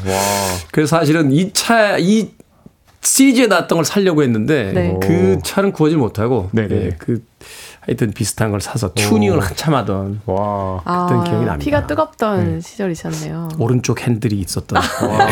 그래서 0.73 0.99
사실은 0.99 1.31
이 1.33 1.53
차, 1.53 1.97
이 1.99 2.31
시리즈에 3.03 3.47
나왔던 3.47 3.77
걸 3.77 3.85
살려고 3.85 4.23
했는데 4.25 4.73
네. 4.75 4.97
그 5.01 5.39
차는 5.45 5.71
구하지 5.73 5.95
못하고 5.97 6.51
네네. 6.53 6.75
예, 6.75 6.91
그 6.99 7.23
하여튼 7.87 8.11
비슷한 8.13 8.51
걸 8.51 8.61
사서 8.61 8.93
튜닝을 8.95 9.41
한참 9.41 9.75
하던 9.75 10.21
와. 10.27 10.83
그랬던 10.85 11.25
기억이 11.25 11.45
납니다. 11.45 11.53
아, 11.55 11.57
피가 11.59 11.87
뜨겁던 11.87 12.61
시절이셨네요. 12.61 13.49
오른쪽 13.59 14.03
핸들이 14.03 14.39
있었던 14.41 14.77
와. 14.77 15.27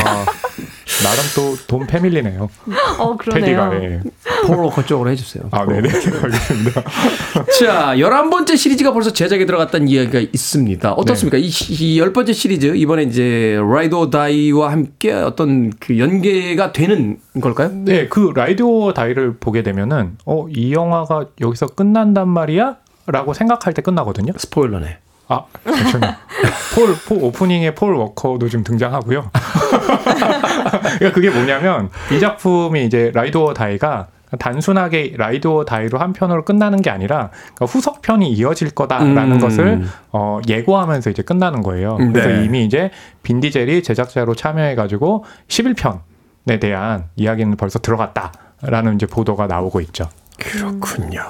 나름 1.03 1.25
또 1.35 1.61
돔 1.61 1.87
family네요. 1.89 2.49
어. 3.01 3.17
그러네요. 3.17 3.69
네. 3.71 4.01
포로코 4.47 4.85
쪽으로 4.85 5.11
해주세요. 5.11 5.45
아, 5.51 5.67
네네. 5.67 5.89
알겠습니다. 5.89 6.83
자, 7.59 7.95
11번째 7.97 8.57
시리즈가 8.57 8.93
벌써 8.93 9.13
제작에 9.13 9.45
들어갔다는 9.47 9.89
이야기가 9.89 10.21
있습니다. 10.21 10.93
어떻습니까? 10.93 11.39
이, 11.39 11.49
시- 11.49 11.73
이 11.73 12.01
10번째 12.01 12.33
시리즈, 12.35 12.67
이번에 12.77 13.03
이제 13.05 13.59
라이드 13.69 13.95
오 13.95 14.11
다이와 14.11 14.71
함께 14.71 15.13
어떤 15.13 15.71
그 15.81 15.99
연계가 15.99 16.73
되는 16.73 17.19
걸까요? 17.41 17.71
네, 17.73 18.07
그 18.09 18.33
Ride 18.35 18.63
or 18.63 18.93
Die를 18.93 19.37
보게 19.39 19.63
되면은 19.63 20.19
어, 20.27 20.47
이 20.55 20.73
영화가 20.73 21.27
여기서 21.41 21.67
끝난단 21.69 22.29
말 22.29 22.44
이야? 22.51 22.77
라고 23.07 23.35
생각할 23.35 23.75
때 23.75 23.83
끝나거든요. 23.83 24.33
스포일러네. 24.37 24.99
아, 25.29 25.45
잠시만요. 25.65 26.15
폴, 26.75 26.95
폴 27.07 27.25
오프닝에 27.25 27.75
폴 27.75 27.95
워커도 27.95 28.49
좀 28.49 28.65
등장하고요. 28.65 29.31
그러니까 30.99 31.13
그게 31.13 31.31
뭐냐면 31.31 31.91
이 32.13 32.21
작품이 32.21 32.85
이제 32.85 33.11
Ride 33.15 33.37
or 33.37 33.55
Die가 33.55 34.09
단순하게 34.39 35.15
Ride 35.17 35.47
or 35.47 35.65
Die로 35.65 35.99
한 35.99 36.13
편으로 36.13 36.45
끝나는 36.45 36.83
게 36.83 36.91
아니라 36.91 37.31
그러니까 37.55 37.67
후속 37.67 38.03
편이 38.03 38.33
이어질 38.33 38.71
거다라는 38.71 39.33
음. 39.33 39.39
것을 39.39 39.85
어, 40.13 40.41
예고하면서 40.47 41.11
이제 41.11 41.23
끝나는 41.23 41.63
거예요. 41.63 41.97
그래서 41.97 42.29
네. 42.29 42.45
이미 42.45 42.65
이제 42.65 42.91
빈 43.23 43.41
디젤이 43.41 43.83
제작자로 43.83 44.35
참여해가지고 44.35 45.25
11편에 45.49 46.61
대한 46.61 47.05
이야기는 47.17 47.57
벌써 47.57 47.79
들어갔다라는 47.79 48.97
이제 48.97 49.07
보도가 49.07 49.47
나오고 49.47 49.81
있죠. 49.83 50.09
그렇군요. 50.39 51.23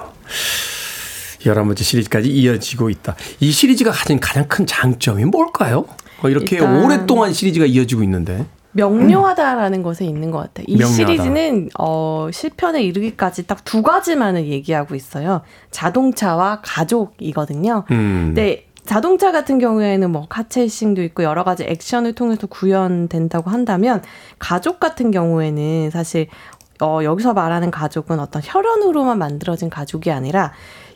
11번째 1.45 1.83
시리즈까지 1.83 2.29
이어지고 2.31 2.91
있다. 2.91 3.17
이 3.41 3.51
시리즈가 3.51 3.91
가진 3.91 4.19
가장 4.21 4.47
큰 4.49 4.67
장점이 4.67 5.25
뭘까요? 5.27 5.85
어, 6.23 6.29
이렇게 6.29 6.61
오랫동안 6.61 7.33
시리즈가 7.33 7.67
이어지고 7.67 8.03
있는데. 8.03 8.47
명료하다라는 8.77 9.83
것에 9.85 10.05
있는 10.05 10.31
것 10.33 10.39
같아요. 10.39 10.65
이 10.67 10.77
명료하다. 10.77 10.95
시리즈는 10.97 11.69
어, 11.79 12.29
실편에 12.33 12.83
이르기까지 12.83 13.47
딱 13.47 13.65
두 13.65 13.83
가지만을 13.83 14.47
얘기하고 14.49 14.95
있어요. 14.95 15.43
자동차와 15.71 16.61
가족이거든요. 16.63 17.85
음. 17.91 18.25
근데 18.35 18.67
자동차 18.85 19.33
같은 19.33 19.59
경우에는 19.59 20.11
뭐 20.11 20.27
카체이싱도 20.29 21.03
있고 21.05 21.23
여러 21.23 21.43
가지 21.45 21.65
액션을 21.65 22.13
통해서 22.15 22.47
구현된다고 22.47 23.51
한다면 23.51 24.03
가족 24.39 24.79
같은 24.81 25.11
경우에는 25.11 25.91
사실 25.91 26.27
어, 26.83 27.01
여기서 27.03 27.33
말하는 27.33 27.71
가족은 27.71 28.21
어떤 28.21 28.43
혈연으로만 28.45 29.17
만들어진 29.19 29.71
가족이 29.71 30.11
아니라 30.11 30.53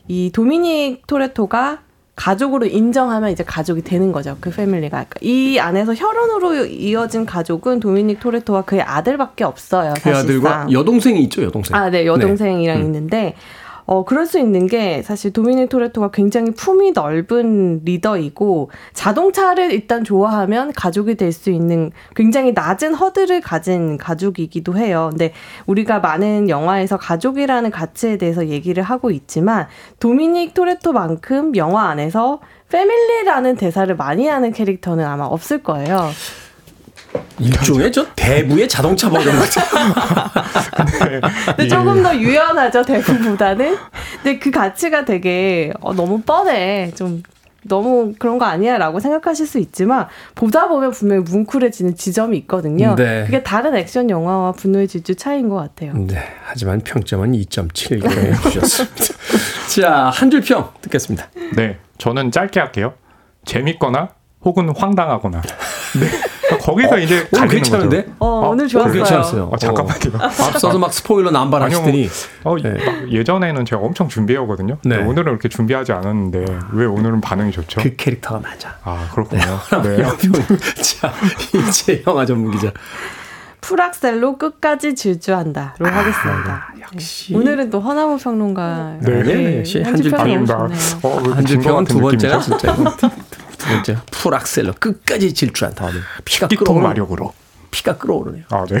이 0.09 0.31
도미닉 0.33 1.07
토레토가 1.07 1.79
가족으로 2.15 2.65
인정하면 2.65 3.31
이제 3.31 3.45
가족이 3.45 3.83
되는 3.83 4.11
거죠. 4.11 4.35
그 4.41 4.49
패밀리가. 4.49 5.05
그러니까 5.07 5.19
이 5.21 5.57
안에서 5.57 5.93
혈연으로 5.93 6.65
이어진 6.65 7.25
가족은 7.25 7.79
도미닉 7.79 8.19
토레토와 8.19 8.63
그의 8.63 8.81
아들밖에 8.81 9.45
없어요. 9.45 9.93
그 10.01 10.09
아들과 10.09 10.67
여동생이 10.69 11.21
있죠, 11.23 11.43
여동생. 11.43 11.77
아, 11.77 11.89
네, 11.89 12.05
여동생이랑 12.05 12.79
네. 12.79 12.83
있는데 12.83 13.35
어, 13.91 14.05
그럴 14.05 14.27
수 14.27 14.37
있는 14.37 14.67
게 14.67 15.01
사실 15.01 15.33
도미닉 15.33 15.67
토레토가 15.69 16.11
굉장히 16.11 16.51
품이 16.51 16.91
넓은 16.91 17.81
리더이고 17.85 18.69
자동차를 18.93 19.71
일단 19.71 20.03
좋아하면 20.03 20.73
가족이 20.73 21.15
될 21.15 21.29
수 21.33 21.49
있는 21.49 21.91
굉장히 22.15 22.51
낮은 22.53 22.93
허들을 22.93 23.41
가진 23.41 23.97
가족이기도 23.97 24.77
해요. 24.77 25.09
근데 25.11 25.31
우리가 25.65 25.99
많은 25.99 26.49
영화에서 26.49 26.97
가족이라는 26.97 27.71
가치에 27.71 28.17
대해서 28.17 28.47
얘기를 28.47 28.83
하고 28.83 29.09
있지만 29.09 29.67
도미닉 29.99 30.53
토레토만큼 30.53 31.55
영화 31.55 31.89
안에서 31.89 32.41
패밀리라는 32.69 33.55
대사를 33.55 33.95
많이 33.95 34.27
하는 34.27 34.51
캐릭터는 34.51 35.03
아마 35.05 35.25
없을 35.25 35.63
거예요. 35.63 36.09
일종의 37.39 37.91
저 37.91 38.05
대부의 38.15 38.67
자동차 38.67 39.09
버전 39.09 39.33
같아요. 39.39 39.93
네. 41.09 41.21
근데 41.45 41.67
조금 41.67 42.03
더 42.03 42.15
유연하죠 42.15 42.83
대부보다는. 42.83 43.77
근데 44.23 44.39
그 44.39 44.51
가치가 44.51 45.05
되게 45.05 45.71
어, 45.81 45.93
너무 45.93 46.21
뻔해. 46.21 46.91
좀 46.95 47.23
너무 47.63 48.13
그런 48.17 48.37
거 48.39 48.45
아니야라고 48.45 48.99
생각하실 48.99 49.45
수 49.47 49.59
있지만 49.59 50.07
보다 50.35 50.67
보면 50.67 50.91
분명히 50.91 51.23
뭉클해지는 51.23 51.95
지점이 51.95 52.37
있거든요. 52.39 52.95
네. 52.95 53.23
그게 53.25 53.43
다른 53.43 53.75
액션 53.75 54.09
영화와 54.09 54.53
분노의 54.53 54.87
질주 54.87 55.15
차이인 55.15 55.49
것 55.49 55.55
같아요. 55.55 55.93
네. 55.93 56.17
하지만 56.45 56.79
평점은 56.81 57.33
2.7개 57.33 58.41
주셨습니다. 58.51 58.95
자, 59.81 60.09
한 60.13 60.29
줄 60.29 60.41
평 60.41 60.69
듣겠습니다. 60.81 61.27
네. 61.55 61.77
저는 61.97 62.31
짧게 62.31 62.59
할게요. 62.59 62.93
재밌거나 63.45 64.09
혹은 64.45 64.69
황당하거나. 64.75 65.41
네. 65.99 66.07
거기서 66.57 66.95
어, 66.95 66.97
이제 66.99 67.27
오늘 67.31 67.47
괜찮은데? 67.47 67.97
거죠. 68.05 68.15
어, 68.19 68.25
어, 68.27 68.49
오늘 68.49 68.67
좋았어요. 68.67 68.93
괜찮았어요. 68.93 69.43
어, 69.51 69.57
잠깐만요. 69.57 70.11
앞서서 70.19 70.77
막 70.79 70.93
스포일러 70.93 71.31
남발하시더니 71.31 72.09
어, 72.43 72.55
네. 72.57 72.77
예전에는 73.11 73.65
제가 73.65 73.81
엄청 73.81 74.07
준비해오거든요. 74.07 74.77
네. 74.83 74.97
오늘은 74.97 75.23
그렇게 75.25 75.49
준비하지 75.49 75.91
않았는데 75.91 76.45
왜 76.73 76.85
오늘은 76.85 77.21
반응이 77.21 77.51
좋죠? 77.51 77.81
그 77.81 77.95
캐릭터가 77.95 78.39
맞아. 78.39 78.77
아 78.83 79.09
그렇군요. 79.13 79.41
네. 79.83 79.97
네. 79.97 80.03
자 80.81 81.13
이제 81.69 82.03
영화 82.07 82.25
전문 82.25 82.51
기자. 82.51 82.71
풀악셀로 83.61 84.37
끝까지 84.37 84.95
질주한다로 84.95 85.85
아, 85.85 85.89
하겠습니다. 85.89 86.73
역시 86.93 87.35
오늘은 87.35 87.69
또 87.69 87.79
허나무 87.81 88.17
평론가 88.17 88.97
네, 89.01 89.23
네, 89.23 89.59
역시 89.59 89.81
한줄 89.81 90.11
평입니다. 90.11 90.69
어, 91.03 91.19
한줄 91.33 91.59
평은 91.59 91.83
두 91.85 91.99
번째가 91.99 92.39
진짜 92.39 92.75
두 93.69 93.73
번째 93.93 93.97
풀악셀로 94.11 94.73
끝까지 94.79 95.33
질주한다. 95.33 95.89
피가 96.25 96.47
끓어오르 96.47 96.81
마력으로 96.81 97.33
피가 97.71 97.97
끓어오르네요. 97.97 98.43
아 98.49 98.65
네. 98.69 98.79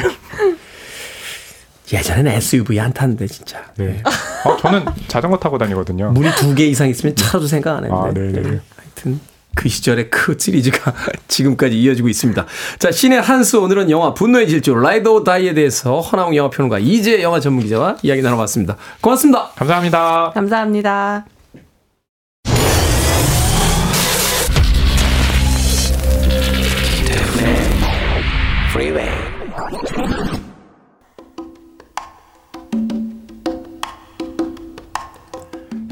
예전에는 1.91 2.31
SUV 2.33 2.79
안 2.79 2.93
탔는데 2.93 3.25
진짜. 3.27 3.63
네. 3.77 4.03
어, 4.45 4.57
저는 4.57 4.85
자전거 5.07 5.37
타고 5.37 5.57
다니거든요. 5.57 6.11
문이 6.11 6.29
두 6.35 6.53
개 6.53 6.65
이상 6.67 6.87
있으면 6.89 7.15
차도 7.15 7.47
생각 7.47 7.77
안 7.77 7.85
했는데. 7.85 8.09
아, 8.09 8.13
네, 8.13 8.31
네. 8.31 8.59
하여튼 8.77 9.19
그 9.55 9.67
시절의 9.67 10.11
그 10.11 10.37
시리즈가 10.39 10.93
지금까지 11.27 11.79
이어지고 11.81 12.07
있습니다. 12.09 12.45
자, 12.77 12.91
신의 12.91 13.21
한수 13.21 13.59
오늘은 13.59 13.89
영화 13.89 14.13
분노의 14.13 14.47
질주 14.47 14.75
라이더 14.75 15.23
다이에 15.23 15.55
대해서 15.55 15.99
허나웅 15.99 16.35
영화평론가 16.35 16.77
이재 16.77 17.23
영화 17.23 17.39
전문 17.39 17.63
기자와 17.63 17.97
이야기 18.03 18.21
나눠봤습니다. 18.21 18.77
고맙습니다. 19.01 19.49
감사합니다. 19.55 20.31
감사합니다. 20.35 21.25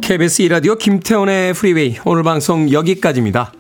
KBS 0.08 0.44
2라디오 0.44 0.76
김태훈의 0.76 1.54
프리웨이 1.54 1.98
오늘 2.06 2.24
방송 2.24 2.72
여기까지입니다. 2.72 3.52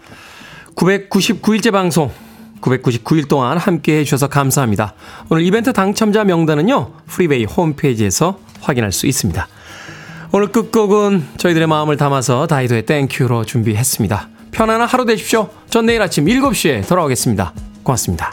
999일째 0.76 1.74
방송 1.74 2.10
999일 2.62 3.28
동안 3.28 3.58
함께 3.58 3.98
해 3.98 4.04
주셔서 4.06 4.30
감사합니다. 4.30 4.94
오늘 5.28 5.44
이벤트 5.44 5.74
당첨자 5.74 6.24
명단은요. 6.24 6.94
프리웨이 7.06 7.44
홈페이지에서 7.44 8.40
확인할 8.62 8.94
수 8.94 9.08
있습니다. 9.08 9.46
오늘 10.32 10.48
끝곡은 10.54 11.26
저희들의 11.36 11.68
마음을 11.68 11.98
담아서 11.98 12.48
Dido의 12.48 12.86
Thank 12.86 13.15
You로 13.15 13.44
준비했습니다. 13.44 14.30
편안한 14.52 14.88
하루 14.88 15.04
되십시오. 15.04 15.50
전 15.70 15.86
내일 15.86 16.02
아침 16.02 16.24
7시에 16.28 16.88
돌아오겠습니다. 16.88 17.52
고맙습니다. 17.84 18.32